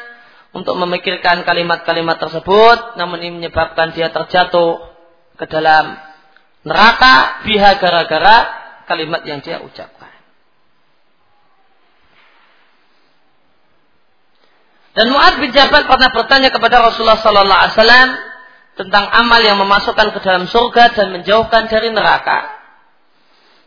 untuk 0.55 0.79
memikirkan 0.79 1.43
kalimat-kalimat 1.43 2.15
tersebut 2.15 2.95
namun 2.95 3.19
ini 3.19 3.43
menyebabkan 3.43 3.91
dia 3.91 4.07
terjatuh 4.15 4.79
ke 5.35 5.45
dalam 5.51 5.99
neraka 6.65 7.45
biha 7.45 7.77
gara-gara 7.77 8.37
kalimat 8.89 9.21
yang 9.23 9.39
dia 9.45 9.61
ucapkan. 9.61 10.11
Dan 14.95 15.11
Mu'ad 15.11 15.43
bin 15.43 15.51
Jabal 15.51 15.85
pernah 15.85 16.09
bertanya 16.09 16.49
kepada 16.49 16.79
Rasulullah 16.79 17.19
Sallallahu 17.19 17.61
Alaihi 17.67 17.75
Wasallam 17.75 18.09
tentang 18.79 19.05
amal 19.11 19.43
yang 19.43 19.59
memasukkan 19.59 20.15
ke 20.15 20.19
dalam 20.23 20.47
surga 20.47 20.95
dan 20.95 21.11
menjauhkan 21.11 21.67
dari 21.67 21.91
neraka. 21.91 22.55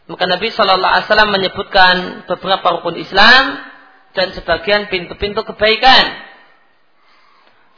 Maka 0.09 0.24
Nabi 0.24 0.49
Sallallahu 0.49 0.88
Alaihi 0.88 1.07
Wasallam 1.07 1.30
menyebutkan 1.30 1.94
beberapa 2.24 2.80
rukun 2.80 2.96
Islam 2.96 3.61
dan 4.16 4.32
sebagian 4.32 4.88
pintu-pintu 4.88 5.44
kebaikan. 5.44 6.16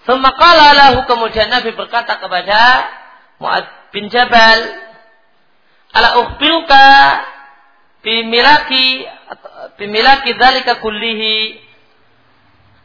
Semakala 0.06 0.72
lahu 0.72 1.04
kemudian 1.10 1.50
Nabi 1.50 1.74
berkata 1.74 2.22
kepada 2.22 2.86
Mu'ad 3.42 3.90
bin 3.90 4.06
Jabal, 4.14 4.89
ala 5.90 6.08
ukhbiruka 6.22 6.86
bimilaki 8.02 9.06
bimilaki 9.76 10.32
kullihi. 10.80 11.68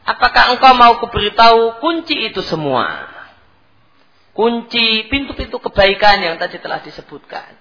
Apakah 0.06 0.54
engkau 0.54 0.70
mau 0.78 1.02
kuberitahu 1.02 1.82
kunci 1.82 2.14
itu 2.30 2.38
semua? 2.46 3.10
Kunci 4.30 5.10
pintu-pintu 5.10 5.58
kebaikan 5.58 6.22
yang 6.22 6.36
tadi 6.38 6.62
telah 6.62 6.78
disebutkan. 6.78 7.58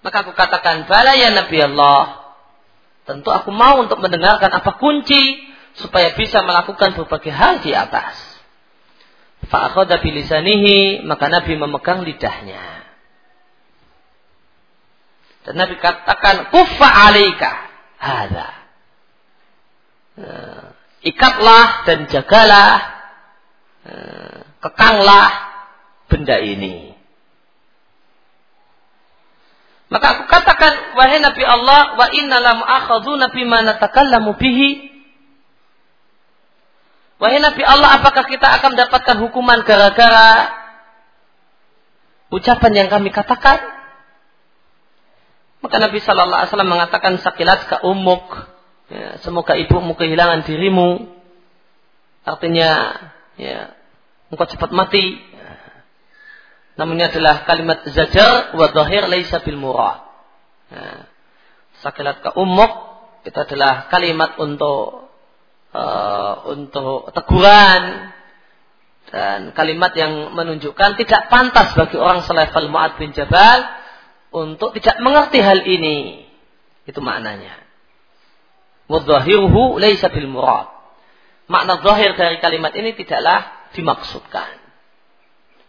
Maka 0.00 0.16
aku 0.24 0.32
katakan 0.32 0.88
bala 0.88 1.12
ya 1.14 1.28
Nabi 1.30 1.60
Allah 1.60 2.32
tentu 3.04 3.28
aku 3.28 3.52
mau 3.52 3.82
untuk 3.84 4.00
mendengarkan 4.00 4.48
apa 4.48 4.80
kunci 4.80 5.44
supaya 5.76 6.16
bisa 6.16 6.40
melakukan 6.42 6.96
berbagai 6.96 7.30
hal 7.30 7.60
di 7.60 7.76
atas 7.76 8.29
Fa'akhoda 9.48 10.04
bilisanihi, 10.04 11.06
maka 11.08 11.32
Nabi 11.32 11.56
memegang 11.56 12.04
lidahnya. 12.04 12.60
Dan 15.48 15.54
Nabi 15.56 15.80
katakan, 15.80 16.52
kufa 16.52 16.88
alaika. 16.88 17.50
Hada. 18.00 18.48
Nah, 20.20 20.76
ikatlah 21.00 21.88
dan 21.88 22.04
jagalah. 22.12 22.76
Nah, 23.88 24.40
kekanglah 24.60 25.30
benda 26.12 26.36
ini. 26.44 26.92
Maka 29.90 30.06
aku 30.14 30.24
katakan, 30.30 30.94
wahai 30.94 31.18
Nabi 31.18 31.42
Allah, 31.42 31.96
wa 31.98 32.06
inna 32.14 32.38
lam 32.38 32.60
akhaduna 32.62 33.32
bima 33.32 33.64
natakallamu 33.64 34.36
bihi. 34.38 34.89
Wahai 37.20 37.36
Nabi 37.36 37.60
Allah, 37.60 38.00
apakah 38.00 38.24
kita 38.24 38.48
akan 38.48 38.72
mendapatkan 38.72 39.16
hukuman 39.20 39.60
gara-gara 39.68 40.56
ucapan 42.32 42.72
yang 42.72 42.88
kami 42.88 43.12
katakan? 43.12 43.60
Maka 45.60 45.76
Nabi 45.76 46.00
Shallallahu 46.00 46.40
Alaihi 46.40 46.50
Wasallam 46.56 46.72
mengatakan 46.72 47.20
sakilat 47.20 47.68
ke 47.68 47.76
umuk, 47.84 48.24
ya, 48.88 49.20
semoga 49.20 49.52
ibumu 49.60 49.92
kehilangan 49.92 50.48
dirimu. 50.48 51.12
Artinya, 52.24 52.96
ya, 53.36 53.76
engkau 54.32 54.48
cepat 54.48 54.72
mati. 54.72 55.20
Namanya 56.80 57.12
adalah 57.12 57.44
kalimat 57.44 57.84
zajar 57.92 58.56
wa 58.56 58.64
dhahir 58.72 59.04
laisa 59.12 59.44
bil 59.44 59.60
murah. 59.60 60.08
Nah, 60.72 61.04
sakilat 61.84 62.24
ka 62.24 62.32
ummuk 62.40 62.72
itu 63.28 63.36
adalah 63.36 63.92
kalimat 63.92 64.40
untuk 64.40 65.09
uh, 65.74 66.50
untuk 66.50 67.10
teguran 67.14 68.12
dan 69.10 69.50
kalimat 69.58 69.90
yang 69.98 70.34
menunjukkan 70.38 70.94
tidak 71.02 71.26
pantas 71.26 71.74
bagi 71.74 71.98
orang 71.98 72.22
selevel 72.22 72.70
Mu'ad 72.70 72.94
bin 72.94 73.10
Jabal 73.10 73.66
untuk 74.30 74.70
tidak 74.78 75.02
mengerti 75.02 75.42
hal 75.42 75.66
ini. 75.66 76.30
Itu 76.86 77.02
maknanya. 77.02 77.58
Wadzahiruhu 78.86 79.82
laisa 79.82 80.10
bil 80.14 80.30
murad. 80.30 80.70
Makna 81.50 81.82
zahir 81.82 82.14
dari 82.14 82.38
kalimat 82.38 82.70
ini 82.78 82.94
tidaklah 82.94 83.70
dimaksudkan. 83.74 84.62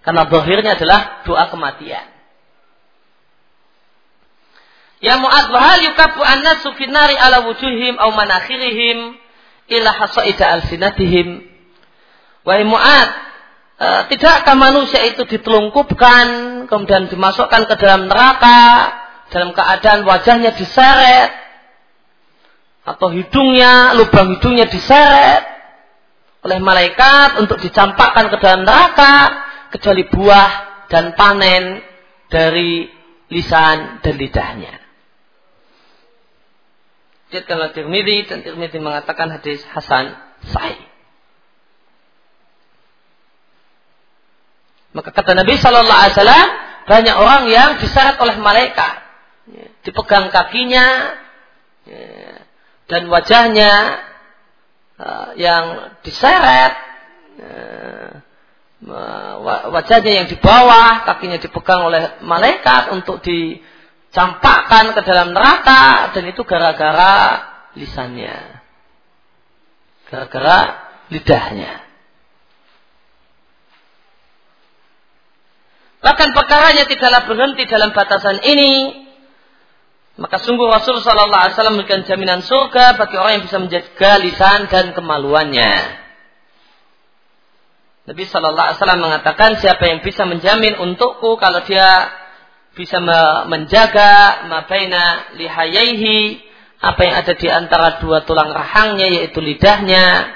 Karena 0.06 0.30
zahirnya 0.30 0.78
adalah 0.78 1.26
doa 1.26 1.50
kematian. 1.50 2.06
Ya 5.02 5.18
Mu'ad 5.18 5.50
wa 5.50 5.62
hal 5.66 5.82
yukafu 5.82 6.22
annasu 6.22 6.78
finari 6.78 7.18
ala 7.18 7.50
wujuhim 7.50 7.98
au 7.98 8.14
manakhirihim 8.14 9.18
ila 9.70 9.90
hasaida 9.92 10.58
alsinatihim. 10.58 11.44
Wahai 12.42 12.66
Mu'ad, 12.66 13.10
e, 13.78 13.88
tidakkah 14.10 14.58
manusia 14.58 15.06
itu 15.06 15.28
ditelungkupkan 15.30 16.26
kemudian 16.66 17.06
dimasukkan 17.12 17.70
ke 17.70 17.76
dalam 17.78 18.10
neraka 18.10 18.90
dalam 19.32 19.56
keadaan 19.56 20.04
wajahnya 20.04 20.52
diseret 20.58 21.32
atau 22.82 23.14
hidungnya, 23.14 23.94
lubang 23.94 24.36
hidungnya 24.38 24.68
diseret 24.68 25.46
oleh 26.42 26.58
malaikat 26.58 27.38
untuk 27.38 27.62
dicampakkan 27.62 28.34
ke 28.34 28.38
dalam 28.42 28.66
neraka 28.66 29.16
kecuali 29.70 30.04
buah 30.10 30.52
dan 30.90 31.14
panen 31.14 31.80
dari 32.28 32.90
lisan 33.30 34.02
dan 34.04 34.14
lidahnya. 34.18 34.81
Jadikanlah 37.32 37.72
Tirmidzi 37.72 38.28
dan 38.28 38.44
Tirmidzi 38.44 38.78
mengatakan 38.84 39.32
hadis 39.32 39.64
Hasan 39.72 40.14
sahih. 40.52 40.84
Maka 44.92 45.16
kata 45.16 45.32
Nabi 45.40 45.56
Shallallahu 45.56 46.02
Alaihi 46.04 46.16
Wasallam 46.20 46.48
banyak 46.92 47.16
orang 47.16 47.44
yang 47.48 47.70
diseret 47.80 48.20
oleh 48.20 48.36
malaikat, 48.44 49.00
ya, 49.48 49.68
dipegang 49.88 50.28
kakinya 50.28 51.16
ya, 51.88 52.44
dan 52.92 53.08
wajahnya 53.08 53.72
Eh, 55.02 55.30
yang 55.42 55.98
diseret 56.06 56.78
wajahnya 59.74 60.12
yang 60.14 60.28
di 60.30 60.38
bawah 60.38 61.10
kakinya 61.10 61.42
dipegang 61.42 61.82
oleh 61.90 62.22
malaikat 62.22 62.94
untuk 62.94 63.18
dicampakkan 64.12 64.92
ke 64.92 65.02
dalam 65.08 65.32
neraka 65.32 66.12
dan 66.12 66.24
itu 66.28 66.44
gara-gara 66.44 67.48
lisannya. 67.80 68.60
Gara-gara 70.12 70.92
lidahnya. 71.08 71.80
Bahkan 76.04 76.30
perkaranya 76.36 76.84
tidaklah 76.92 77.24
berhenti 77.24 77.64
dalam 77.72 77.96
batasan 77.96 78.44
ini. 78.44 79.08
Maka 80.20 80.44
sungguh 80.44 80.68
Rasul 80.68 81.00
Sallallahu 81.00 81.42
Alaihi 81.48 81.56
Wasallam 81.56 81.76
memberikan 81.80 82.04
jaminan 82.04 82.44
surga 82.44 83.00
bagi 83.00 83.16
orang 83.16 83.40
yang 83.40 83.46
bisa 83.48 83.58
menjaga 83.64 84.12
lisan 84.20 84.68
dan 84.68 84.92
kemaluannya. 84.92 85.74
Nabi 88.12 88.24
Sallallahu 88.28 88.60
Alaihi 88.60 88.80
Wasallam 88.84 89.02
mengatakan 89.08 89.56
siapa 89.64 89.88
yang 89.88 90.04
bisa 90.04 90.28
menjamin 90.28 90.76
untukku 90.84 91.40
kalau 91.40 91.64
dia 91.64 92.12
bisa 92.82 92.98
menjaga 93.46 94.50
mabaina 94.50 95.38
lihayaihi 95.38 96.42
apa 96.82 97.02
yang 97.06 97.16
ada 97.22 97.34
di 97.38 97.48
antara 97.48 98.02
dua 98.02 98.26
tulang 98.26 98.50
rahangnya 98.50 99.22
yaitu 99.22 99.38
lidahnya 99.38 100.34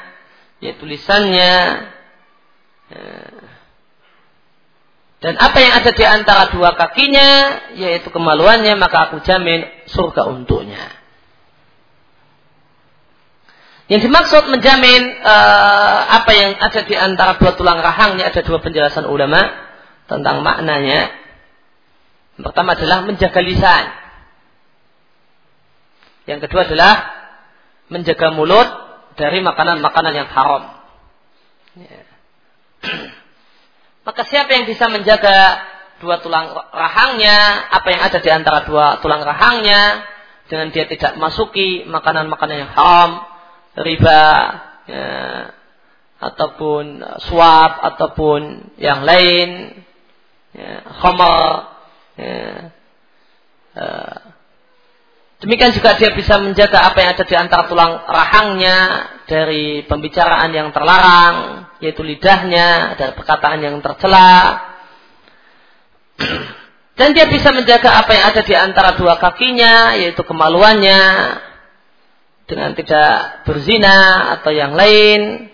yaitu 0.61 0.85
lisannya 0.85 1.89
dan 5.25 5.41
apa 5.41 5.57
yang 5.57 5.73
ada 5.73 5.89
di 5.89 6.05
antara 6.05 6.53
dua 6.53 6.77
kakinya, 6.77 7.29
yaitu 7.73 8.13
kemaluannya, 8.13 8.77
maka 8.77 9.09
aku 9.09 9.25
jamin 9.25 9.65
surga 9.89 10.29
untuknya. 10.29 10.85
Yang 13.89 14.05
dimaksud 14.05 14.49
menjamin 14.53 15.01
uh, 15.25 15.99
apa 16.21 16.29
yang 16.29 16.57
ada 16.61 16.81
di 16.85 16.93
antara 16.93 17.41
dua 17.41 17.57
tulang 17.57 17.81
rahangnya 17.81 18.29
ada 18.29 18.41
dua 18.45 18.61
penjelasan 18.61 19.09
ulama 19.09 19.45
tentang 20.05 20.45
maknanya. 20.45 21.24
Yang 22.35 22.43
pertama 22.51 22.75
adalah 22.75 22.99
menjaga 23.07 23.39
lisan. 23.39 23.85
Yang 26.25 26.39
kedua 26.49 26.61
adalah 26.67 26.93
menjaga 27.87 28.27
mulut 28.33 28.69
dari 29.15 29.39
makanan-makanan 29.39 30.13
yang 30.13 30.29
haram. 30.29 30.63
Ya. 31.79 32.01
Maka 34.07 34.21
siapa 34.27 34.51
yang 34.53 34.65
bisa 34.67 34.91
menjaga 34.91 35.63
dua 36.03 36.19
tulang 36.19 36.51
rahangnya, 36.75 37.71
apa 37.71 37.87
yang 37.89 38.01
ada 38.03 38.19
di 38.19 38.29
antara 38.29 38.67
dua 38.67 38.99
tulang 38.99 39.23
rahangnya, 39.23 40.05
dengan 40.51 40.69
dia 40.69 40.85
tidak 40.85 41.17
masuki 41.17 41.87
makanan-makanan 41.87 42.57
yang 42.67 42.71
haram, 42.73 43.11
riba, 43.79 44.23
ya, 44.85 45.07
ataupun 46.21 47.01
suap, 47.25 47.71
ataupun 47.81 48.73
yang 48.77 49.07
lain, 49.07 49.81
ya, 50.53 50.85
khamar, 51.01 51.74
ya, 52.15 52.71
uh, 53.75 54.35
Demikian 55.45 55.75
juga 55.75 55.99
dia 55.99 56.15
bisa 56.15 56.39
menjaga 56.39 56.89
apa 56.89 56.97
yang 57.03 57.09
ada 57.11 57.25
di 57.27 57.35
antara 57.35 57.67
tulang 57.67 58.07
rahangnya 58.07 58.77
dari 59.27 59.83
pembicaraan 59.83 60.49
yang 60.55 60.71
terlarang, 60.71 61.67
yaitu 61.83 62.01
lidahnya, 62.07 62.95
dari 62.95 63.11
perkataan 63.13 63.59
yang 63.59 63.77
tercela. 63.83 64.63
Dan 66.97 67.11
dia 67.11 67.27
bisa 67.27 67.51
menjaga 67.51 68.07
apa 68.07 68.15
yang 68.15 68.25
ada 68.31 68.41
di 68.47 68.55
antara 68.55 68.95
dua 68.95 69.19
kakinya, 69.19 69.99
yaitu 69.99 70.23
kemaluannya, 70.23 71.01
dengan 72.47 72.71
tidak 72.71 73.43
berzina 73.43 74.31
atau 74.39 74.55
yang 74.55 74.71
lain, 74.71 75.51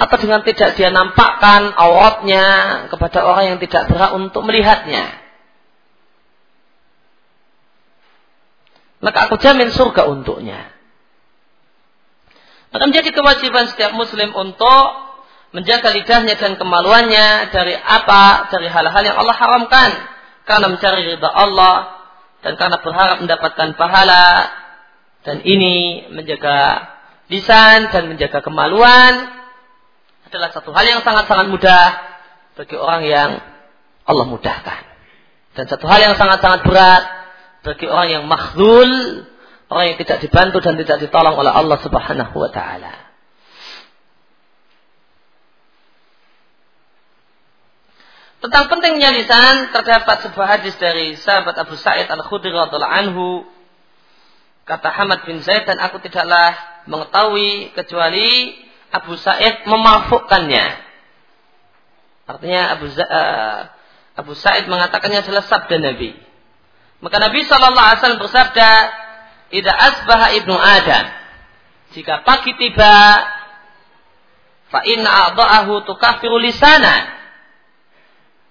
atau 0.00 0.16
dengan 0.16 0.40
tidak 0.40 0.80
dia 0.80 0.88
nampakkan 0.88 1.76
auratnya 1.76 2.46
kepada 2.88 3.20
orang 3.20 3.44
yang 3.52 3.58
tidak 3.60 3.92
berhak 3.92 4.16
untuk 4.16 4.40
melihatnya. 4.48 5.27
Maka 8.98 9.30
aku 9.30 9.38
jamin 9.38 9.70
surga 9.70 10.10
untuknya. 10.10 10.74
Maka 12.68 12.84
menjadi 12.84 13.10
kewajiban 13.14 13.70
setiap 13.70 13.96
muslim 13.96 14.34
untuk 14.34 14.86
menjaga 15.56 15.88
lidahnya 15.94 16.36
dan 16.36 16.60
kemaluannya 16.60 17.48
dari 17.54 17.74
apa? 17.78 18.52
Dari 18.52 18.68
hal-hal 18.68 19.02
yang 19.06 19.16
Allah 19.16 19.36
haramkan. 19.38 19.90
Karena 20.44 20.66
mencari 20.72 21.14
ridha 21.14 21.28
Allah 21.28 22.00
dan 22.40 22.56
karena 22.56 22.80
berharap 22.82 23.24
mendapatkan 23.24 23.68
pahala. 23.78 24.28
Dan 25.24 25.44
ini 25.44 26.08
menjaga 26.12 26.88
lisan 27.28 27.92
dan 27.92 28.08
menjaga 28.08 28.40
kemaluan 28.40 29.28
adalah 30.28 30.52
satu 30.52 30.72
hal 30.76 30.84
yang 30.84 31.00
sangat-sangat 31.00 31.48
mudah 31.48 31.86
bagi 32.56 32.76
orang 32.76 33.02
yang 33.04 33.30
Allah 34.04 34.26
mudahkan. 34.28 34.80
Dan 35.56 35.64
satu 35.68 35.88
hal 35.88 36.00
yang 36.04 36.14
sangat-sangat 36.16 36.64
berat 36.68 37.17
bagi 37.66 37.86
orang 37.90 38.08
yang 38.08 38.24
makhlul, 38.30 39.24
orang 39.68 39.84
yang 39.94 39.98
tidak 39.98 40.18
dibantu 40.22 40.58
dan 40.62 40.78
tidak 40.78 40.98
ditolong 41.02 41.34
oleh 41.34 41.52
Allah 41.52 41.78
Subhanahu 41.82 42.34
wa 42.38 42.50
taala. 42.54 43.08
Tentang 48.38 48.70
pentingnya 48.70 49.10
lisan 49.18 49.74
terdapat 49.74 50.30
sebuah 50.30 50.46
hadis 50.46 50.78
dari 50.78 51.18
sahabat 51.18 51.58
Abu 51.58 51.74
Sa'id 51.74 52.06
Al-Khudri 52.06 52.54
radhiyallahu 52.54 52.94
anhu 53.02 53.26
kata 54.62 54.94
Hamad 54.94 55.26
bin 55.26 55.42
Zaid 55.42 55.66
dan 55.66 55.82
aku 55.82 55.98
tidaklah 55.98 56.54
mengetahui 56.86 57.74
kecuali 57.74 58.54
Abu 58.94 59.18
Sa'id 59.18 59.66
memafukkannya. 59.66 60.66
Artinya 62.28 62.62
Abu, 62.76 62.86
uh, 62.92 63.58
Abu 64.14 64.32
Sa'id 64.36 64.68
mengatakannya 64.68 65.24
adalah 65.24 65.42
sabda 65.42 65.80
Nabi. 65.80 66.27
Maka 66.98 67.16
Nabi 67.22 67.46
Shallallahu 67.46 67.86
Alaihi 67.86 68.00
Wasallam 68.02 68.22
bersabda, 68.22 68.70
"Ida 69.54 69.70
asbaha 69.70 70.26
ibnu 70.34 70.54
Adam." 70.54 71.04
Jika 71.94 72.26
pagi 72.26 72.52
tiba, 72.58 72.94
fa 74.68 74.80
inna 74.82 75.30
a'dha'ahu 75.30 75.86
tukafiru 75.86 76.36
lisana. 76.42 77.16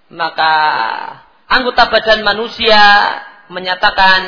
Maka 0.08 0.52
anggota 1.46 1.92
badan 1.92 2.24
manusia 2.24 2.80
menyatakan 3.52 4.20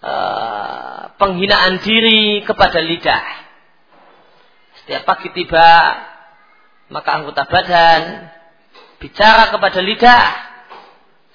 uh, 0.00 1.00
penghinaan 1.18 1.82
diri 1.82 2.46
kepada 2.46 2.78
lidah. 2.78 3.26
Setiap 4.82 5.02
pagi 5.02 5.34
tiba, 5.34 5.98
maka 6.94 7.10
anggota 7.18 7.42
badan 7.50 8.30
bicara 9.02 9.50
kepada 9.50 9.82
lidah 9.82 10.45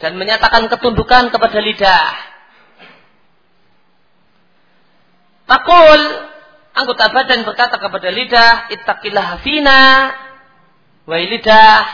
dan 0.01 0.17
menyatakan 0.17 0.65
ketundukan 0.65 1.29
kepada 1.29 1.59
lidah. 1.61 2.09
Takul 5.45 6.01
anggota 6.73 7.05
badan 7.13 7.45
berkata 7.45 7.77
kepada 7.77 8.09
lidah, 8.09 8.73
ittaqillah 8.73 9.25
hafina, 9.37 9.81
wahai 11.05 11.29
lidah, 11.29 11.85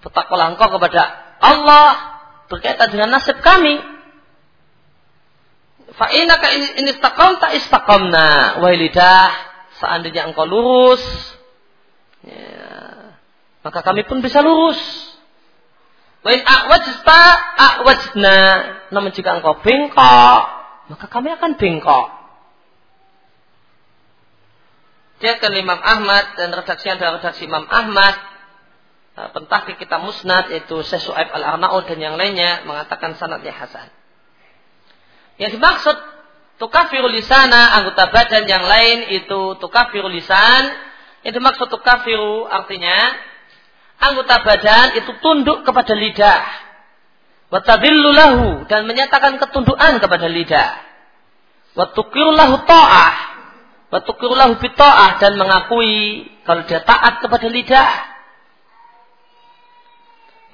bertakwalah 0.00 0.56
engkau 0.56 0.72
kepada 0.72 1.36
Allah 1.44 2.16
berkaitan 2.48 2.88
dengan 2.88 3.20
nasib 3.20 3.36
kami. 3.44 3.76
Fa'inaka 5.94 6.46
in 6.80 6.88
istaqamta 6.88 7.52
istaqamna. 7.60 8.58
Wahai 8.64 8.88
lidah, 8.88 9.28
seandainya 9.84 10.32
engkau 10.32 10.48
lurus, 10.48 11.04
ya, 12.24 13.12
maka 13.60 13.84
kami 13.84 14.08
pun 14.08 14.24
bisa 14.24 14.40
lurus. 14.40 14.80
Wain 16.24 16.40
a'wajta 16.40 17.20
a'wajna. 17.60 18.38
Namun 18.88 19.12
jika 19.12 19.36
engkau 19.36 19.60
bengkok, 19.60 20.40
maka 20.88 21.06
kami 21.12 21.28
akan 21.36 21.60
bengkok. 21.60 22.08
Dia 25.20 25.36
ke 25.36 25.46
Imam 25.52 25.78
Ahmad 25.78 26.36
dan 26.40 26.52
redaksi 26.52 26.88
adalah 26.88 27.20
redaksi 27.20 27.44
Imam 27.44 27.68
Ahmad. 27.68 28.16
Nah, 29.14 29.30
pentahki 29.30 29.78
kita 29.78 30.02
musnad 30.02 30.50
yaitu 30.50 30.82
Syekh 30.82 31.06
Al-Arnaud 31.12 31.86
dan 31.86 32.00
yang 32.02 32.16
lainnya 32.18 32.66
mengatakan 32.66 33.14
sanadnya 33.14 33.54
hasan. 33.54 33.86
Yang 35.38 35.60
dimaksud 35.60 35.96
tukafiru 36.58 37.06
lisana 37.12 37.78
anggota 37.78 38.10
badan 38.10 38.44
yang 38.48 38.64
lain 38.64 39.12
itu 39.12 39.54
tukafiru 39.62 40.10
lisan. 40.10 40.72
Yang 41.22 41.40
dimaksud 41.40 41.68
tukafiru 41.70 42.48
artinya 42.50 43.12
anggota 44.00 44.42
badan 44.42 44.86
itu 44.98 45.10
tunduk 45.22 45.62
kepada 45.62 45.92
lidah. 45.94 46.42
Watadillulahu 47.52 48.66
dan 48.66 48.88
menyatakan 48.88 49.38
ketundukan 49.38 50.02
kepada 50.02 50.26
lidah. 50.26 50.70
Watukirullahu 51.78 52.66
ta'ah. 52.66 53.14
Watukirullahu 53.94 54.58
bita'ah 54.58 55.22
dan 55.22 55.38
mengakui 55.38 56.26
kalau 56.42 56.66
dia 56.66 56.82
taat 56.82 57.22
kepada 57.22 57.46
lidah. 57.46 57.90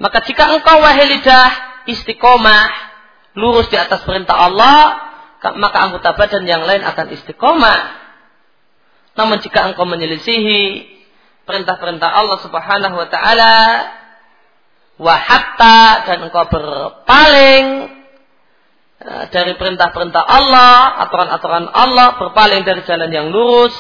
Maka 0.01 0.25
jika 0.25 0.57
engkau 0.57 0.81
wahai 0.81 1.09
lidah 1.09 1.49
istiqomah 1.89 2.69
lurus 3.37 3.69
di 3.69 3.77
atas 3.77 4.05
perintah 4.05 4.37
Allah, 4.37 5.09
maka 5.41 5.79
anggota 5.89 6.13
badan 6.17 6.45
yang 6.45 6.65
lain 6.65 6.85
akan 6.85 7.17
istiqomah. 7.17 7.81
Namun 9.17 9.41
jika 9.45 9.73
engkau 9.73 9.85
menyelisihi 9.89 10.61
perintah-perintah 11.45 12.09
Allah 12.09 12.39
Subhanahu 12.45 12.95
wa 12.97 13.09
taala 13.09 13.55
wa 15.01 15.15
hatta 15.17 16.05
dan 16.05 16.29
engkau 16.29 16.45
berpaling 16.53 17.65
eh, 19.01 19.25
dari 19.33 19.57
perintah-perintah 19.57 20.21
Allah, 20.21 21.01
aturan-aturan 21.09 21.67
Allah, 21.73 22.21
berpaling 22.21 22.69
dari 22.69 22.85
jalan 22.85 23.09
yang 23.09 23.33
lurus, 23.33 23.73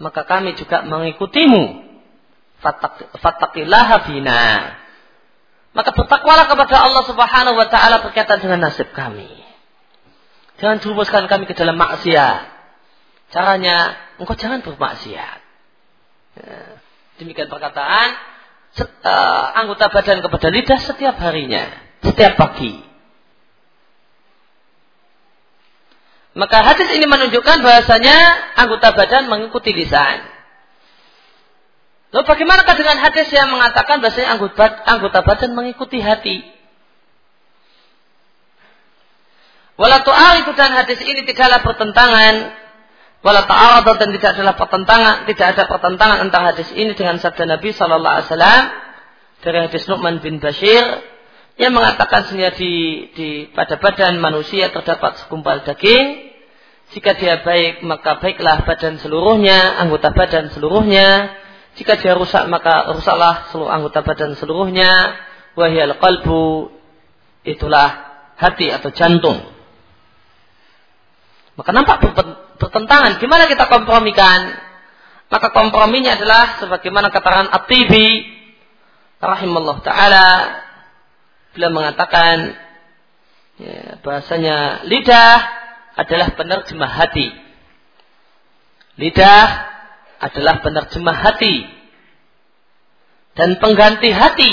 maka 0.00 0.24
kami 0.24 0.56
juga 0.56 0.84
mengikutimu. 0.84 1.84
Fattaqillaha 3.20 3.96
bina. 4.08 4.44
Maka 5.76 5.92
bertakwalah 5.92 6.48
kepada 6.48 6.88
Allah 6.88 7.04
Subhanahu 7.04 7.56
wa 7.60 7.68
taala 7.68 8.00
berkaitan 8.00 8.40
dengan 8.40 8.64
nasib 8.64 8.96
kami. 8.96 9.28
Jangan 10.56 10.80
jerumuskan 10.80 11.28
kami 11.28 11.44
ke 11.44 11.52
dalam 11.52 11.76
maksiat. 11.76 12.48
Caranya, 13.28 13.92
engkau 14.16 14.32
jangan 14.40 14.64
bermaksiat. 14.64 15.38
Ya. 16.40 16.75
Demikian 17.16 17.48
perkataan 17.48 18.08
uh, 18.84 19.44
anggota 19.56 19.88
badan 19.88 20.20
kepada 20.20 20.48
lidah 20.52 20.80
setiap 20.80 21.16
harinya, 21.16 21.64
setiap 22.04 22.36
pagi. 22.36 22.84
Maka 26.36 26.60
hadis 26.60 26.92
ini 26.92 27.08
menunjukkan 27.08 27.64
bahasanya 27.64 28.16
anggota 28.60 28.92
badan 28.92 29.32
mengikuti 29.32 29.72
lisan. 29.72 30.20
Lalu 32.12 32.24
bagaimanakah 32.28 32.76
dengan 32.76 33.00
hadis 33.00 33.32
yang 33.32 33.48
mengatakan 33.48 34.04
bahasanya 34.04 34.36
anggota, 34.84 35.20
badan 35.24 35.56
mengikuti 35.56 35.96
hati? 36.04 36.44
Walau 39.80 40.00
itu 40.40 40.52
dan 40.56 40.72
hadis 40.72 41.00
ini 41.04 41.28
tidaklah 41.28 41.60
bertentangan 41.60 42.65
wala 43.26 43.42
ta'arad 43.42 43.98
dan 43.98 44.14
tidak 44.14 44.38
adalah 44.38 44.54
pertentangan, 44.54 45.26
tidak 45.26 45.46
ada 45.58 45.62
pertentangan 45.66 46.18
antara 46.22 46.54
hadis 46.54 46.70
ini 46.78 46.94
dengan 46.94 47.18
sabda 47.18 47.58
Nabi 47.58 47.74
sallallahu 47.74 48.14
alaihi 48.14 48.28
wasallam 48.30 48.62
dari 49.42 49.58
hadis 49.66 49.82
Nu'man 49.90 50.22
bin 50.22 50.38
Bashir 50.38 50.86
yang 51.58 51.74
mengatakan 51.74 52.28
sebenarnya 52.28 52.54
di, 52.54 52.74
di 53.16 53.28
pada 53.50 53.82
badan 53.82 54.22
manusia 54.22 54.70
terdapat 54.70 55.24
segumpal 55.24 55.64
daging. 55.64 56.36
Jika 56.94 57.18
dia 57.18 57.42
baik 57.42 57.82
maka 57.82 58.22
baiklah 58.22 58.62
badan 58.62 59.02
seluruhnya, 59.02 59.82
anggota 59.82 60.14
badan 60.14 60.54
seluruhnya. 60.54 61.34
Jika 61.74 61.98
dia 61.98 62.14
rusak 62.14 62.46
maka 62.46 62.94
rusaklah 62.94 63.50
seluruh 63.50 63.72
anggota 63.72 64.06
badan 64.06 64.38
seluruhnya. 64.38 65.18
Wahyal 65.56 65.96
qalbu 65.98 66.70
itulah 67.42 68.04
hati 68.36 68.68
atau 68.70 68.92
jantung. 68.92 69.40
Maka 71.56 71.70
nampak 71.72 72.04
bertentangan. 72.56 73.20
Gimana 73.22 73.48
kita 73.48 73.68
kompromikan? 73.68 74.56
Maka 75.26 75.50
komprominya 75.50 76.14
adalah 76.14 76.62
sebagaimana 76.62 77.10
katakan 77.10 77.50
At-Tibi 77.50 78.08
rahimahullah 79.18 79.78
taala 79.82 80.26
bila 81.56 81.72
mengatakan 81.72 82.54
ya, 83.58 83.98
bahasanya 84.06 84.86
lidah 84.86 85.36
adalah 85.98 86.36
penerjemah 86.38 86.92
hati. 86.92 87.32
Lidah 89.00 89.46
adalah 90.22 90.62
penerjemah 90.62 91.16
hati 91.16 91.66
dan 93.34 93.58
pengganti 93.58 94.14
hati. 94.14 94.52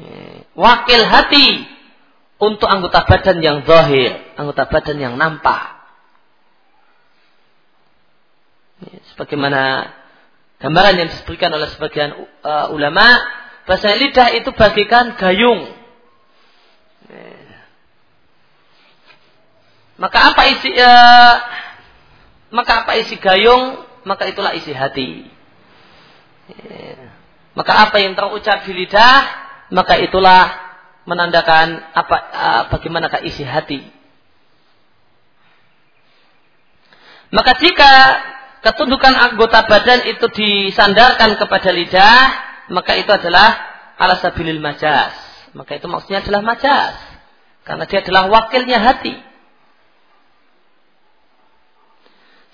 Ya, 0.00 0.42
wakil 0.58 1.02
hati 1.06 1.69
untuk 2.40 2.66
anggota 2.66 3.04
badan 3.04 3.44
yang 3.44 3.68
zahir, 3.68 4.32
anggota 4.40 4.64
badan 4.64 4.96
yang 4.96 5.14
nampak. 5.20 5.76
Sebagaimana 9.12 9.92
gambaran 10.56 10.94
yang 10.96 11.08
disebutkan 11.12 11.52
oleh 11.52 11.68
sebagian 11.76 12.16
uh, 12.40 12.72
ulama, 12.72 13.20
bahasa 13.68 13.92
lidah 13.92 14.32
itu 14.40 14.56
bagikan 14.56 15.20
gayung. 15.20 15.76
Maka 20.00 20.32
apa 20.32 20.42
isi 20.48 20.72
uh, 20.80 21.34
maka 22.56 22.88
apa 22.88 22.96
isi 22.96 23.20
gayung? 23.20 23.84
Maka 24.08 24.32
itulah 24.32 24.56
isi 24.56 24.72
hati. 24.72 25.28
Maka 27.52 27.72
apa 27.84 28.00
yang 28.00 28.16
terucap 28.16 28.64
di 28.64 28.72
lidah, 28.72 29.16
maka 29.76 30.00
itulah 30.00 30.69
menandakan 31.10 31.82
apa 31.90 32.16
uh, 32.30 32.62
bagaimanakah 32.70 33.26
isi 33.26 33.42
hati. 33.42 33.82
Maka 37.34 37.58
jika 37.58 37.92
ketundukan 38.62 39.14
anggota 39.14 39.66
badan 39.66 40.06
itu 40.06 40.26
disandarkan 40.30 41.34
kepada 41.34 41.70
lidah, 41.74 42.22
maka 42.70 42.94
itu 42.94 43.10
adalah 43.10 43.58
alasabilil 43.98 44.62
majas. 44.62 45.10
Maka 45.50 45.82
itu 45.82 45.90
maksudnya 45.90 46.22
adalah 46.22 46.46
majas. 46.46 46.94
Karena 47.66 47.84
dia 47.90 48.02
adalah 48.06 48.30
wakilnya 48.30 48.78
hati. 48.78 49.14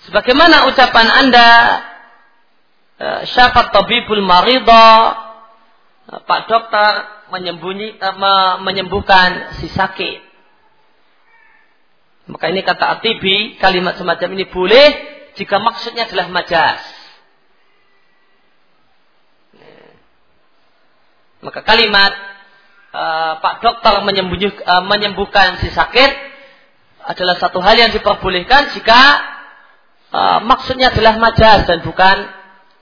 Sebagaimana 0.09 0.69
ucapan 0.71 1.07
Anda, 1.09 1.49
uh, 3.01 3.21
syafat 3.25 3.73
tabibul 3.73 4.23
maridah, 4.25 4.97
uh, 6.09 6.21
Pak 6.21 6.41
Dokter 6.47 7.16
menyembunyi, 7.31 7.99
uh, 7.99 8.61
menyembuhkan 8.63 9.57
si 9.59 9.67
sakit. 9.71 10.27
Maka 12.27 12.51
ini 12.51 12.59
kata 12.63 12.99
Atibi, 12.99 13.55
kalimat 13.55 13.95
semacam 13.95 14.35
ini 14.35 14.45
boleh 14.51 14.87
jika 15.39 15.63
maksudnya 15.63 16.09
adalah 16.11 16.27
majas. 16.27 16.81
Maka 21.39 21.63
kalimat 21.63 22.11
uh, 22.91 23.39
Pak 23.39 23.55
Dokter 23.63 24.03
menyembuh, 24.03 24.35
uh, 24.41 24.83
menyembuhkan 24.83 25.61
si 25.63 25.71
sakit 25.71 26.11
adalah 27.07 27.39
satu 27.39 27.63
hal 27.63 27.79
yang 27.79 27.95
diperbolehkan 27.95 28.75
jika 28.75 28.99
uh, 30.11 30.39
maksudnya 30.43 30.91
adalah 30.91 31.15
majas 31.15 31.63
dan 31.63 31.79
bukan 31.87 32.27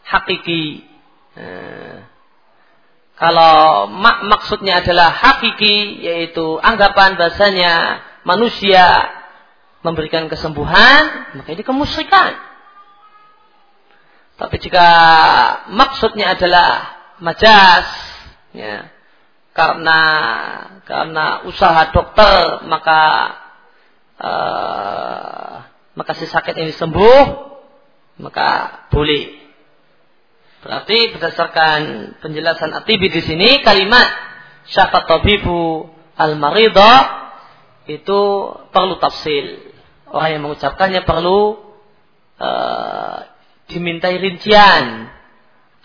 hakiki. 0.10 0.90
Uh, 1.38 1.85
kalau 3.16 3.88
mak 3.88 4.28
maksudnya 4.28 4.84
adalah 4.84 5.08
hakiki 5.08 6.04
yaitu 6.04 6.60
anggapan 6.60 7.16
bahasanya 7.16 8.04
manusia 8.28 8.84
memberikan 9.86 10.28
kesembuhan, 10.28 11.32
maka 11.40 11.50
ini 11.54 11.64
kemusyrikan. 11.64 12.36
Tapi 14.36 14.56
jika 14.60 14.88
maksudnya 15.72 16.36
adalah 16.36 16.98
majas, 17.24 17.88
ya, 18.52 18.92
karena 19.56 20.00
karena 20.84 21.48
usaha 21.48 21.88
dokter 21.96 22.68
maka 22.68 23.02
uh, 24.20 25.56
maka 25.96 26.12
si 26.20 26.28
sakit 26.28 26.56
ini 26.60 26.76
sembuh, 26.76 27.24
maka 28.20 28.48
boleh. 28.92 29.45
Berarti 30.66 31.14
berdasarkan 31.14 31.80
penjelasan 32.26 32.74
Atibi 32.74 33.14
di 33.14 33.22
sini 33.22 33.62
kalimat 33.62 34.10
syafat 34.66 35.06
tabibu 35.06 35.86
al-marida 36.18 37.06
itu 37.86 38.50
perlu 38.74 38.98
tafsil. 38.98 39.62
Orang 40.10 40.30
yang 40.34 40.42
mengucapkannya 40.42 41.06
perlu 41.06 41.62
uh, 42.42 43.18
dimintai 43.70 44.18
rincian. 44.18 45.14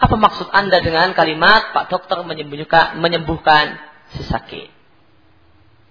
Apa 0.00 0.16
maksud 0.16 0.48
Anda 0.48 0.80
dengan 0.80 1.12
kalimat 1.12 1.76
Pak 1.76 1.92
Dokter 1.92 2.24
menyembuhkan, 2.24 2.96
menyembuhkan 3.04 3.76
si 4.16 4.24
sakit? 4.24 4.72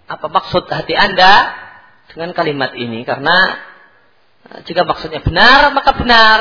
Apa 0.09 0.33
maksud 0.33 0.65
hati 0.65 0.97
Anda 0.97 1.53
dengan 2.09 2.33
kalimat 2.33 2.73
ini? 2.73 3.05
Karena 3.05 3.37
uh, 4.49 4.59
jika 4.65 4.81
maksudnya 4.81 5.21
benar, 5.21 5.77
maka 5.77 5.93
benar. 5.93 6.39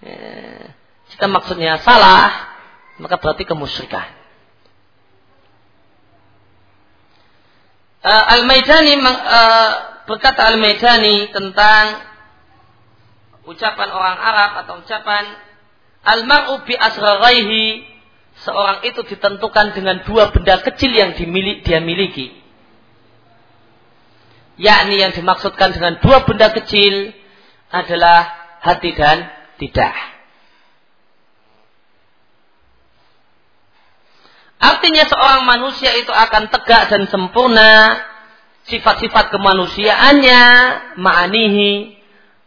Ya 0.00 0.79
jika 1.20 1.36
maksudnya 1.36 1.76
salah, 1.84 2.56
maka 2.96 3.20
berarti 3.20 3.44
kemusyrikan. 3.44 4.08
Uh, 8.00 8.24
Al-Maidani 8.40 8.96
uh, 9.04 9.70
berkata 10.08 10.48
Al-Maidani 10.48 11.28
tentang 11.28 12.08
ucapan 13.44 13.88
orang 13.92 14.16
Arab 14.16 14.50
atau 14.64 14.74
ucapan 14.80 15.28
Al-mar'u 16.08 16.64
bi 16.64 16.72
asraraihi 16.72 17.84
seorang 18.40 18.80
itu 18.88 19.04
ditentukan 19.04 19.76
dengan 19.76 20.00
dua 20.08 20.32
benda 20.32 20.56
kecil 20.64 20.88
yang 20.88 21.20
dimiliki, 21.20 21.68
dia 21.68 21.84
miliki. 21.84 22.32
Yakni 24.56 25.04
yang 25.04 25.12
dimaksudkan 25.12 25.76
dengan 25.76 26.00
dua 26.00 26.24
benda 26.24 26.48
kecil 26.48 27.12
adalah 27.68 28.24
hati 28.64 28.96
dan 28.96 29.28
tidak. 29.60 30.09
Artinya 34.60 35.08
seorang 35.08 35.48
manusia 35.48 35.96
itu 35.96 36.12
akan 36.12 36.52
tegak 36.52 36.92
dan 36.92 37.08
sempurna 37.08 37.96
sifat-sifat 38.68 39.32
kemanusiaannya, 39.32 40.42
ma'anihi, 41.00 41.70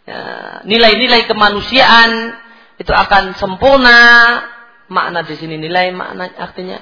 ya, 0.05 0.21
nilai-nilai 0.61 1.25
kemanusiaan 1.25 2.37
itu 2.77 2.93
akan 2.93 3.33
sempurna. 3.35 3.99
Makna 4.93 5.25
di 5.25 5.33
sini 5.39 5.57
nilai 5.57 5.89
makna 5.95 6.29
artinya 6.37 6.77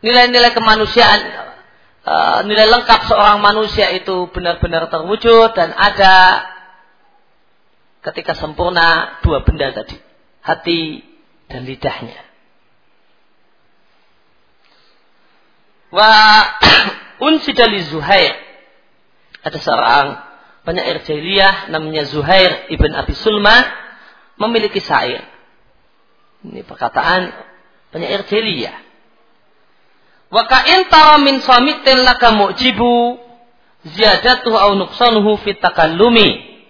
nilai-nilai 0.00 0.54
kemanusiaan 0.56 1.20
uh, 2.06 2.38
nilai 2.46 2.70
lengkap 2.70 3.00
seorang 3.10 3.42
manusia 3.42 3.92
itu 3.92 4.30
benar-benar 4.30 4.88
terwujud 4.88 5.52
dan 5.52 5.74
ada 5.74 6.46
ketika 8.06 8.38
sempurna 8.38 9.18
dua 9.20 9.42
benda 9.42 9.74
tadi, 9.74 9.98
hati 10.40 11.02
dan 11.50 11.66
lidahnya. 11.66 12.25
Wa 15.96 16.12
unsidali 17.26 17.80
Zuhair. 17.88 18.36
Ada 19.40 19.56
seorang 19.56 20.06
penyair 20.68 21.00
jahiliyah 21.00 21.72
namanya 21.72 22.04
Zuhair 22.04 22.68
ibn 22.68 22.92
Abi 22.92 23.16
Sulma 23.16 23.54
memiliki 24.36 24.84
syair. 24.84 25.24
Ini 26.44 26.68
perkataan 26.68 27.32
penyair 27.96 28.28
jahiliyah. 28.28 28.76
Wa 30.28 30.44
ka'in 30.44 30.90
tara 30.92 31.16
min 31.22 31.40
samitin 31.40 32.04
laka 32.04 32.34
mu'jibu 32.34 33.16
ziyadatuhu 33.88 34.58
au 34.58 34.76
nuqsanuhu 34.76 35.40
fit 35.40 35.62
takallumi. 35.62 36.60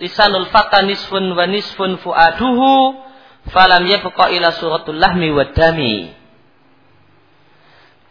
Lisanul 0.00 0.48
fata 0.48 0.80
nisfun 0.80 1.36
wa 1.36 1.44
nisfun 1.44 2.00
fuaduhu 2.00 2.96
falam 3.52 3.84
yabqa 3.84 4.32
ila 4.32 4.56
suratul 4.56 4.96
lahmi 4.96 5.28
wa 5.28 5.44
dami. 5.52 6.19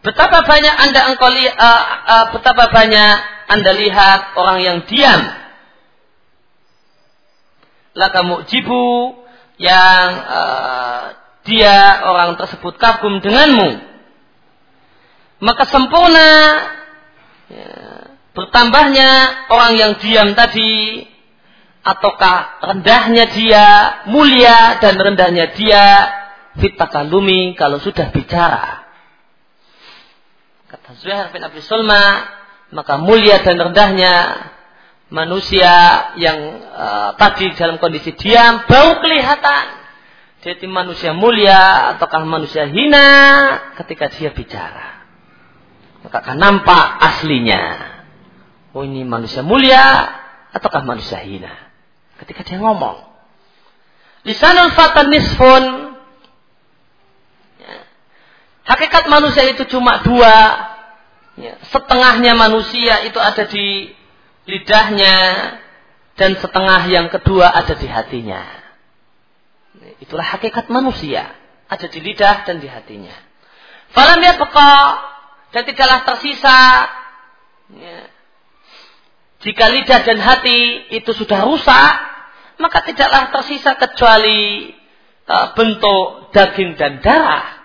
Betapa 0.00 0.48
banyak 0.48 0.74
Anda 0.80 1.12
engkau 1.12 1.28
uh, 1.28 1.52
uh, 1.52 2.24
betapa 2.32 2.72
banyak 2.72 3.14
Anda 3.52 3.70
lihat 3.76 4.32
orang 4.32 4.58
yang 4.64 4.78
diam. 4.88 5.20
Laka 7.92 8.24
mu'jibu 8.24 9.12
yang 9.60 10.08
uh, 10.24 11.02
dia 11.44 12.00
orang 12.08 12.40
tersebut 12.40 12.80
kagum 12.80 13.20
denganmu. 13.20 13.92
Maka 15.40 15.68
sempurna 15.68 16.32
ya, 17.52 17.72
bertambahnya 18.32 19.10
orang 19.52 19.72
yang 19.76 19.92
diam 20.00 20.32
tadi 20.32 21.04
ataukah 21.84 22.60
rendahnya 22.72 23.24
dia, 23.36 23.66
mulia 24.08 24.80
dan 24.80 24.96
rendahnya 24.96 25.52
dia 25.52 25.84
fitakalumi 26.56 27.52
kalau 27.52 27.76
sudah 27.80 28.08
bicara. 28.12 28.89
Kata 30.70 30.94
Zuhair 31.02 31.34
bin 31.34 31.42
Abi 31.42 31.58
Sulma, 31.66 32.30
maka 32.70 32.94
mulia 32.94 33.42
dan 33.42 33.58
rendahnya 33.58 34.14
manusia 35.10 35.74
yang 36.14 36.38
uh, 36.70 37.10
tadi 37.18 37.50
dalam 37.58 37.82
kondisi 37.82 38.14
diam 38.14 38.62
baru 38.70 39.02
kelihatan. 39.02 39.82
Jadi 40.46 40.70
manusia 40.70 41.10
mulia 41.10 41.90
ataukah 41.92 42.22
manusia 42.22 42.70
hina 42.70 43.06
ketika 43.82 44.14
dia 44.14 44.30
bicara. 44.30 45.04
Maka 46.06 46.22
akan 46.22 46.38
nampak 46.38 46.86
aslinya. 47.02 47.62
Oh 48.70 48.86
ini 48.86 49.02
manusia 49.02 49.42
mulia 49.42 50.06
ataukah 50.54 50.86
manusia 50.86 51.18
hina. 51.18 51.50
Ketika 52.22 52.46
dia 52.46 52.62
ngomong. 52.62 53.10
Lisanul 54.22 54.70
fatan 54.72 55.10
nisfun 55.10 55.89
Hakikat 58.70 59.10
manusia 59.10 59.50
itu 59.50 59.66
cuma 59.66 59.98
dua. 60.06 60.36
Ya, 61.34 61.58
setengahnya 61.74 62.38
manusia 62.38 63.02
itu 63.02 63.18
ada 63.18 63.48
di 63.50 63.90
lidahnya 64.46 65.16
dan 66.14 66.38
setengah 66.38 66.86
yang 66.86 67.10
kedua 67.10 67.50
ada 67.50 67.74
di 67.74 67.88
hatinya. 67.90 68.46
Itulah 69.98 70.36
hakikat 70.36 70.70
manusia. 70.70 71.34
Ada 71.66 71.90
di 71.90 71.98
lidah 71.98 72.46
dan 72.46 72.62
di 72.62 72.70
hatinya. 72.70 73.14
Falam 73.90 74.22
ya 74.22 74.38
peka 74.38 74.74
dan 75.50 75.62
tidaklah 75.66 76.00
tersisa. 76.06 76.60
Ya. 77.74 78.00
Jika 79.40 79.64
lidah 79.66 80.00
dan 80.04 80.18
hati 80.20 80.92
itu 80.94 81.10
sudah 81.16 81.42
rusak, 81.46 81.92
maka 82.60 82.84
tidaklah 82.86 83.34
tersisa 83.34 83.74
kecuali 83.74 84.70
uh, 85.26 85.56
bentuk 85.56 86.30
daging 86.36 86.76
dan 86.76 87.00
darah. 87.00 87.59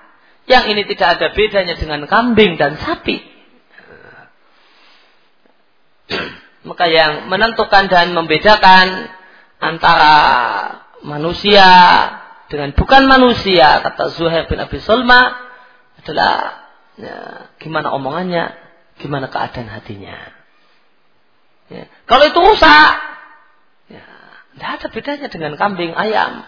Yang 0.45 0.63
ini 0.77 0.81
tidak 0.93 1.17
ada 1.17 1.27
bedanya 1.33 1.73
dengan 1.73 2.05
kambing 2.05 2.61
dan 2.61 2.77
sapi. 2.77 3.17
Maka 6.65 6.85
yang 6.89 7.29
menentukan 7.29 7.89
dan 7.89 8.13
membedakan 8.13 9.09
antara 9.57 10.13
manusia 11.01 11.65
dengan 12.45 12.77
bukan 12.77 13.09
manusia, 13.09 13.81
kata 13.81 14.13
Zuhair 14.13 14.45
bin 14.45 14.61
Abi 14.61 14.77
Sulma, 14.81 15.33
adalah 15.97 16.61
ya, 16.97 17.49
gimana 17.57 17.89
omongannya, 17.89 18.53
gimana 19.01 19.33
keadaan 19.33 19.65
hatinya. 19.65 20.13
Ya. 21.73 21.89
Kalau 22.05 22.29
itu 22.29 22.37
rusak, 22.37 22.91
ya, 23.89 24.05
tidak 24.53 24.69
ada 24.77 24.87
bedanya 24.93 25.27
dengan 25.33 25.53
kambing, 25.57 25.97
ayam. 25.97 26.45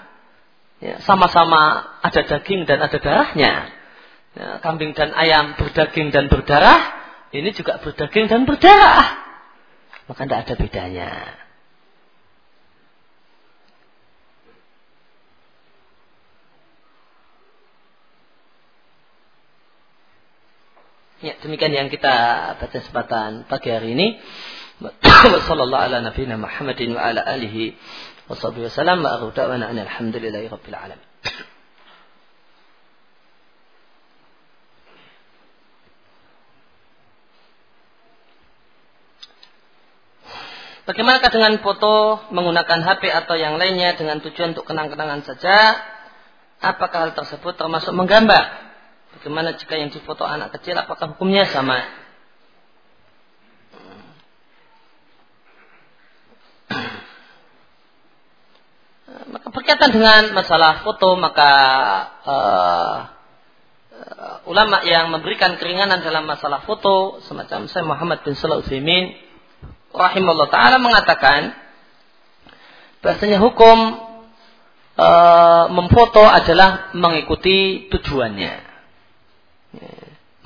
Ya, 0.78 1.02
sama-sama 1.02 1.90
ada 2.06 2.22
daging 2.22 2.69
dan 2.69 2.78
ada 2.78 3.02
darahnya 3.02 3.77
ya, 4.38 4.62
kambing 4.62 4.94
dan 4.94 5.12
ayam 5.18 5.58
berdaging 5.58 6.14
dan 6.14 6.30
berdarah, 6.30 6.80
ini 7.34 7.50
juga 7.52 7.82
berdaging 7.82 8.30
dan 8.30 8.46
berdarah. 8.46 9.26
Maka 10.08 10.24
tidak 10.24 10.40
ada 10.48 10.54
bedanya. 10.56 11.12
Ya, 21.18 21.34
demikian 21.42 21.74
yang 21.74 21.90
kita 21.90 22.14
baca 22.62 22.70
kesempatan 22.70 23.50
pagi 23.50 23.74
hari 23.74 23.98
ini. 23.98 24.22
Wassallallahu 24.78 25.82
ala 25.90 26.06
nabiyina 26.06 26.38
Muhammadin 26.38 26.94
wa 26.94 27.02
ala 27.10 27.26
alihi 27.26 27.74
wa 28.30 28.38
sahbihi 28.38 28.70
wasallam 28.70 29.02
wa 29.02 29.18
aghu 29.18 29.34
da'wana 29.34 29.74
alhamdulillahi 29.74 30.46
rabbil 30.46 30.78
alamin. 30.78 31.10
Bagaimanakah 40.88 41.32
dengan 41.36 41.60
foto 41.60 42.24
menggunakan 42.32 42.80
HP 42.80 43.12
atau 43.12 43.36
yang 43.36 43.60
lainnya 43.60 44.00
dengan 44.00 44.24
tujuan 44.24 44.56
untuk 44.56 44.64
kenang-kenangan 44.64 45.20
saja? 45.28 45.76
Apakah 46.64 47.04
hal 47.04 47.12
tersebut 47.12 47.60
termasuk 47.60 47.92
menggambar? 47.92 48.72
Bagaimana 49.20 49.60
jika 49.60 49.76
yang 49.76 49.92
difoto 49.92 50.24
anak 50.24 50.56
kecil, 50.56 50.80
apakah 50.80 51.12
hukumnya 51.12 51.44
sama? 51.52 52.08
maka 59.28 59.52
berkaitan 59.52 59.92
dengan 59.92 60.32
masalah 60.32 60.88
foto, 60.88 61.20
maka 61.20 61.52
uh, 62.24 62.98
uh, 63.92 64.36
ulama 64.48 64.88
yang 64.88 65.12
memberikan 65.12 65.60
keringanan 65.60 66.00
dalam 66.00 66.24
masalah 66.24 66.64
foto, 66.64 67.20
semacam 67.28 67.68
saya 67.68 67.84
Muhammad 67.84 68.24
bin 68.24 68.40
Salah 68.40 68.64
Utsaimin, 68.64 69.27
rahimahullah 69.98 70.49
taala 70.53 70.78
mengatakan 70.78 71.57
bahasanya 73.02 73.41
hukum 73.41 73.98
uh, 74.98 75.65
memfoto 75.74 76.22
adalah 76.22 76.94
mengikuti 76.94 77.90
tujuannya 77.90 78.68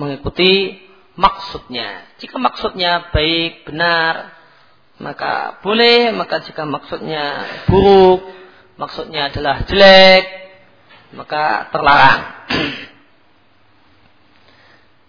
mengikuti 0.02 0.82
maksudnya. 1.14 2.02
Jika 2.18 2.36
maksudnya 2.42 3.14
baik, 3.14 3.68
benar, 3.70 4.34
maka 4.98 5.62
boleh. 5.62 6.10
Maka 6.10 6.42
jika 6.42 6.66
maksudnya 6.66 7.46
buruk, 7.70 8.26
maksudnya 8.74 9.30
adalah 9.30 9.62
jelek, 9.70 10.24
maka 11.14 11.70
terlarang. 11.70 12.20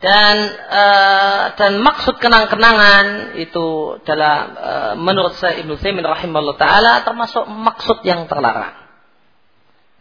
Dan 0.03 0.35
uh, 0.67 1.55
dan 1.55 1.79
maksud 1.79 2.19
kenang-kenangan 2.19 3.39
itu 3.39 3.95
dalam 4.03 4.41
uh, 4.59 4.93
menurut 4.99 5.31
saya 5.39 5.63
Ibnu 5.63 5.79
Taimin 5.79 6.03
rahimahullah 6.03 6.59
taala 6.59 7.07
termasuk 7.07 7.47
maksud 7.47 8.03
yang 8.03 8.27
terlarang. 8.27 8.75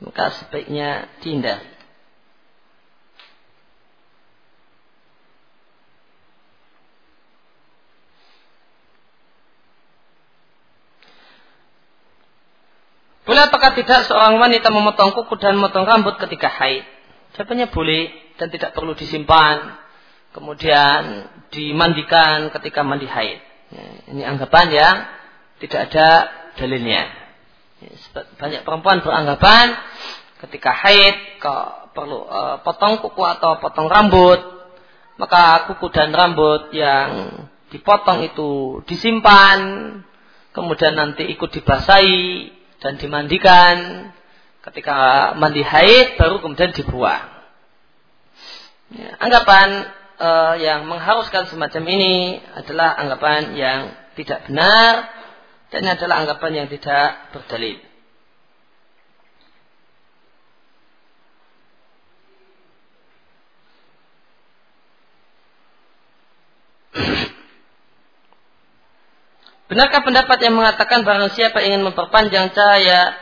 Maka 0.02 0.34
sebaiknya 0.42 1.06
dihindari. 1.22 1.70
Boleh 13.22 13.46
apakah 13.46 13.78
tidak 13.78 14.10
seorang 14.10 14.42
wanita 14.42 14.66
memotong 14.74 15.14
kuku 15.14 15.38
dan 15.38 15.62
memotong 15.62 15.86
rambut 15.86 16.18
ketika 16.18 16.50
haid? 16.50 16.82
Jawabannya 17.38 17.70
boleh 17.70 18.34
dan 18.34 18.50
tidak 18.50 18.74
perlu 18.74 18.98
disimpan. 18.98 19.81
Kemudian 20.32 21.28
dimandikan 21.52 22.48
ketika 22.56 22.80
mandi 22.80 23.04
haid. 23.04 23.40
Ya, 23.72 23.84
ini 24.12 24.22
anggapan 24.24 24.66
yang 24.72 24.96
tidak 25.60 25.92
ada 25.92 26.08
dalilnya. 26.56 27.08
Ya, 27.84 27.90
banyak 28.40 28.64
perempuan 28.64 29.04
beranggapan 29.04 29.76
ketika 30.44 30.72
haid 30.72 31.38
kok 31.38 31.92
perlu 31.92 32.24
uh, 32.24 32.64
potong 32.64 33.04
kuku 33.04 33.22
atau 33.22 33.60
potong 33.60 33.86
rambut, 33.92 34.40
maka 35.20 35.68
kuku 35.68 35.92
dan 35.92 36.10
rambut 36.16 36.72
yang 36.72 37.44
dipotong 37.68 38.24
itu 38.24 38.80
disimpan, 38.88 39.60
kemudian 40.56 40.96
nanti 40.96 41.28
ikut 41.28 41.52
dibasahi, 41.52 42.52
dan 42.80 42.98
dimandikan 42.98 44.08
ketika 44.64 45.32
mandi 45.36 45.62
haid 45.62 46.16
baru 46.16 46.40
kemudian 46.40 46.72
dibuang. 46.72 47.28
Ya, 48.92 49.16
anggapan 49.20 49.88
uh, 50.22 50.54
yang 50.54 50.86
mengharuskan 50.86 51.50
semacam 51.50 51.82
ini 51.90 52.38
adalah 52.54 52.94
anggapan 52.94 53.58
yang 53.58 53.90
tidak 54.14 54.46
benar 54.46 55.10
dan 55.74 55.82
adalah 55.88 56.22
anggapan 56.22 56.62
yang 56.62 56.68
tidak 56.70 57.34
berdalil. 57.34 57.82
Benarkah 69.72 70.06
pendapat 70.06 70.38
yang 70.44 70.54
mengatakan 70.54 71.02
barang 71.02 71.34
siapa 71.34 71.66
ingin 71.66 71.82
memperpanjang 71.82 72.54
cahaya 72.54 73.18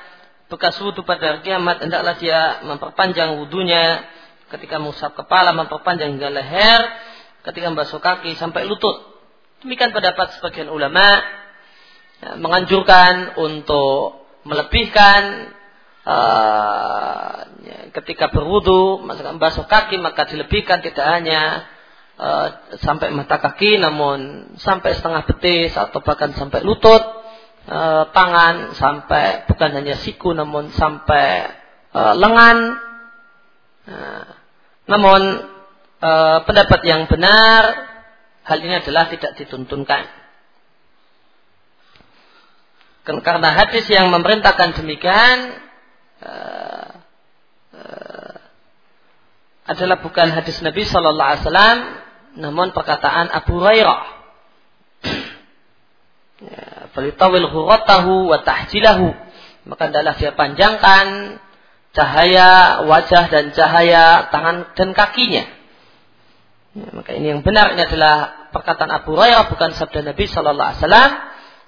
bekas 0.50 0.82
wudhu 0.82 1.06
pada 1.06 1.38
kiamat, 1.46 1.78
hendaklah 1.86 2.18
dia 2.18 2.58
memperpanjang 2.66 3.38
wudhunya 3.38 4.02
ketika 4.50 4.82
mengusap 4.82 5.14
kepala, 5.14 5.54
memperpanjang 5.54 6.18
hingga 6.18 6.30
leher, 6.30 6.80
ketika 7.46 7.66
membasuh 7.72 8.02
kaki 8.02 8.36
sampai 8.36 8.66
lutut. 8.66 9.10
Demikian 9.64 9.92
pendapat 9.92 10.36
sebagian 10.36 10.72
ulama 10.72 11.04
ya, 12.20 12.36
menganjurkan 12.40 13.36
untuk 13.36 14.24
melebihkan 14.44 15.52
uh, 16.08 17.34
ya, 17.60 17.78
ketika 18.00 18.32
berwudhu, 18.32 19.04
membasuh 19.04 19.68
kaki 19.68 20.00
maka 20.00 20.24
dilebihkan 20.28 20.80
tidak 20.80 21.06
hanya 21.06 21.68
uh, 22.16 22.46
sampai 22.80 23.12
mata 23.12 23.40
kaki 23.40 23.80
namun 23.80 24.52
sampai 24.60 24.96
setengah 24.96 25.28
betis 25.28 25.76
atau 25.76 26.00
bahkan 26.00 26.32
sampai 26.36 26.64
lutut 26.64 27.00
uh, 27.68 28.04
tangan 28.12 28.76
sampai 28.76 29.44
bukan 29.48 29.70
hanya 29.76 29.96
siku 30.00 30.32
namun 30.32 30.72
sampai 30.72 31.52
uh, 31.92 32.14
lengan 32.16 32.58
uh, 33.88 34.39
namun 34.90 35.22
uh, 36.02 36.38
pendapat 36.42 36.80
yang 36.82 37.06
benar 37.06 37.62
hal 38.42 38.58
ini 38.58 38.82
adalah 38.82 39.06
tidak 39.06 39.38
dituntunkan. 39.38 40.18
Karena 43.06 43.48
hadis 43.54 43.90
yang 43.90 44.10
memerintahkan 44.10 44.76
demikian 44.82 45.36
uh, 46.22 46.90
uh, 47.74 48.38
adalah 49.66 49.98
bukan 50.02 50.30
hadis 50.30 50.62
Nabi 50.62 50.82
Shallallahu 50.86 51.30
Alaihi 51.30 51.42
Wasallam 51.46 51.78
namun 52.38 52.70
perkataan 52.70 53.30
Abu 53.30 53.58
Hurairah. 53.58 54.02
Ya, 56.40 56.88
Falitawil 56.94 57.50
huratahu 57.50 58.30
wa 58.30 58.38
tahjilahu. 58.42 59.12
Maka 59.68 59.92
adalah 59.92 60.16
dia 60.16 60.32
panjangkan 60.32 61.36
cahaya 61.90 62.82
wajah 62.86 63.24
dan 63.30 63.44
cahaya 63.50 64.30
tangan 64.30 64.74
dan 64.78 64.94
kakinya. 64.94 65.44
Ya, 66.70 66.88
maka 66.94 67.10
ini 67.18 67.34
yang 67.34 67.42
benar 67.42 67.74
ini 67.74 67.82
adalah 67.82 68.46
perkataan 68.54 68.90
Abu 68.94 69.18
Hurairah 69.18 69.50
bukan 69.50 69.74
sabda 69.74 70.06
Nabi 70.06 70.30
Shallallahu 70.30 70.68
Alaihi 70.70 70.82
Wasallam 70.86 71.10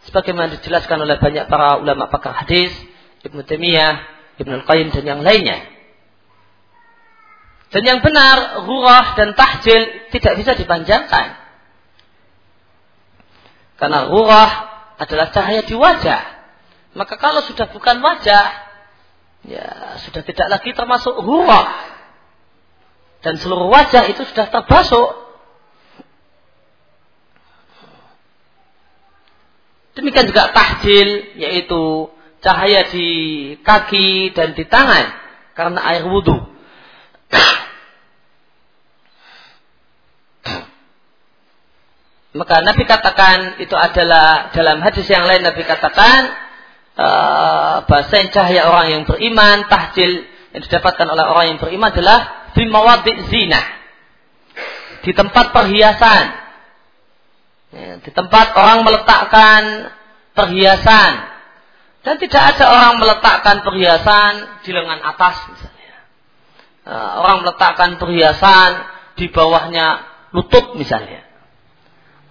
sebagaimana 0.06 0.46
dijelaskan 0.58 0.98
oleh 1.02 1.18
banyak 1.18 1.50
para 1.50 1.82
ulama 1.82 2.06
pakar 2.06 2.38
hadis 2.38 2.70
Ibnu 3.22 3.42
Taimiyah, 3.46 3.94
Ibnu 4.38 4.66
Qayyim 4.66 4.90
dan 4.90 5.04
yang 5.06 5.20
lainnya. 5.22 5.62
Dan 7.72 7.82
yang 7.88 8.00
benar, 8.04 8.68
hurah 8.68 9.16
dan 9.16 9.32
tahjil 9.32 10.12
tidak 10.12 10.32
bisa 10.44 10.52
dipanjangkan. 10.58 11.40
Karena 13.80 14.12
hurah 14.12 14.50
adalah 15.00 15.32
cahaya 15.32 15.64
di 15.64 15.72
wajah. 15.72 16.20
Maka 16.92 17.16
kalau 17.16 17.40
sudah 17.48 17.72
bukan 17.72 18.04
wajah, 18.04 18.44
ya 19.46 19.98
sudah 20.06 20.22
tidak 20.22 20.48
lagi 20.48 20.70
termasuk 20.74 21.14
hurah. 21.22 21.92
Dan 23.22 23.38
seluruh 23.38 23.70
wajah 23.70 24.10
itu 24.10 24.26
sudah 24.26 24.50
terbasuk. 24.50 25.22
Demikian 29.92 30.26
juga 30.26 30.50
tahjil, 30.50 31.38
yaitu 31.38 32.10
cahaya 32.42 32.90
di 32.90 33.08
kaki 33.62 34.34
dan 34.34 34.58
di 34.58 34.66
tangan 34.66 35.06
karena 35.54 35.80
air 35.94 36.02
wudhu. 36.08 36.50
Maka 42.32 42.64
Nabi 42.64 42.88
katakan 42.88 43.60
itu 43.60 43.76
adalah 43.76 44.48
dalam 44.56 44.80
hadis 44.80 45.04
yang 45.04 45.28
lain 45.28 45.44
Nabi 45.44 45.68
katakan 45.68 46.32
uh, 46.98 47.84
bahasa 47.86 48.24
cahaya 48.32 48.68
orang 48.68 48.86
yang 48.90 49.02
beriman 49.08 49.68
tahjil 49.68 50.26
yang 50.52 50.62
didapatkan 50.62 51.06
oleh 51.08 51.24
orang 51.24 51.44
yang 51.54 51.58
beriman 51.58 51.88
adalah 51.92 52.50
fi 52.52 52.62
zina 53.32 53.62
di 55.02 55.12
tempat 55.16 55.50
perhiasan 55.50 56.24
ya, 57.72 57.92
di 58.04 58.10
tempat 58.12 58.46
orang 58.54 58.84
meletakkan 58.84 59.62
perhiasan 60.36 61.12
dan 62.02 62.14
tidak 62.18 62.42
ada 62.56 62.64
orang 62.68 62.94
meletakkan 63.00 63.56
perhiasan 63.64 64.32
di 64.62 64.70
lengan 64.74 65.00
atas 65.00 65.36
misalnya 65.48 65.82
uh, 66.86 67.10
orang 67.22 67.46
meletakkan 67.46 67.90
perhiasan 67.98 68.70
di 69.16 69.30
bawahnya 69.30 70.08
lutut 70.32 70.74
misalnya. 70.74 71.22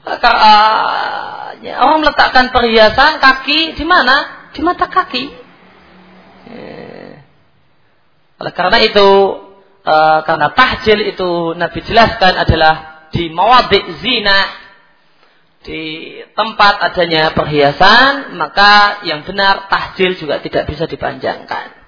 Uh, 0.01 1.61
ya, 1.61 1.77
orang 1.77 2.01
meletakkan 2.01 2.49
perhiasan 2.49 3.21
kaki 3.21 3.77
di 3.77 3.85
mana? 3.85 4.40
Di 4.51 4.59
mata 4.63 4.87
kaki. 4.91 5.25
Eh. 6.51 7.13
Oleh 8.41 8.53
karena 8.57 8.77
itu, 8.81 9.09
uh, 9.85 10.19
karena 10.25 10.47
tahjil 10.51 10.99
itu 11.13 11.53
Nabi 11.55 11.79
jelaskan 11.85 12.33
adalah 12.41 13.05
di 13.13 13.29
mawadik 13.29 14.01
zina, 14.01 14.39
di 15.61 16.17
tempat 16.33 16.81
adanya 16.81 17.37
perhiasan, 17.37 18.33
maka 18.33 19.05
yang 19.05 19.21
benar 19.21 19.69
tahjil 19.69 20.17
juga 20.17 20.41
tidak 20.41 20.65
bisa 20.65 20.89
dipanjangkan. 20.89 21.79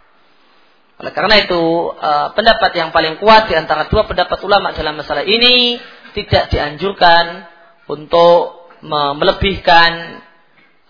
Oleh 1.02 1.12
karena 1.12 1.42
itu, 1.42 1.90
uh, 1.90 2.32
pendapat 2.38 2.72
yang 2.78 2.94
paling 2.94 3.18
kuat 3.18 3.50
di 3.50 3.58
antara 3.58 3.90
dua 3.90 4.06
pendapat 4.06 4.38
ulama 4.46 4.78
dalam 4.78 4.94
masalah 4.94 5.26
ini 5.26 5.82
tidak 6.14 6.54
dianjurkan 6.54 7.50
untuk 7.90 8.70
melebihkan 8.84 10.22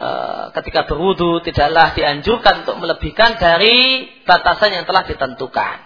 e, 0.03 0.09
ketika 0.59 0.83
berwudu 0.83 1.39
tidaklah 1.39 1.95
dianjurkan 1.95 2.67
untuk 2.67 2.83
melebihkan 2.83 3.39
dari 3.39 4.07
batasan 4.27 4.75
yang 4.75 4.83
telah 4.83 5.07
ditentukan. 5.07 5.77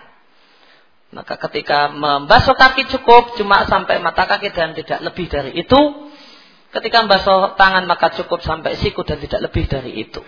Maka 1.14 1.40
ketika 1.48 1.94
membasuh 1.94 2.58
kaki 2.58 2.90
cukup 2.92 3.38
cuma 3.38 3.64
sampai 3.70 4.02
mata 4.02 4.26
kaki 4.26 4.52
dan 4.52 4.74
tidak 4.74 5.00
lebih 5.06 5.30
dari 5.30 5.54
itu. 5.56 5.82
Ketika 6.68 7.06
membasuh 7.06 7.56
tangan 7.56 7.88
maka 7.88 8.12
cukup 8.12 8.44
sampai 8.44 8.76
siku 8.76 9.06
dan 9.08 9.22
tidak 9.22 9.48
lebih 9.48 9.70
dari 9.72 10.04
itu. 10.04 10.20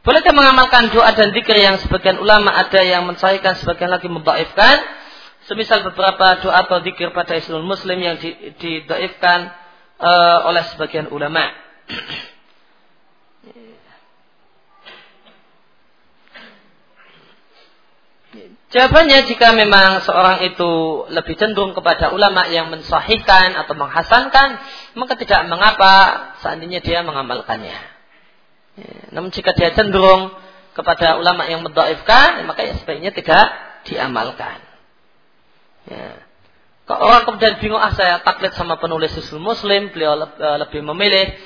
Bolehkah 0.00 0.32
mengamalkan 0.32 0.88
doa 0.96 1.12
dan 1.12 1.28
zikir 1.36 1.60
yang 1.60 1.76
sebagian 1.76 2.16
ulama 2.24 2.56
ada 2.56 2.80
yang 2.80 3.04
mensahihkan, 3.04 3.52
sebagian 3.60 3.92
lagi 3.92 4.08
membaifkan? 4.08 4.99
Semisal 5.50 5.82
beberapa 5.82 6.38
doa 6.46 6.62
atau 6.62 6.78
zikir 6.78 7.10
pada 7.10 7.34
Islam 7.34 7.66
Muslim 7.66 7.98
yang 7.98 8.22
didaifkan 8.62 9.50
uh, 9.98 10.46
oleh 10.46 10.62
sebagian 10.70 11.10
ulama. 11.10 11.42
Jawabannya 18.70 19.26
jika 19.26 19.50
memang 19.50 20.06
seorang 20.06 20.46
itu 20.46 21.02
lebih 21.10 21.34
cenderung 21.34 21.74
kepada 21.74 22.14
ulama 22.14 22.46
yang 22.46 22.70
mensahihkan 22.70 23.58
atau 23.58 23.74
menghasankan, 23.74 24.54
maka 24.94 25.18
tidak 25.18 25.50
mengapa 25.50 25.92
seandainya 26.46 26.78
dia 26.78 27.02
mengamalkannya. 27.02 27.78
Ya, 28.78 28.94
namun 29.10 29.34
jika 29.34 29.50
dia 29.58 29.74
cenderung 29.74 30.30
kepada 30.78 31.18
ulama 31.18 31.50
yang 31.50 31.66
mendaifkan, 31.66 32.46
maka 32.46 32.70
ya 32.70 32.78
sebaiknya 32.78 33.10
tidak 33.10 33.50
diamalkan. 33.90 34.69
Ya. 35.88 36.20
Kalau 36.84 37.06
orang 37.06 37.22
kemudian 37.22 37.62
bingung, 37.62 37.78
ah 37.78 37.94
saya 37.94 38.18
taklid 38.20 38.50
sama 38.58 38.76
penulis 38.82 39.14
Islam 39.14 39.46
Muslim, 39.46 39.94
beliau 39.94 40.18
eh, 40.26 40.56
lebih 40.58 40.82
memilih 40.82 41.38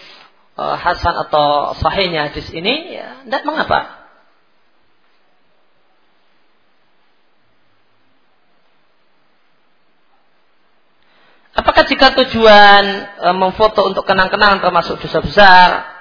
uh, 0.56 0.74
Hasan 0.80 1.14
atau 1.28 1.76
sahihnya 1.76 2.32
hadis 2.32 2.48
ini, 2.48 2.96
ya 2.96 3.22
tidak 3.28 3.44
mengapa. 3.44 4.04
Apakah 11.54 11.86
jika 11.86 12.10
tujuan 12.18 12.84
e, 13.14 13.28
memfoto 13.30 13.86
untuk 13.86 14.02
kenang-kenangan 14.02 14.58
termasuk 14.58 14.98
dosa 14.98 15.22
besar? 15.22 15.93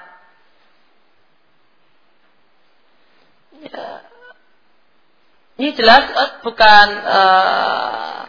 Ini 5.54 5.70
jelas 5.78 6.10
uh, 6.10 6.42
bukan 6.42 6.86
uh, 7.06 8.20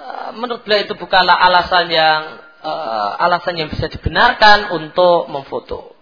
uh, 0.00 0.28
menurut 0.32 0.64
beliau 0.64 0.88
itu 0.88 0.96
bukanlah 0.96 1.36
alasan 1.36 1.92
yang 1.92 2.22
alasan 3.20 3.60
yang 3.60 3.68
bisa 3.68 3.92
dibenarkan 3.92 4.72
untuk 4.72 5.28
memfoto. 5.28 5.92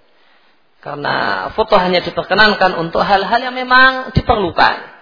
Karena 0.78 1.50
foto 1.58 1.74
hanya 1.74 2.06
diperkenankan 2.06 2.78
untuk 2.78 3.02
hal-hal 3.02 3.50
yang 3.50 3.50
memang 3.50 4.14
diperlukan. 4.14 4.92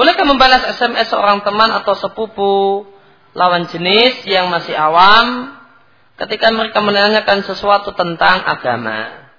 Bolehkah 0.00 0.24
membalas 0.24 0.64
SMS 0.72 1.12
seorang 1.12 1.44
teman 1.44 1.74
atau 1.76 1.92
sepupu 1.92 2.88
lawan 3.36 3.68
jenis 3.68 4.24
yang 4.24 4.48
masih 4.48 4.72
awam 4.72 5.57
ketika 6.18 6.50
mereka 6.50 6.82
menanyakan 6.82 7.46
sesuatu 7.46 7.94
tentang 7.94 8.42
agama. 8.42 9.30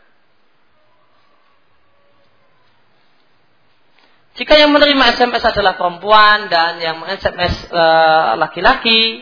Jika 4.40 4.56
yang 4.56 4.72
menerima 4.72 5.20
SMS 5.20 5.44
adalah 5.52 5.76
perempuan 5.76 6.48
dan 6.48 6.80
yang 6.80 7.04
SMS 7.20 7.68
eh, 7.68 8.32
laki-laki, 8.40 9.20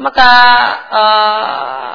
maka 0.00 0.32
uh, 0.88 1.94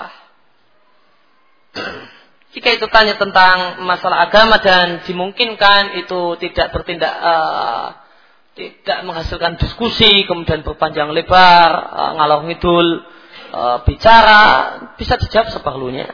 jika 2.54 2.70
itu 2.78 2.86
tanya 2.94 3.18
tentang 3.18 3.82
masalah 3.84 4.30
agama 4.30 4.62
dan 4.62 5.02
dimungkinkan 5.10 6.06
itu 6.06 6.38
tidak 6.38 6.70
bertindak 6.70 7.12
uh, 7.12 7.98
tidak 8.56 9.04
menghasilkan 9.04 9.58
diskusi 9.60 10.24
kemudian 10.30 10.62
berpanjang 10.62 11.12
lebar 11.12 11.72
uh, 11.74 12.12
ngalor 12.22 12.46
ngidul 12.46 12.88
e, 13.56 13.64
bicara 13.88 14.40
bisa 15.00 15.16
dijawab 15.16 15.48
seperlunya. 15.56 16.12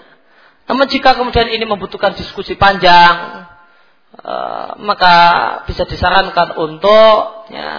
Namun 0.69 0.85
jika 0.85 1.18
kemudian 1.18 1.49
ini 1.49 1.65
membutuhkan 1.65 2.13
diskusi 2.13 2.53
panjang, 2.53 3.49
e, 4.22 4.34
maka 4.85 5.15
bisa 5.65 5.89
disarankan 5.89 6.53
untuk 6.61 7.49
ya, 7.49 7.72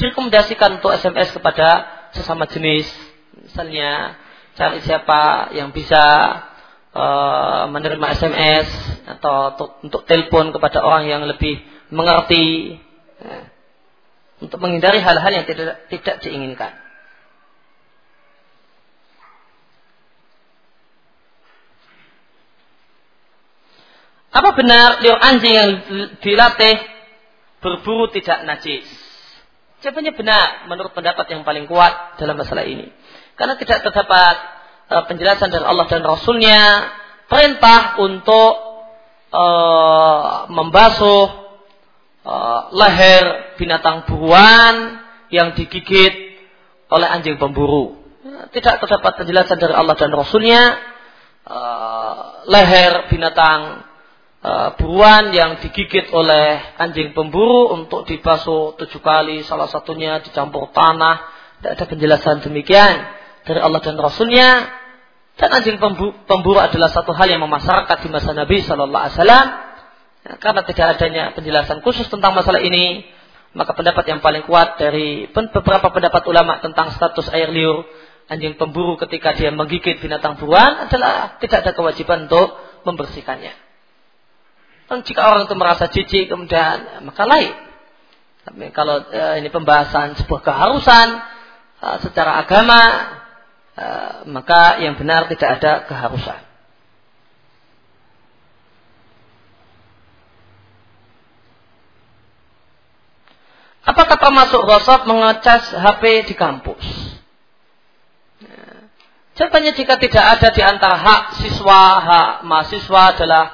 direkomendasikan 0.00 0.80
untuk 0.80 0.96
SMS 0.96 1.36
kepada 1.36 1.84
sesama 2.16 2.48
jenis. 2.48 2.88
Misalnya 3.36 4.16
cari 4.56 4.80
siapa 4.80 5.52
yang 5.52 5.76
bisa 5.76 6.02
e, 6.96 7.04
menerima 7.68 8.06
SMS 8.16 8.68
atau 9.20 9.52
untuk, 9.52 9.70
untuk 9.84 10.02
telepon 10.08 10.56
kepada 10.56 10.80
orang 10.80 11.04
yang 11.04 11.22
lebih 11.28 11.60
mengerti. 11.92 12.80
Ya, 13.20 13.52
untuk 14.36 14.60
menghindari 14.60 15.00
hal-hal 15.00 15.32
yang 15.32 15.46
tidak 15.48 15.88
tidak 15.88 16.16
diinginkan. 16.20 16.85
Apa 24.36 24.52
benar 24.52 25.00
liur 25.00 25.16
anjing 25.16 25.54
yang 25.56 25.70
dilatih 26.20 26.76
berburu 27.64 28.12
tidak 28.12 28.44
najis? 28.44 28.84
Jawabannya 29.80 30.12
benar 30.12 30.68
menurut 30.68 30.92
pendapat 30.92 31.24
yang 31.32 31.40
paling 31.40 31.64
kuat 31.64 32.20
dalam 32.20 32.36
masalah 32.36 32.68
ini. 32.68 32.92
Karena 33.40 33.56
tidak 33.56 33.80
terdapat 33.80 34.36
uh, 34.92 35.04
penjelasan 35.08 35.48
dari 35.48 35.64
Allah 35.64 35.88
dan 35.88 36.04
Rasulnya 36.04 36.60
perintah 37.32 37.96
untuk 37.96 38.52
uh, 39.32 40.52
membasuh 40.52 41.24
uh, 42.28 42.60
leher 42.76 43.56
binatang 43.56 44.04
buruan 44.04 45.00
yang 45.32 45.56
digigit 45.56 46.12
oleh 46.92 47.08
anjing 47.08 47.40
pemburu. 47.40 48.04
Tidak 48.52 48.84
terdapat 48.84 49.16
penjelasan 49.16 49.56
dari 49.56 49.72
Allah 49.72 49.96
dan 49.96 50.12
Rasulnya 50.12 50.76
uh, 51.48 52.44
leher 52.52 53.08
binatang 53.08 53.85
buruan 54.78 55.34
yang 55.34 55.58
digigit 55.58 56.14
oleh 56.14 56.78
anjing 56.78 57.10
pemburu 57.10 57.74
untuk 57.74 58.06
dibasuh 58.06 58.78
tujuh 58.78 59.02
kali, 59.02 59.42
salah 59.42 59.66
satunya 59.66 60.22
dicampur 60.22 60.70
tanah. 60.70 61.34
Tidak 61.58 61.72
ada 61.72 61.84
penjelasan 61.88 62.44
demikian 62.46 62.94
dari 63.42 63.58
Allah 63.58 63.82
dan 63.82 63.98
Rasulnya. 63.98 64.70
Dan 65.36 65.52
anjing 65.52 65.76
pemburu, 65.76 66.58
adalah 66.62 66.88
satu 66.88 67.12
hal 67.12 67.28
yang 67.28 67.44
memasarakat 67.44 68.06
di 68.06 68.08
masa 68.08 68.32
Nabi 68.32 68.62
Shallallahu 68.64 69.02
Alaihi 69.04 69.16
Wasallam. 69.20 69.46
Ya, 70.26 70.32
karena 70.40 70.62
tidak 70.64 70.86
adanya 70.96 71.24
penjelasan 71.36 71.84
khusus 71.84 72.08
tentang 72.08 72.32
masalah 72.32 72.62
ini, 72.64 73.04
maka 73.52 73.76
pendapat 73.76 74.04
yang 74.08 74.24
paling 74.24 74.48
kuat 74.48 74.80
dari 74.80 75.28
beberapa 75.28 75.92
pendapat 75.92 76.22
ulama 76.24 76.62
tentang 76.64 76.94
status 76.94 77.28
air 77.34 77.52
liur 77.52 77.84
anjing 78.26 78.58
pemburu 78.58 78.98
ketika 78.98 79.34
dia 79.38 79.54
menggigit 79.54 80.02
binatang 80.02 80.34
buruan 80.38 80.86
adalah 80.88 81.38
tidak 81.38 81.62
ada 81.66 81.72
kewajiban 81.74 82.26
untuk 82.26 82.58
membersihkannya. 82.88 83.65
Dan 84.86 85.02
jika 85.02 85.26
orang 85.26 85.50
itu 85.50 85.54
merasa 85.58 85.90
jijik 85.90 86.30
kemudian 86.30 87.02
maka 87.02 87.26
lain. 87.26 87.54
Tapi 88.46 88.70
kalau 88.70 89.02
e, 89.10 89.42
ini 89.42 89.50
pembahasan 89.50 90.14
sebuah 90.22 90.40
keharusan 90.46 91.08
e, 91.82 91.86
secara 92.06 92.46
agama 92.46 92.80
e, 93.74 93.86
maka 94.30 94.78
yang 94.78 94.94
benar 94.94 95.26
tidak 95.26 95.58
ada 95.58 95.72
keharusan. 95.90 96.40
Apakah 103.86 104.18
termasuk 104.18 104.62
gosok 104.66 105.06
mengecas 105.06 105.70
HP 105.70 106.30
di 106.30 106.34
kampus? 106.34 106.86
Jawabannya 109.36 109.76
jika 109.76 110.00
tidak 110.00 110.24
ada 110.38 110.48
di 110.48 110.62
antara 110.64 110.96
hak 110.96 111.22
siswa, 111.44 111.82
hak 112.00 112.30
mahasiswa 112.48 113.02
adalah 113.12 113.44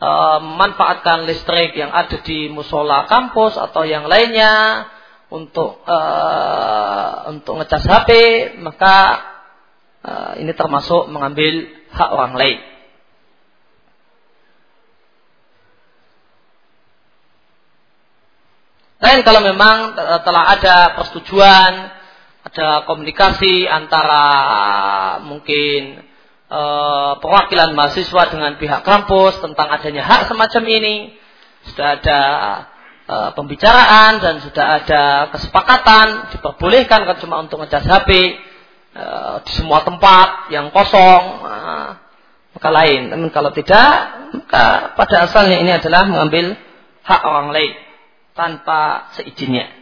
memanfaatkan 0.00 1.24
listrik 1.24 1.72
yang 1.72 1.88
ada 1.88 2.20
di 2.20 2.52
musola 2.52 3.08
kampus 3.08 3.56
atau 3.56 3.88
yang 3.88 4.04
lainnya 4.04 4.84
untuk 5.32 5.80
e, 5.82 5.98
untuk 7.32 7.58
ngecas 7.58 7.84
HP, 7.84 8.10
maka 8.60 8.96
e, 10.04 10.12
ini 10.44 10.52
termasuk 10.52 11.08
mengambil 11.08 11.64
hak 11.96 12.10
orang 12.12 12.34
lain. 12.36 12.58
Lain 18.96 19.20
kalau 19.24 19.40
memang 19.44 19.96
telah 20.24 20.44
ada 20.56 20.76
persetujuan 20.96 21.72
ada 22.46 22.86
komunikasi 22.86 23.66
antara 23.66 24.24
mungkin 25.20 25.98
e, 26.46 26.62
perwakilan 27.20 27.74
mahasiswa 27.74 28.22
dengan 28.30 28.58
pihak 28.58 28.82
kampus 28.82 29.38
tentang 29.42 29.68
adanya 29.70 30.02
hak 30.06 30.30
semacam 30.30 30.62
ini. 30.66 30.96
Sudah 31.70 31.98
ada 31.98 32.20
e, 33.06 33.16
pembicaraan 33.34 34.22
dan 34.22 34.34
sudah 34.42 34.66
ada 34.82 35.02
kesepakatan 35.34 36.32
diperbolehkan 36.38 37.04
kan 37.04 37.16
cuma 37.20 37.42
untuk 37.42 37.60
ngecas 37.62 37.84
HP 37.84 38.10
e, 38.94 39.04
di 39.44 39.52
semua 39.52 39.84
tempat 39.84 40.48
yang 40.54 40.72
kosong. 40.72 41.22
Nah, 41.44 41.90
maka 42.56 42.68
lain. 42.72 43.12
Namun 43.12 43.28
kalau 43.28 43.52
tidak, 43.52 43.92
maka 44.32 44.96
pada 44.96 45.28
asalnya 45.28 45.60
ini 45.60 45.76
adalah 45.76 46.08
mengambil 46.08 46.56
hak 47.04 47.20
orang 47.20 47.52
lain 47.52 47.72
tanpa 48.32 49.12
seizinnya. 49.12 49.75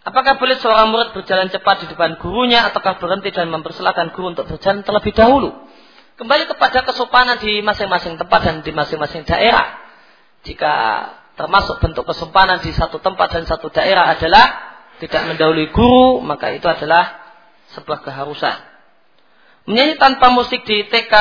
Apakah 0.00 0.40
boleh 0.40 0.56
seorang 0.56 0.88
murid 0.88 1.12
berjalan 1.12 1.52
cepat 1.52 1.84
di 1.84 1.86
depan 1.92 2.16
gurunya 2.16 2.64
ataukah 2.72 2.96
berhenti 2.96 3.36
dan 3.36 3.52
mempersilahkan 3.52 4.16
guru 4.16 4.32
untuk 4.32 4.48
berjalan 4.48 4.80
terlebih 4.80 5.12
dahulu? 5.12 5.52
Kembali 6.16 6.48
kepada 6.48 6.84
kesopanan 6.88 7.36
di 7.36 7.60
masing-masing 7.60 8.16
tempat 8.16 8.40
dan 8.40 8.56
di 8.64 8.72
masing-masing 8.72 9.28
daerah. 9.28 9.76
Jika 10.44 10.72
termasuk 11.36 11.84
bentuk 11.84 12.08
kesopanan 12.08 12.64
di 12.64 12.72
satu 12.72 12.96
tempat 12.96 13.28
dan 13.28 13.44
satu 13.44 13.68
daerah 13.68 14.08
adalah 14.16 14.72
tidak 15.04 15.36
mendahului 15.36 15.68
guru, 15.68 16.24
maka 16.24 16.48
itu 16.52 16.64
adalah 16.64 17.20
sebuah 17.76 18.00
keharusan. 18.00 18.56
Menyanyi 19.68 20.00
tanpa 20.00 20.32
musik 20.32 20.64
di 20.64 20.88
TK 20.88 21.12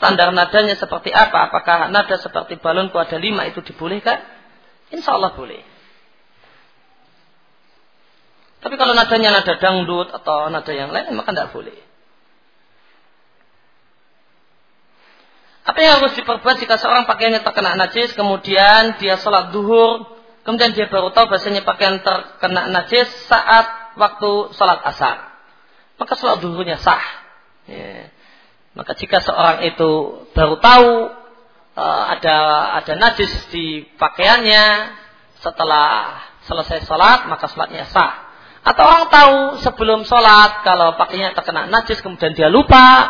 standar 0.00 0.32
nadanya 0.32 0.72
seperti 0.72 1.12
apa? 1.12 1.52
Apakah 1.52 1.92
nada 1.92 2.16
seperti 2.16 2.56
balonku 2.56 2.96
ada 2.96 3.20
lima 3.20 3.44
itu 3.44 3.60
dibolehkan? 3.60 4.24
Insya 4.88 5.20
Allah 5.20 5.36
boleh. 5.36 5.77
Tapi 8.68 8.76
kalau 8.76 8.92
nadanya 8.92 9.32
nada 9.32 9.56
dangdut 9.56 10.12
atau 10.12 10.52
nada 10.52 10.68
yang 10.76 10.92
lain, 10.92 11.16
maka 11.16 11.32
tidak 11.32 11.56
boleh. 11.56 11.72
Apa 15.64 15.78
yang 15.80 16.04
harus 16.04 16.12
diperbuat 16.20 16.60
jika 16.60 16.76
seorang 16.76 17.08
pakaiannya 17.08 17.40
terkena 17.40 17.80
najis, 17.80 18.12
kemudian 18.12 19.00
dia 19.00 19.16
sholat 19.16 19.56
duhur, 19.56 20.20
kemudian 20.44 20.76
dia 20.76 20.84
baru 20.84 21.08
tahu 21.16 21.32
bahasanya 21.32 21.64
pakaian 21.64 22.04
terkena 22.04 22.68
najis 22.68 23.08
saat 23.24 23.96
waktu 23.96 24.52
sholat 24.52 24.84
asar. 24.84 25.32
Maka 25.96 26.12
sholat 26.20 26.44
duhurnya 26.44 26.76
sah. 26.76 27.00
Ya. 27.64 28.12
Maka 28.76 28.92
jika 29.00 29.24
seorang 29.24 29.64
itu 29.64 30.28
baru 30.36 30.60
tahu 30.60 31.08
uh, 31.72 32.04
ada 32.20 32.36
ada 32.84 32.92
najis 33.00 33.32
di 33.48 33.88
pakaiannya 33.96 34.92
setelah 35.40 36.20
selesai 36.44 36.84
sholat, 36.84 37.32
maka 37.32 37.48
sholatnya 37.48 37.88
sah. 37.88 38.27
Atau 38.68 38.84
orang 38.84 39.08
tahu 39.08 39.36
sebelum 39.64 40.04
sholat 40.04 40.60
kalau 40.60 40.92
pakainya 41.00 41.32
terkena 41.32 41.64
najis 41.72 42.04
kemudian 42.04 42.36
dia 42.36 42.52
lupa 42.52 43.08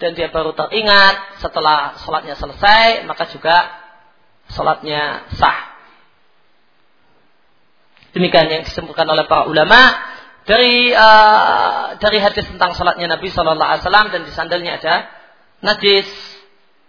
dan 0.00 0.16
dia 0.16 0.32
baru 0.32 0.56
teringat 0.56 1.36
setelah 1.44 2.00
sholatnya 2.00 2.32
selesai 2.32 3.04
maka 3.04 3.28
juga 3.28 3.56
sholatnya 4.56 5.28
sah. 5.36 5.76
Demikian 8.16 8.48
yang 8.48 8.64
disebutkan 8.64 9.04
oleh 9.04 9.28
para 9.28 9.44
ulama 9.44 9.92
dari 10.48 10.88
uh, 10.96 12.00
dari 12.00 12.16
hadis 12.16 12.48
tentang 12.48 12.72
sholatnya 12.72 13.12
Nabi 13.12 13.28
Shallallahu 13.28 13.68
Alaihi 13.68 13.84
Wasallam 13.84 14.08
dan 14.08 14.20
di 14.24 14.32
sandalnya 14.32 14.80
ada 14.80 14.94
najis. 15.60 16.08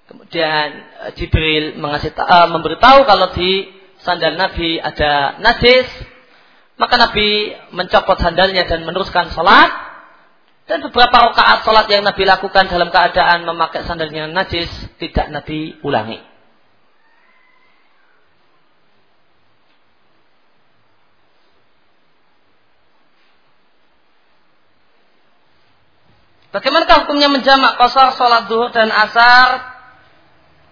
Kemudian 0.07 0.67
uh, 1.03 1.11
Jibril 1.11 1.75
uh, 1.75 2.47
memberitahu 2.55 3.03
kalau 3.03 3.35
di 3.35 3.67
sandal 3.99 4.39
Nabi 4.39 4.79
ada 4.79 5.43
najis 5.43 5.84
maka 6.78 6.95
Nabi 6.95 7.58
mencopot 7.74 8.22
sandalnya 8.22 8.70
dan 8.70 8.86
meneruskan 8.86 9.34
sholat. 9.34 9.90
Dan 10.68 10.84
beberapa 10.84 11.32
rakaat 11.32 11.64
sholat 11.64 11.88
yang 11.88 12.04
Nabi 12.04 12.28
lakukan 12.28 12.68
dalam 12.68 12.91
keadaan 12.91 13.48
memakai 13.48 13.88
sandalnya 13.88 14.28
najis 14.30 14.70
tidak 15.02 15.32
Nabi 15.32 15.80
ulangi. 15.82 16.20
Bagaimanakah 26.52 27.06
hukumnya 27.06 27.30
menjamak 27.30 27.78
kosor 27.78 28.18
sholat 28.18 28.49
duhur 28.49 28.74
dan 28.74 28.90
asar 28.90 29.77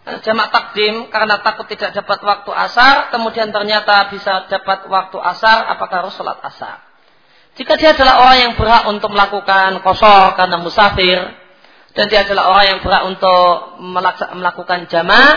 jamak 0.06 0.54
takdim 0.54 1.10
karena 1.10 1.42
takut 1.42 1.66
tidak 1.66 1.98
dapat 1.98 2.22
waktu 2.22 2.52
asar, 2.54 3.10
kemudian 3.10 3.50
ternyata 3.50 4.14
bisa 4.14 4.46
dapat 4.46 4.86
waktu 4.86 5.18
asar, 5.18 5.66
apakah 5.74 6.06
harus 6.06 6.14
sholat 6.14 6.38
asar? 6.46 6.86
Jika 7.58 7.74
dia 7.80 7.98
adalah 7.98 8.22
orang 8.22 8.38
yang 8.38 8.54
berhak 8.54 8.84
untuk 8.86 9.10
melakukan 9.10 9.82
kosor 9.82 10.38
karena 10.38 10.62
musafir, 10.62 11.18
dan 11.96 12.06
dia 12.12 12.22
adalah 12.28 12.54
orang 12.54 12.66
yang 12.70 12.80
berhak 12.86 13.04
untuk 13.08 13.80
melakukan 14.36 14.86
jamak, 14.92 15.36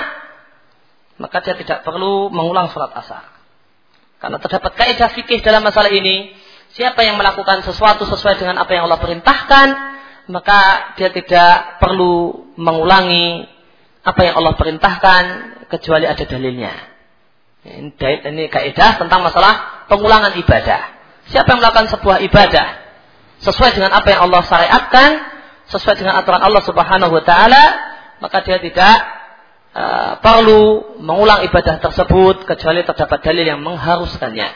maka 1.16 1.36
dia 1.40 1.54
tidak 1.56 1.86
perlu 1.86 2.28
mengulang 2.28 2.68
sholat 2.68 2.92
asar. 2.92 3.24
Karena 4.18 4.36
terdapat 4.42 4.74
kaidah 4.74 5.14
fikih 5.14 5.40
dalam 5.40 5.62
masalah 5.62 5.88
ini, 5.88 6.34
siapa 6.74 7.06
yang 7.06 7.16
melakukan 7.16 7.62
sesuatu 7.64 8.04
sesuai 8.04 8.36
dengan 8.36 8.60
apa 8.60 8.74
yang 8.74 8.90
Allah 8.90 9.00
perintahkan, 9.00 9.68
maka 10.28 10.92
dia 10.98 11.08
tidak 11.14 11.80
perlu 11.80 12.52
mengulangi 12.58 13.57
apa 14.04 14.20
yang 14.24 14.34
Allah 14.38 14.54
perintahkan 14.54 15.22
kecuali 15.68 16.06
ada 16.08 16.24
dalilnya. 16.24 16.74
Ini, 17.68 18.44
kaidah 18.48 18.96
tentang 18.96 19.20
masalah 19.20 19.84
pengulangan 19.90 20.38
ibadah. 20.38 20.80
Siapa 21.28 21.52
yang 21.52 21.60
melakukan 21.60 21.92
sebuah 21.92 22.24
ibadah 22.24 22.66
sesuai 23.44 23.76
dengan 23.76 23.92
apa 23.92 24.08
yang 24.08 24.30
Allah 24.30 24.42
syariatkan, 24.46 25.10
sesuai 25.68 26.00
dengan 26.00 26.16
aturan 26.18 26.40
Allah 26.40 26.62
Subhanahu 26.64 27.12
wa 27.12 27.22
taala, 27.22 27.64
maka 28.24 28.40
dia 28.42 28.58
tidak 28.58 28.96
uh, 29.76 30.12
perlu 30.24 30.96
mengulang 31.04 31.44
ibadah 31.44 31.78
tersebut 31.78 32.48
kecuali 32.48 32.82
terdapat 32.82 33.18
dalil 33.20 33.44
yang 33.44 33.60
mengharuskannya. 33.60 34.48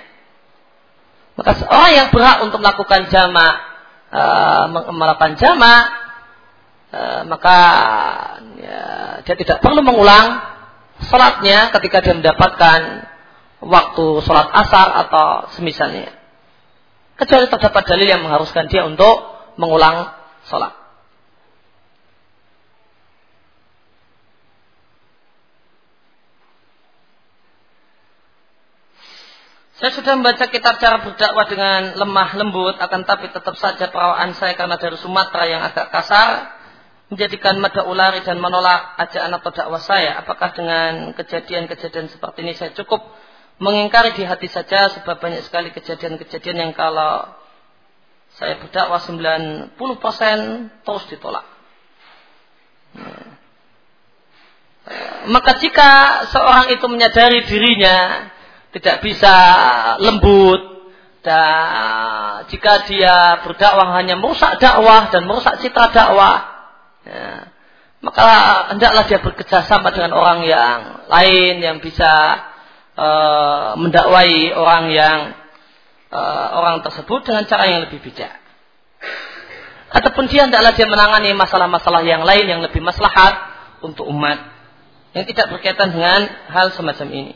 Maka 1.37 1.53
seorang 1.61 1.93
yang 1.93 2.09
berhak 2.13 2.45
untuk 2.45 2.61
melakukan 2.61 3.09
jamak 3.09 3.55
uh, 4.13 4.65
melakukan 4.93 5.41
jamak 5.41 6.02
Eh, 6.93 7.23
maka 7.25 7.59
ya, 8.61 8.81
dia 9.25 9.37
tidak 9.41 9.65
perlu 9.65 9.81
mengulang 9.81 10.45
sholatnya 11.09 11.73
ketika 11.73 12.05
dia 12.05 12.13
mendapatkan 12.13 13.09
waktu 13.65 14.07
sholat 14.21 14.53
asar 14.53 14.93
atau 15.09 15.49
semisalnya. 15.57 16.13
Kecuali 17.17 17.49
terdapat 17.49 17.83
dalil 17.89 18.05
yang 18.13 18.21
mengharuskan 18.21 18.69
dia 18.69 18.85
untuk 18.85 19.25
mengulang 19.57 20.13
sholat. 20.45 20.77
Saya 29.81 29.97
sudah 29.97 30.13
membaca 30.15 30.45
kitab 30.47 30.77
cara 30.77 31.01
berdakwah 31.01 31.49
dengan 31.49 31.97
lemah 31.97 32.37
lembut, 32.37 32.77
akan 32.79 33.03
tapi 33.03 33.33
tetap 33.33 33.57
saja 33.57 33.89
perawaan 33.89 34.37
saya 34.37 34.55
karena 34.55 34.77
dari 34.77 34.95
Sumatera 34.95 35.43
yang 35.49 35.59
agak 35.65 35.91
kasar, 35.91 36.62
menjadikan 37.13 37.61
mada 37.61 37.85
ulari 37.85 38.25
dan 38.25 38.41
menolak 38.41 38.97
ajakan 38.97 39.37
atau 39.37 39.53
dakwah 39.53 39.85
saya? 39.85 40.17
Apakah 40.25 40.57
dengan 40.57 41.13
kejadian-kejadian 41.13 42.09
seperti 42.09 42.41
ini 42.41 42.57
saya 42.57 42.73
cukup 42.73 43.05
mengingkari 43.61 44.17
di 44.17 44.25
hati 44.25 44.49
saja 44.49 44.89
sebab 44.97 45.21
banyak 45.21 45.45
sekali 45.45 45.77
kejadian-kejadian 45.77 46.57
yang 46.57 46.73
kalau 46.73 47.29
saya 48.41 48.57
berdakwah 48.65 48.97
90% 48.97 49.77
terus 50.89 51.05
ditolak. 51.13 51.45
Hmm. 52.97 53.29
Maka 55.29 55.61
jika 55.61 55.91
seorang 56.33 56.73
itu 56.73 56.87
menyadari 56.89 57.45
dirinya 57.45 58.33
tidak 58.73 59.05
bisa 59.05 59.37
lembut 60.01 60.61
dan 61.21 62.49
jika 62.49 62.89
dia 62.89 63.45
berdakwah 63.45 64.01
hanya 64.01 64.17
merusak 64.17 64.57
dakwah 64.59 65.13
dan 65.13 65.29
merusak 65.29 65.61
citra 65.61 65.93
dakwah 65.93 66.52
Ya. 67.03 67.51
Maka 68.03 68.27
hendaklah 68.75 69.07
dia 69.07 69.23
bekerjasama 69.23 69.95
dengan 69.95 70.11
orang 70.19 70.43
yang 70.43 71.07
lain 71.07 71.55
yang 71.63 71.79
bisa 71.79 72.11
uh, 72.99 73.79
mendakwai 73.79 74.51
orang 74.51 74.91
yang 74.91 75.19
uh, 76.11 76.47
orang 76.59 76.83
tersebut 76.83 77.23
dengan 77.23 77.47
cara 77.47 77.71
yang 77.71 77.87
lebih 77.87 78.03
bijak. 78.03 78.43
Ataupun 79.93 80.27
dia 80.27 80.51
hendaklah 80.51 80.75
dia 80.75 80.89
menangani 80.89 81.31
masalah-masalah 81.37 82.03
yang 82.03 82.27
lain 82.27 82.49
yang 82.49 82.61
lebih 82.65 82.83
maslahat 82.83 83.39
untuk 83.87 84.09
umat. 84.11 84.51
Yang 85.15 85.37
tidak 85.37 85.55
berkaitan 85.55 85.93
dengan 85.93 86.27
hal 86.49 86.73
semacam 86.73 87.09
ini. 87.13 87.35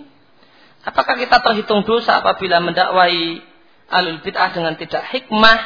Apakah 0.83 1.15
kita 1.15 1.43
terhitung 1.47 1.85
dosa 1.85 2.23
apabila 2.25 2.63
mendakwai 2.63 3.43
alul 3.87 4.19
bid'ah 4.23 4.51
dengan 4.51 4.75
tidak 4.75 5.05
hikmah 5.15 5.59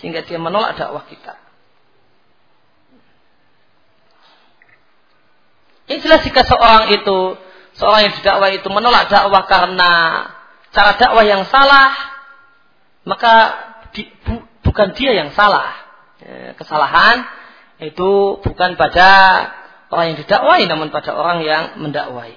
sehingga 0.00 0.24
dia 0.24 0.40
menolak 0.40 0.78
dakwah 0.78 1.04
kita? 1.08 1.45
Yang 5.86 5.98
jelas 6.02 6.20
jika 6.26 6.42
seorang 6.42 6.90
itu, 6.90 7.18
seorang 7.78 8.10
yang 8.10 8.14
didakwah 8.18 8.50
itu 8.50 8.68
menolak 8.70 9.06
dakwah 9.06 9.46
karena 9.46 9.92
cara 10.74 10.98
dakwah 10.98 11.22
yang 11.22 11.46
salah, 11.46 11.94
maka 13.06 13.34
di, 13.94 14.10
bu, 14.26 14.42
bukan 14.66 14.98
dia 14.98 15.14
yang 15.14 15.30
salah. 15.30 15.72
Ya, 16.18 16.58
kesalahan 16.58 17.22
itu 17.78 18.42
bukan 18.42 18.74
pada 18.74 19.10
orang 19.94 20.12
yang 20.12 20.18
didakwai, 20.18 20.66
namun 20.66 20.90
pada 20.90 21.14
orang 21.14 21.46
yang 21.46 21.78
mendakwai. 21.78 22.34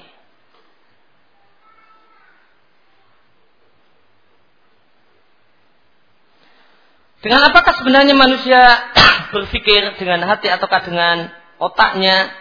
Dengan 7.19 7.51
apakah 7.51 7.75
sebenarnya 7.75 8.15
manusia 8.15 8.61
berpikir 9.35 9.99
dengan 9.99 10.23
hati 10.23 10.47
ataukah 10.47 10.85
dengan 10.87 11.27
otaknya? 11.59 12.31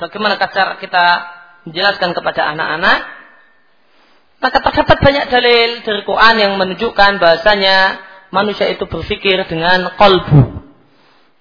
Bagaimana 0.00 0.40
cara 0.40 0.80
kita 0.80 1.04
menjelaskan 1.68 2.16
kepada 2.16 2.56
anak-anak? 2.56 2.98
Maka 4.40 4.58
terdapat 4.64 4.96
banyak 5.04 5.24
dalil 5.28 5.70
dari 5.84 6.00
Quran 6.08 6.34
yang 6.40 6.52
menunjukkan 6.56 7.20
bahasanya 7.20 8.00
manusia 8.32 8.72
itu 8.72 8.88
berpikir 8.88 9.44
dengan 9.44 9.92
kolbu. 10.00 10.64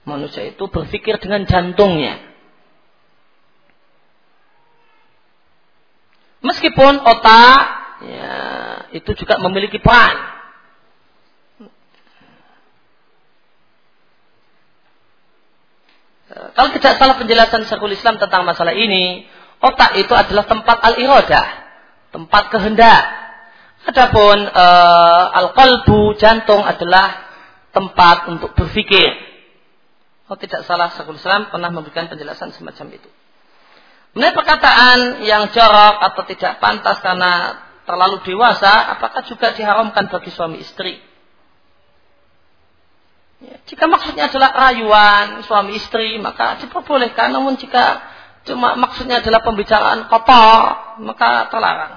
Manusia 0.04 0.52
itu 0.52 0.68
berpikir 0.68 1.16
dengan 1.24 1.48
jantungnya. 1.48 2.20
Meskipun 6.44 7.04
otak 7.04 7.60
ya, 8.04 8.36
itu 8.92 9.12
juga 9.16 9.40
memiliki 9.40 9.80
peran. 9.80 10.39
Kalau 16.40 16.70
tidak 16.72 16.94
salah 16.96 17.16
penjelasan 17.20 17.68
Syekhul 17.68 17.96
Islam 17.96 18.16
tentang 18.16 18.48
masalah 18.48 18.72
ini, 18.72 19.28
otak 19.60 20.00
itu 20.00 20.14
adalah 20.16 20.48
tempat 20.48 20.78
al-iradah, 20.80 21.48
tempat 22.16 22.44
kehendak. 22.54 23.04
Adapun 23.90 24.48
uh, 24.48 25.26
al-qalbu, 25.36 26.16
jantung 26.20 26.64
adalah 26.64 27.28
tempat 27.76 28.32
untuk 28.32 28.56
berpikir. 28.56 29.08
Oh 30.32 30.38
tidak 30.38 30.64
salah 30.64 30.94
Syekhul 30.96 31.20
Islam 31.20 31.52
pernah 31.52 31.74
memberikan 31.74 32.08
penjelasan 32.08 32.56
semacam 32.56 32.88
itu. 32.96 33.10
Mengenai 34.16 34.34
perkataan 34.34 35.00
yang 35.22 35.54
jorok 35.54 35.96
atau 36.02 36.24
tidak 36.26 36.58
pantas 36.58 36.98
karena 37.04 37.62
terlalu 37.86 38.22
dewasa, 38.26 38.94
apakah 38.94 39.22
juga 39.26 39.54
diharamkan 39.54 40.10
bagi 40.10 40.30
suami 40.34 40.62
istri? 40.62 41.09
Ya, 43.40 43.56
jika 43.64 43.88
maksudnya 43.88 44.28
adalah 44.28 44.52
rayuan 44.52 45.48
suami 45.48 45.80
istri, 45.80 46.20
maka 46.20 46.60
diperbolehkan. 46.60 47.32
Namun 47.32 47.56
jika 47.56 48.04
cuma 48.44 48.76
maksudnya 48.76 49.24
adalah 49.24 49.40
pembicaraan 49.48 50.12
kotor, 50.12 50.60
maka 51.00 51.48
terlarang. 51.48 51.94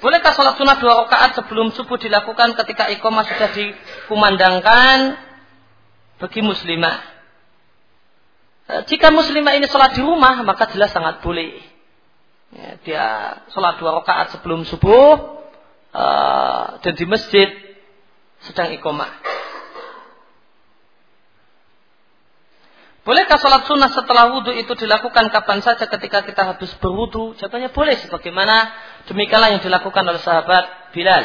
Bolehkah 0.00 0.36
sholat 0.36 0.60
sunnah 0.60 0.76
dua 0.80 1.04
rakaat 1.04 1.36
sebelum 1.36 1.72
subuh 1.72 1.96
dilakukan 1.96 2.56
ketika 2.60 2.92
iqamah 2.92 3.24
sudah 3.24 3.48
dikumandangkan 3.56 5.16
bagi 6.20 6.40
muslimah? 6.44 6.96
Eh, 8.68 8.82
jika 8.88 9.12
muslimah 9.12 9.56
ini 9.56 9.68
sholat 9.68 9.96
di 9.96 10.04
rumah, 10.04 10.40
maka 10.44 10.68
jelas 10.72 10.92
sangat 10.92 11.20
boleh. 11.20 11.60
Ya, 12.52 12.68
dia 12.84 13.06
sholat 13.52 13.80
dua 13.80 14.00
rakaat 14.00 14.32
sebelum 14.36 14.64
subuh 14.64 15.43
uh, 15.94 16.82
dan 16.82 16.92
di 16.98 17.06
masjid 17.06 17.48
sedang 18.42 18.74
iqamah. 18.74 19.24
Bolehkah 23.04 23.36
sholat 23.36 23.68
sunnah 23.68 23.92
setelah 23.92 24.32
wudhu 24.32 24.56
itu 24.56 24.72
dilakukan 24.80 25.28
kapan 25.28 25.60
saja 25.60 25.84
ketika 25.84 26.24
kita 26.24 26.56
habis 26.56 26.72
berwudhu? 26.80 27.36
Jawabannya 27.36 27.68
boleh 27.68 28.00
sebagaimana 28.00 28.72
demikianlah 29.12 29.52
yang 29.52 29.60
dilakukan 29.60 30.08
oleh 30.08 30.24
sahabat 30.24 30.92
Bilal. 30.96 31.24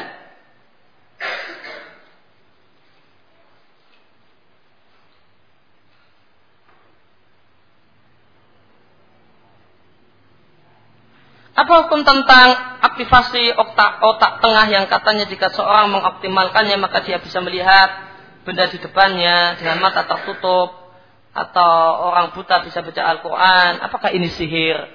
Apa 11.59 11.73
hukum 11.83 12.07
tentang 12.07 12.79
aktivasi 12.79 13.51
otak, 13.51 13.99
otak 13.99 14.39
tengah 14.39 14.65
yang 14.71 14.87
katanya 14.87 15.27
jika 15.27 15.51
seorang 15.51 15.91
mengoptimalkannya 15.91 16.79
maka 16.79 17.03
dia 17.03 17.19
bisa 17.19 17.43
melihat 17.43 18.07
benda 18.47 18.71
di 18.71 18.79
depannya 18.79 19.59
dengan 19.59 19.83
mata 19.83 20.07
tertutup 20.07 20.71
atau 21.35 21.75
orang 22.15 22.31
buta 22.31 22.63
bisa 22.63 22.79
baca 22.79 23.03
Al-Quran, 23.11 23.71
apakah 23.83 24.15
ini 24.15 24.31
sihir? 24.31 24.87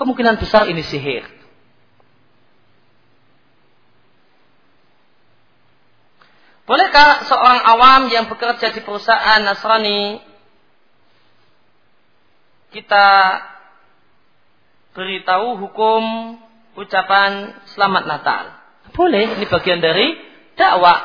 Kemungkinan 0.00 0.40
besar 0.40 0.64
ini 0.64 0.80
sihir. 0.80 1.28
Bolehkah 6.64 7.28
seorang 7.28 7.60
awam 7.68 8.02
yang 8.08 8.32
bekerja 8.32 8.72
di 8.72 8.80
perusahaan 8.80 9.44
Nasrani 9.44 10.24
kita 12.72 13.06
beritahu 14.94 15.58
hukum 15.60 16.02
ucapan 16.78 17.54
selamat 17.74 18.04
Natal? 18.06 18.44
Boleh, 18.90 19.38
ini 19.38 19.46
bagian 19.46 19.78
dari 19.78 20.18
dakwah 20.58 20.98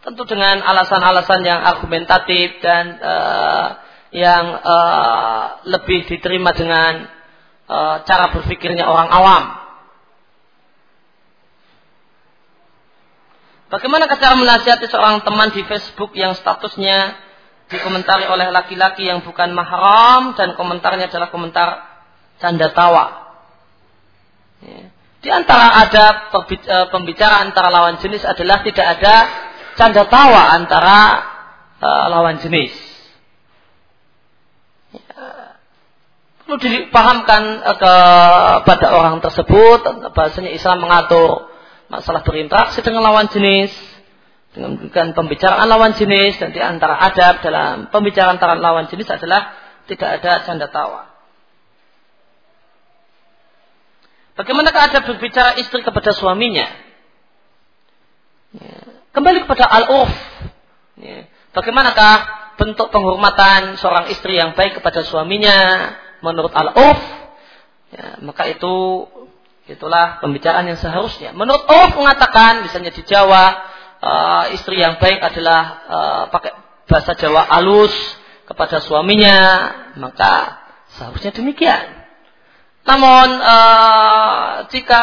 tentu 0.00 0.24
dengan 0.24 0.64
alasan-alasan 0.64 1.40
yang 1.44 1.60
argumentatif 1.60 2.56
dan 2.64 2.96
uh, 2.96 3.68
yang 4.10 4.44
uh, 4.64 5.44
lebih 5.68 6.08
diterima 6.08 6.56
dengan 6.56 7.04
uh, 7.68 7.96
cara 8.08 8.32
berpikirnya 8.32 8.88
orang 8.88 9.08
awam. 9.12 9.44
Bagaimana 13.70 14.10
cara 14.10 14.34
menasihati 14.34 14.90
seorang 14.90 15.22
teman 15.22 15.54
di 15.54 15.62
Facebook 15.62 16.10
yang 16.18 16.34
statusnya 16.34 17.14
dikomentari 17.70 18.26
oleh 18.26 18.50
laki-laki 18.50 19.06
yang 19.06 19.22
bukan 19.22 19.54
mahram 19.54 20.34
dan 20.34 20.58
komentarnya 20.58 21.06
adalah 21.06 21.30
komentar 21.30 21.89
canda 22.40 22.72
tawa. 22.72 23.36
Ya. 24.64 24.90
Di 25.20 25.28
antara 25.28 25.68
ada 25.84 26.32
pembicaraan 26.88 27.52
antara 27.52 27.68
lawan 27.68 28.00
jenis 28.00 28.24
adalah 28.24 28.64
tidak 28.64 28.86
ada 28.98 29.14
canda 29.76 30.08
tawa 30.08 30.56
antara 30.56 30.98
uh, 31.76 32.06
lawan 32.08 32.40
jenis. 32.40 32.72
Ya, 34.96 35.54
perlu 36.48 36.56
dipahamkan 36.56 37.42
uh, 37.62 37.76
kepada 38.64 38.86
orang 38.96 39.20
tersebut 39.20 39.84
bahasanya 40.16 40.56
Islam 40.56 40.88
mengatur 40.88 41.52
masalah 41.92 42.24
berinteraksi 42.24 42.80
dengan 42.80 43.04
lawan 43.04 43.28
jenis 43.28 43.70
dengan 44.50 45.14
pembicaraan 45.14 45.68
lawan 45.68 45.94
jenis 45.94 46.40
dan 46.42 46.50
di 46.50 46.58
antara 46.58 46.98
adab 46.98 47.38
dalam 47.44 47.92
pembicaraan 47.92 48.40
antara 48.40 48.58
lawan 48.58 48.88
jenis 48.90 49.06
adalah 49.06 49.54
tidak 49.86 50.22
ada 50.22 50.42
canda 50.48 50.66
tawa. 50.66 51.09
Bagaimana 54.38 54.70
adab 54.72 55.04
berbicara 55.06 55.58
istri 55.58 55.82
kepada 55.82 56.10
suaminya? 56.14 56.66
Ya. 58.54 58.78
Kembali 59.10 59.46
kepada 59.46 59.66
al-urf. 59.66 60.14
Ya. 60.98 61.26
Bagaimanakah 61.50 62.14
bentuk 62.60 62.94
penghormatan 62.94 63.80
seorang 63.80 64.12
istri 64.12 64.38
yang 64.38 64.54
baik 64.54 64.78
kepada 64.78 65.02
suaminya 65.02 65.56
menurut 66.22 66.54
al-urf? 66.54 67.00
Ya, 67.90 68.22
maka 68.22 68.46
itu 68.46 69.06
itulah 69.66 70.22
pembicaraan 70.22 70.66
yang 70.66 70.78
seharusnya. 70.78 71.34
Menurut 71.34 71.66
urf 71.66 71.92
mengatakan, 71.98 72.62
misalnya 72.62 72.94
di 72.94 73.02
Jawa, 73.02 73.44
uh, 74.02 74.44
istri 74.54 74.78
yang 74.78 74.98
baik 74.98 75.18
adalah 75.18 75.62
uh, 75.86 76.22
pakai 76.30 76.52
bahasa 76.86 77.14
Jawa 77.18 77.46
alus 77.50 77.94
kepada 78.46 78.82
suaminya, 78.82 79.38
maka 79.98 80.58
seharusnya 80.98 81.30
demikian. 81.34 81.99
Namun 82.80 83.28
uh, 83.44 84.64
jika 84.72 85.02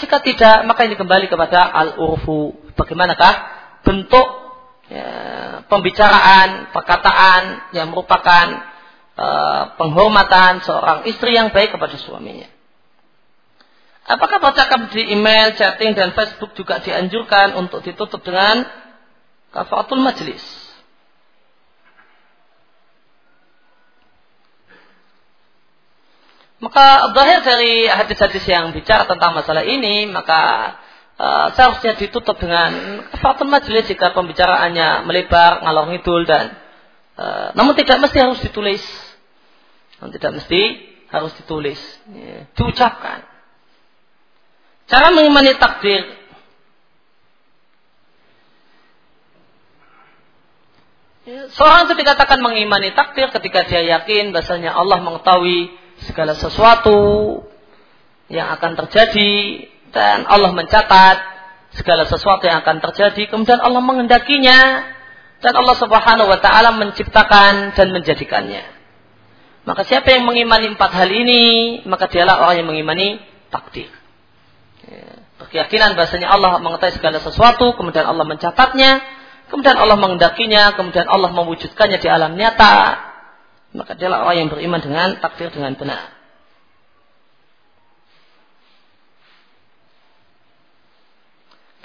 jika 0.00 0.16
tidak 0.24 0.56
maka 0.64 0.88
ini 0.88 0.96
kembali 0.96 1.28
kepada 1.28 1.68
al-urfu 1.68 2.56
bagaimanakah 2.72 3.34
bentuk 3.84 4.28
ya, 4.88 5.10
pembicaraan, 5.68 6.72
perkataan 6.72 7.72
yang 7.76 7.92
merupakan 7.92 8.64
uh, 9.16 9.62
penghormatan 9.76 10.64
seorang 10.64 11.04
istri 11.04 11.36
yang 11.36 11.52
baik 11.52 11.76
kepada 11.76 12.00
suaminya. 12.00 12.48
Apakah 14.08 14.40
percakapan 14.40 14.88
di 14.88 15.12
email, 15.12 15.52
chatting, 15.52 15.92
dan 15.92 16.16
Facebook 16.16 16.56
juga 16.56 16.80
dianjurkan 16.80 17.60
untuk 17.60 17.84
ditutup 17.84 18.24
dengan 18.24 18.64
kafaratul 19.52 20.00
majlis. 20.00 20.67
Maka 26.58 27.14
zahir 27.14 27.40
dari 27.46 27.86
hadis-hadis 27.86 28.42
yang 28.50 28.74
bicara 28.74 29.06
tentang 29.06 29.30
masalah 29.30 29.62
ini, 29.62 30.10
maka 30.10 30.74
uh, 31.14 31.46
seharusnya 31.54 31.94
ditutup 31.94 32.34
dengan 32.34 33.02
kafaratul 33.14 33.46
majlis 33.46 33.86
jika 33.86 34.10
pembicaraannya 34.10 35.06
melebar, 35.06 35.62
ngalor 35.62 35.94
ngidul 35.94 36.26
dan 36.26 36.58
uh, 37.14 37.54
namun 37.54 37.78
tidak 37.78 38.02
mesti 38.02 38.18
harus 38.18 38.42
ditulis. 38.42 38.82
Namun 40.02 40.10
tidak 40.18 40.42
mesti 40.42 40.60
harus 41.14 41.32
ditulis, 41.38 41.78
ya, 42.10 42.50
diucapkan. 42.58 43.22
Cara 44.88 45.12
mengimani 45.12 45.52
takdir 45.60 46.00
ya, 51.28 51.52
Seorang 51.52 51.86
itu 51.86 51.94
dikatakan 52.00 52.40
mengimani 52.40 52.96
takdir 52.96 53.28
ketika 53.28 53.68
dia 53.68 53.84
yakin 53.84 54.32
bahasanya 54.32 54.72
Allah 54.72 54.98
mengetahui 55.04 55.68
segala 56.06 56.38
sesuatu 56.38 56.98
yang 58.30 58.52
akan 58.54 58.76
terjadi 58.84 59.66
dan 59.90 60.28
Allah 60.28 60.52
mencatat 60.52 61.16
segala 61.74 62.04
sesuatu 62.04 62.44
yang 62.44 62.62
akan 62.62 62.78
terjadi 62.84 63.28
kemudian 63.32 63.58
Allah 63.58 63.80
mengendakinya 63.80 64.84
dan 65.38 65.54
Allah 65.54 65.76
Subhanahu 65.78 66.28
wa 66.28 66.38
taala 66.42 66.74
menciptakan 66.74 67.74
dan 67.74 67.88
menjadikannya. 67.94 68.78
Maka 69.62 69.84
siapa 69.84 70.10
yang 70.16 70.24
mengimani 70.24 70.72
empat 70.72 70.90
hal 70.96 71.10
ini, 71.12 71.42
maka 71.84 72.08
dialah 72.08 72.40
orang 72.40 72.64
yang 72.64 72.68
mengimani 72.72 73.20
takdir. 73.52 73.92
Ya, 74.88 75.20
berkeyakinan 75.36 75.92
bahasanya 75.92 76.32
Allah 76.32 76.56
mengetahui 76.56 76.96
segala 76.96 77.20
sesuatu, 77.20 77.76
kemudian 77.76 78.08
Allah 78.08 78.24
mencatatnya, 78.24 79.04
kemudian 79.52 79.76
Allah 79.76 80.00
mengendakinya, 80.00 80.72
kemudian 80.72 81.04
Allah 81.04 81.30
mewujudkannya 81.36 82.00
di 82.00 82.08
alam 82.08 82.34
nyata, 82.40 83.07
maka 83.76 83.92
dialah 83.92 84.24
orang 84.24 84.36
yang 84.46 84.48
beriman 84.48 84.80
dengan 84.80 85.08
takdir 85.20 85.52
dengan 85.52 85.76
benar. 85.76 86.16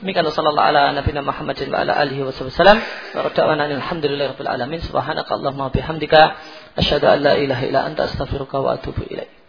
Demikian 0.04 0.28
sallallahu 0.28 0.68
ala 0.68 0.92
nabiyina 0.92 1.24
Muhammadin 1.24 1.72
wa 1.72 1.84
ala 1.84 1.96
alihi 1.96 2.28
wasallam. 2.28 2.80
Wa 3.16 3.24
rada'ana 3.24 3.72
alhamdulillahi 3.72 4.36
rabbil 4.36 4.52
alamin. 4.52 4.80
Subhanakallahumma 4.84 5.72
bihamdika 5.72 6.36
asyhadu 6.76 7.08
an 7.08 7.20
la 7.24 7.34
ilaha 7.40 7.64
illa 7.64 7.88
anta 7.88 8.12
astaghfiruka 8.12 8.60
wa 8.60 8.76
atubu 8.76 9.08
ilaik. 9.08 9.43